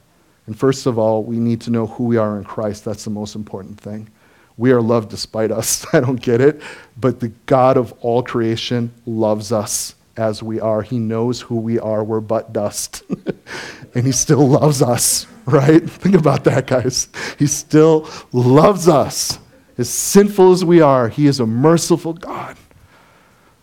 and 0.46 0.58
first 0.58 0.86
of 0.86 0.98
all, 0.98 1.22
we 1.22 1.36
need 1.36 1.60
to 1.62 1.70
know 1.70 1.86
who 1.86 2.02
we 2.02 2.16
are 2.16 2.36
in 2.36 2.42
Christ. 2.42 2.84
That's 2.84 3.04
the 3.04 3.10
most 3.10 3.36
important 3.36 3.80
thing. 3.80 4.10
We 4.56 4.72
are 4.72 4.82
loved 4.82 5.10
despite 5.10 5.52
us. 5.52 5.86
I 5.94 6.00
don't 6.00 6.20
get 6.20 6.40
it. 6.40 6.60
But 6.96 7.20
the 7.20 7.28
God 7.46 7.76
of 7.76 7.92
all 8.00 8.24
creation 8.24 8.92
loves 9.06 9.52
us 9.52 9.94
as 10.16 10.42
we 10.42 10.60
are. 10.60 10.82
He 10.82 10.98
knows 10.98 11.40
who 11.40 11.56
we 11.56 11.78
are. 11.78 12.02
We're 12.02 12.20
but 12.20 12.52
dust. 12.52 13.02
and 13.94 14.06
He 14.06 14.12
still 14.12 14.46
loves 14.48 14.82
us, 14.82 15.26
right? 15.44 15.82
Think 15.90 16.14
about 16.14 16.44
that, 16.44 16.66
guys. 16.66 17.08
He 17.38 17.46
still 17.46 18.08
loves 18.32 18.88
us. 18.88 19.38
As 19.78 19.90
sinful 19.90 20.52
as 20.52 20.64
we 20.64 20.80
are, 20.80 21.08
He 21.08 21.26
is 21.26 21.40
a 21.40 21.46
merciful 21.46 22.12
God 22.12 22.56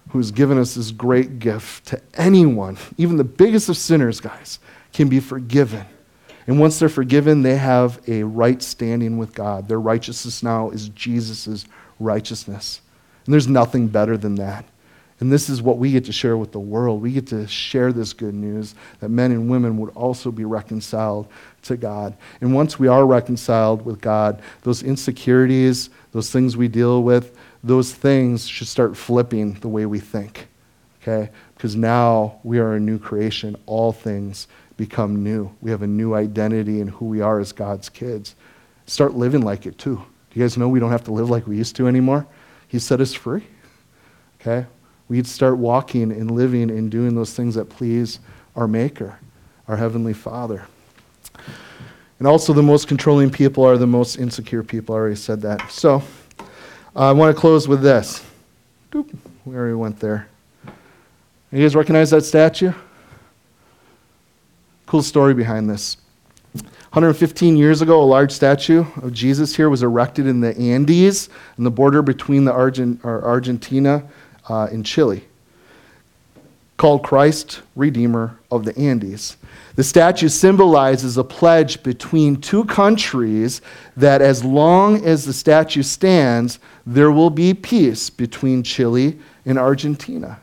who's 0.10 0.30
given 0.30 0.60
us 0.60 0.76
this 0.76 0.92
great 0.92 1.40
gift 1.40 1.88
to 1.88 2.00
anyone, 2.14 2.78
even 2.98 3.18
the 3.18 3.24
biggest 3.24 3.68
of 3.68 3.76
sinners, 3.76 4.20
guys, 4.20 4.60
can 4.94 5.10
be 5.10 5.20
forgiven. 5.20 5.86
And 6.46 6.60
once 6.60 6.78
they're 6.78 6.88
forgiven, 6.88 7.42
they 7.42 7.56
have 7.56 8.00
a 8.08 8.22
right 8.22 8.62
standing 8.62 9.18
with 9.18 9.34
God. 9.34 9.68
Their 9.68 9.80
righteousness 9.80 10.44
now 10.44 10.70
is 10.70 10.90
Jesus' 10.90 11.66
righteousness. 12.00 12.82
And 13.26 13.34
there's 13.34 13.48
nothing 13.48 13.88
better 13.88 14.18
than 14.18 14.36
that. 14.36 14.66
And 15.24 15.32
this 15.32 15.48
is 15.48 15.62
what 15.62 15.78
we 15.78 15.94
get 15.94 16.04
to 16.04 16.12
share 16.12 16.36
with 16.36 16.52
the 16.52 16.60
world. 16.60 17.02
We 17.02 17.14
get 17.14 17.28
to 17.28 17.48
share 17.48 17.94
this 17.94 18.12
good 18.12 18.34
news 18.34 18.76
that 19.00 19.08
men 19.08 19.32
and 19.32 19.50
women 19.50 19.78
would 19.78 19.92
also 19.92 20.32
be 20.32 20.44
reconciled 20.44 21.30
to 21.62 21.78
God. 21.78 22.18
And 22.42 22.54
once 22.54 22.78
we 22.78 22.90
are 22.90 23.06
reconciled 23.06 23.86
with 23.86 24.02
God, 24.02 24.42
those 24.64 24.84
insecurities, 24.84 25.90
those 26.12 26.30
things 26.30 26.58
we 26.58 26.68
deal 26.68 27.04
with, 27.04 27.38
those 27.64 27.94
things 27.94 28.46
should 28.46 28.68
start 28.68 28.98
flipping 28.98 29.54
the 29.54 29.70
way 29.70 29.86
we 29.86 30.02
think. 30.02 30.50
Okay? 31.02 31.32
Because 31.56 31.78
now 31.78 32.42
we 32.44 32.60
are 32.60 32.74
a 32.74 32.80
new 32.82 33.00
creation. 33.00 33.56
All 33.66 33.94
things 33.94 34.50
become 34.76 35.24
new. 35.24 35.56
We 35.62 35.72
have 35.72 35.84
a 35.84 35.88
new 35.88 36.16
identity 36.16 36.82
in 36.82 36.90
who 36.90 37.06
we 37.06 37.22
are 37.22 37.40
as 37.40 37.54
God's 37.54 37.88
kids. 37.88 38.36
Start 38.88 39.14
living 39.14 39.44
like 39.44 39.66
it 39.66 39.78
too. 39.78 39.96
Do 39.96 40.38
you 40.38 40.44
guys 40.44 40.58
know 40.58 40.68
we 40.68 40.82
don't 40.82 40.92
have 40.92 41.06
to 41.06 41.14
live 41.14 41.30
like 41.30 41.48
we 41.48 41.56
used 41.56 41.78
to 41.78 41.88
anymore? 41.88 42.28
He 42.68 42.78
set 42.78 43.00
us 43.00 43.14
free. 43.14 43.48
Okay? 44.42 44.68
We'd 45.10 45.28
start 45.28 45.58
walking 45.58 46.12
and 46.12 46.32
living 46.32 46.72
and 46.72 46.90
doing 46.90 47.16
those 47.16 47.34
things 47.34 47.56
that 47.56 47.66
please 47.66 48.20
our 48.56 48.68
Maker, 48.68 49.20
our 49.68 49.78
Heavenly 49.78 50.14
Father. 50.14 50.66
And 52.20 52.28
also, 52.28 52.54
the 52.54 52.64
most 52.64 52.88
controlling 52.88 53.30
people 53.30 53.66
are 53.66 53.78
the 53.78 53.88
most 53.88 54.18
insecure 54.18 54.64
people. 54.64 54.96
I 54.96 54.98
already 54.98 55.16
said 55.16 55.42
that. 55.42 55.70
So, 55.72 56.02
uh, 56.96 57.10
I 57.10 57.12
want 57.12 57.36
to 57.36 57.40
close 57.40 57.68
with 57.68 57.82
this. 57.82 58.24
Doop, 58.92 59.14
we 59.46 59.56
already 59.56 59.74
went 59.74 60.00
there. 60.00 60.28
You 61.52 61.62
guys 61.62 61.76
recognize 61.76 62.12
that 62.12 62.24
statue? 62.24 62.72
Cool 64.86 65.04
story 65.04 65.34
behind 65.34 65.70
this. 65.70 65.98
115 66.94 67.58
years 67.58 67.82
ago, 67.82 68.02
a 68.02 68.06
large 68.06 68.32
statue 68.32 68.86
of 69.02 69.12
Jesus 69.12 69.56
here 69.56 69.70
was 69.70 69.82
erected 69.82 70.28
in 70.28 70.40
the 70.40 70.56
Andes, 70.58 71.30
in 71.58 71.64
the 71.64 71.72
border 71.72 72.04
between 72.04 72.46
the 72.46 72.54
Argent, 72.54 73.04
Argentina 73.04 74.08
uh, 74.50 74.68
and 74.72 74.86
Chile. 74.86 75.24
called 76.78 77.04
Christ, 77.04 77.62
Redeemer 77.76 78.38
of 78.52 78.66
the 78.66 78.78
Andes. 78.78 79.38
The 79.76 79.84
statue 79.84 80.28
symbolizes 80.28 81.18
a 81.18 81.24
pledge 81.24 81.82
between 81.82 82.42
two 82.42 82.66
countries 82.66 83.62
that 83.96 84.22
as 84.22 84.44
long 84.44 85.04
as 85.06 85.26
the 85.26 85.34
statue 85.34 85.84
stands, 85.84 86.60
there 86.86 87.12
will 87.12 87.30
be 87.30 87.54
peace 87.54 88.10
between 88.10 88.64
Chile 88.64 89.18
and 89.46 89.58
Argentina. 89.58 90.40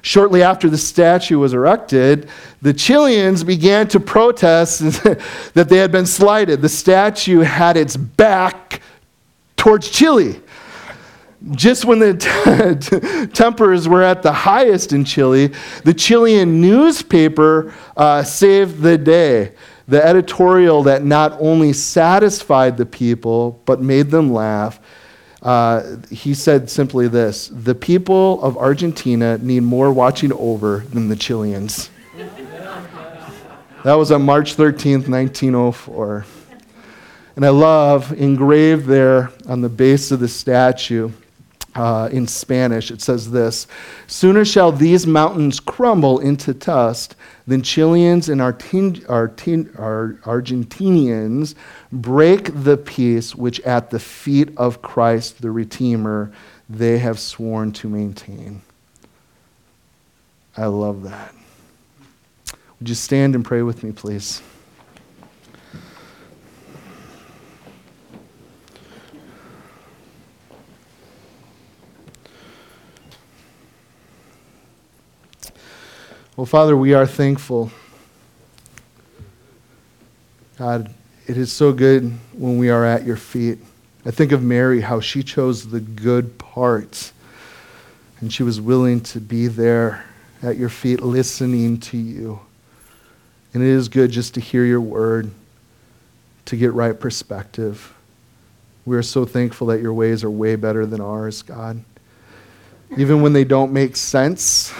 Shortly 0.00 0.42
after 0.42 0.68
the 0.68 0.78
statue 0.78 1.38
was 1.38 1.54
erected, 1.54 2.28
the 2.60 2.74
Chileans 2.74 3.44
began 3.44 3.86
to 3.88 4.00
protest 4.00 4.80
that 5.54 5.68
they 5.68 5.78
had 5.78 5.92
been 5.92 6.06
slighted. 6.06 6.60
The 6.60 6.68
statue 6.68 7.40
had 7.40 7.76
its 7.76 7.96
back 7.96 8.82
towards 9.56 9.88
Chile. 9.88 10.40
Just 11.50 11.84
when 11.84 11.98
the 11.98 13.30
tempers 13.34 13.88
were 13.88 14.02
at 14.02 14.22
the 14.22 14.32
highest 14.32 14.92
in 14.92 15.04
Chile, 15.04 15.52
the 15.82 15.92
Chilean 15.92 16.60
newspaper 16.60 17.74
uh, 17.96 18.22
saved 18.22 18.80
the 18.80 18.96
day. 18.96 19.52
The 19.88 20.04
editorial 20.04 20.84
that 20.84 21.04
not 21.04 21.36
only 21.40 21.72
satisfied 21.72 22.76
the 22.76 22.86
people, 22.86 23.60
but 23.64 23.80
made 23.80 24.10
them 24.10 24.32
laugh. 24.32 24.78
Uh, 25.42 25.96
he 26.08 26.34
said 26.34 26.70
simply 26.70 27.08
this 27.08 27.48
The 27.48 27.74
people 27.74 28.40
of 28.42 28.56
Argentina 28.56 29.38
need 29.38 29.64
more 29.64 29.92
watching 29.92 30.32
over 30.32 30.80
than 30.92 31.08
the 31.08 31.16
Chileans. 31.16 31.90
that 33.82 33.94
was 33.94 34.12
on 34.12 34.22
March 34.22 34.56
13th, 34.56 35.08
1904. 35.08 36.24
And 37.34 37.44
I 37.44 37.48
love 37.48 38.12
engraved 38.12 38.86
there 38.86 39.30
on 39.48 39.62
the 39.62 39.68
base 39.68 40.12
of 40.12 40.20
the 40.20 40.28
statue 40.28 41.10
uh, 41.74 42.08
in 42.12 42.26
Spanish, 42.26 42.90
it 42.90 43.00
says 43.00 43.30
this 43.30 43.66
Sooner 44.06 44.44
shall 44.44 44.72
these 44.72 45.06
mountains 45.06 45.60
crumble 45.60 46.18
into 46.18 46.52
dust 46.52 47.16
than 47.46 47.62
Chileans 47.62 48.28
and 48.28 48.40
Artin- 48.40 49.04
Artin- 49.06 49.72
Argentinians 50.22 51.54
break 51.90 52.50
the 52.64 52.76
peace 52.76 53.34
which 53.34 53.60
at 53.60 53.90
the 53.90 53.98
feet 53.98 54.50
of 54.56 54.82
Christ 54.82 55.40
the 55.40 55.50
Redeemer 55.50 56.30
they 56.68 56.98
have 56.98 57.18
sworn 57.18 57.72
to 57.72 57.88
maintain. 57.88 58.62
I 60.56 60.66
love 60.66 61.02
that. 61.04 61.34
Would 62.78 62.88
you 62.88 62.94
stand 62.94 63.34
and 63.34 63.44
pray 63.44 63.62
with 63.62 63.82
me, 63.82 63.92
please? 63.92 64.42
Well, 76.34 76.46
Father, 76.46 76.74
we 76.74 76.94
are 76.94 77.06
thankful. 77.06 77.70
God, 80.58 80.90
it 81.26 81.36
is 81.36 81.52
so 81.52 81.74
good 81.74 82.10
when 82.32 82.56
we 82.56 82.70
are 82.70 82.86
at 82.86 83.04
your 83.04 83.18
feet. 83.18 83.58
I 84.06 84.12
think 84.12 84.32
of 84.32 84.42
Mary, 84.42 84.80
how 84.80 85.00
she 85.00 85.22
chose 85.22 85.68
the 85.68 85.80
good 85.80 86.38
parts, 86.38 87.12
and 88.20 88.32
she 88.32 88.42
was 88.44 88.62
willing 88.62 89.02
to 89.02 89.20
be 89.20 89.46
there 89.46 90.06
at 90.42 90.56
your 90.56 90.70
feet 90.70 91.02
listening 91.02 91.78
to 91.80 91.98
you. 91.98 92.40
And 93.52 93.62
it 93.62 93.68
is 93.68 93.90
good 93.90 94.10
just 94.10 94.32
to 94.32 94.40
hear 94.40 94.64
your 94.64 94.80
word, 94.80 95.30
to 96.46 96.56
get 96.56 96.72
right 96.72 96.98
perspective. 96.98 97.92
We 98.86 98.96
are 98.96 99.02
so 99.02 99.26
thankful 99.26 99.66
that 99.66 99.82
your 99.82 99.92
ways 99.92 100.24
are 100.24 100.30
way 100.30 100.56
better 100.56 100.86
than 100.86 101.02
ours, 101.02 101.42
God. 101.42 101.84
Even 102.96 103.20
when 103.20 103.34
they 103.34 103.44
don't 103.44 103.70
make 103.70 103.96
sense, 103.96 104.72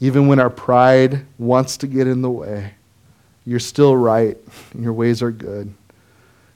even 0.00 0.28
when 0.28 0.38
our 0.38 0.50
pride 0.50 1.26
wants 1.38 1.76
to 1.78 1.86
get 1.86 2.06
in 2.06 2.22
the 2.22 2.30
way, 2.30 2.74
you're 3.44 3.58
still 3.58 3.96
right 3.96 4.36
and 4.72 4.82
your 4.82 4.92
ways 4.92 5.22
are 5.22 5.32
good. 5.32 5.72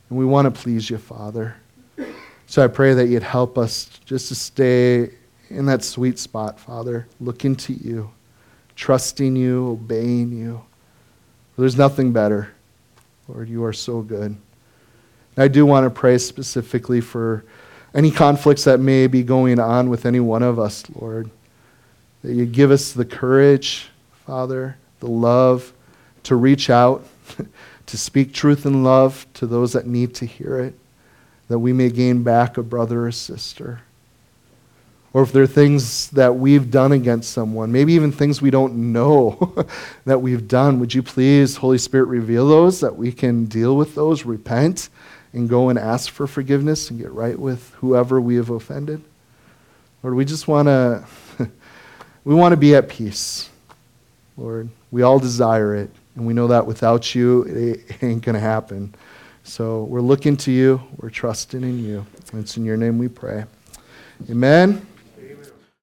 And 0.09 0.19
we 0.19 0.25
want 0.25 0.53
to 0.53 0.61
please 0.63 0.89
you, 0.89 0.99
Father. 0.99 1.57
So 2.47 2.63
I 2.63 2.69
pray 2.69 2.95
that 2.95 3.07
you'd 3.07 3.23
help 3.23 3.57
us 3.57 3.87
just 4.05 4.29
to 4.29 4.35
stay 4.35 5.11
in 5.49 5.67
that 5.67 5.83
sweet 5.83 6.19
spot, 6.19 6.61
Father, 6.61 7.09
looking 7.21 7.57
to 7.57 7.73
you, 7.73 8.11
trusting 8.77 9.35
you, 9.37 9.71
obeying 9.71 10.33
you. 10.33 10.63
There's 11.57 11.77
nothing 11.77 12.13
better. 12.13 12.53
Lord, 13.27 13.49
you 13.49 13.65
are 13.65 13.73
so 13.73 14.03
good. 14.03 14.37
I 15.37 15.49
do 15.49 15.65
want 15.65 15.85
to 15.85 15.91
pray 15.91 16.19
specifically 16.19 17.01
for 17.01 17.45
any 17.95 18.11
conflicts 18.11 18.65
that 18.65 18.81
may 18.81 19.07
be 19.07 19.23
going 19.23 19.59
on 19.59 19.89
with 19.89 20.05
any 20.05 20.21
one 20.21 20.43
of 20.43 20.59
us, 20.59 20.85
Lord 20.95 21.31
that 22.23 22.33
you 22.33 22.47
give 22.47 22.71
us 22.71 22.93
the 22.93 23.05
courage, 23.05 23.89
Father, 24.27 24.77
the 25.01 25.09
love 25.09 25.73
to 26.25 26.37
reach 26.37 26.71
out, 26.71 27.07
to 27.87 27.99
speak 27.99 28.33
truth 28.33 28.65
and 28.65 28.85
love 28.85 29.27
to 29.35 29.47
those 29.47 29.73
that 29.73 29.87
need 29.87 30.15
to 30.15 30.27
hear 30.27 30.59
it, 30.59 30.75
that 31.49 31.59
we 31.59 31.73
may 31.73 31.91
gain 31.91 32.23
back 32.23 32.57
a 32.57 32.63
brother 32.63 33.07
or 33.07 33.13
sister. 33.13 33.81
Or 35.15 35.23
if 35.23 35.33
there 35.33 35.43
are 35.43 35.49
things 35.49 36.09
that 36.11 36.37
we've 36.37 36.71
done 36.71 36.93
against 36.93 37.33
someone, 37.33 37.71
maybe 37.71 37.93
even 37.93 38.13
things 38.13 38.41
we 38.41 38.51
don't 38.51 38.93
know 38.93 39.55
that 40.07 40.23
we've 40.23 40.49
done, 40.49 40.81
would 40.81 40.95
you 40.95 41.03
please, 41.03 41.57
Holy 41.57 41.77
Spirit, 41.77 42.07
reveal 42.07 42.49
those 42.49 42.81
that 42.81 42.97
we 42.97 43.13
can 43.13 43.45
deal 43.45 43.77
with 43.77 43.95
those, 43.95 44.25
repent, 44.25 44.89
and 45.35 45.49
go 45.49 45.69
and 45.69 45.79
ask 45.79 46.11
for 46.11 46.27
forgiveness 46.27 46.91
and 46.91 46.99
get 46.99 47.13
right 47.13 47.39
with 47.39 47.75
whoever 47.75 48.21
we 48.21 48.37
have 48.37 48.49
offended? 48.49 49.03
Lord, 50.03 50.17
we 50.17 50.25
just 50.25 50.49
want 50.49 50.69
to 50.69 51.05
we 52.25 52.35
want 52.35 52.53
to 52.53 52.57
be 52.57 52.75
at 52.75 52.89
peace, 52.89 53.51
Lord. 54.37 54.69
We 54.91 55.03
all 55.03 55.19
desire 55.19 55.75
it, 55.75 55.91
and 56.15 56.27
we 56.27 56.35
know 56.35 56.47
that 56.49 56.67
without 56.67 57.15
you, 57.15 57.43
it 57.45 58.03
ain't 58.03 58.23
going 58.23 58.35
to 58.35 58.41
happen. 58.41 58.95
So 59.45 59.85
we're 59.85 60.01
looking 60.01 60.37
to 60.39 60.53
you, 60.53 60.81
we're 60.99 61.11
trusting 61.11 61.63
in 61.63 61.85
you. 61.85 62.07
and 62.33 62.41
It's 62.41 62.57
in 62.57 62.65
your 62.65 62.77
name 62.77 62.99
we 62.99 63.09
pray. 63.09 63.45
Amen. 64.31 64.87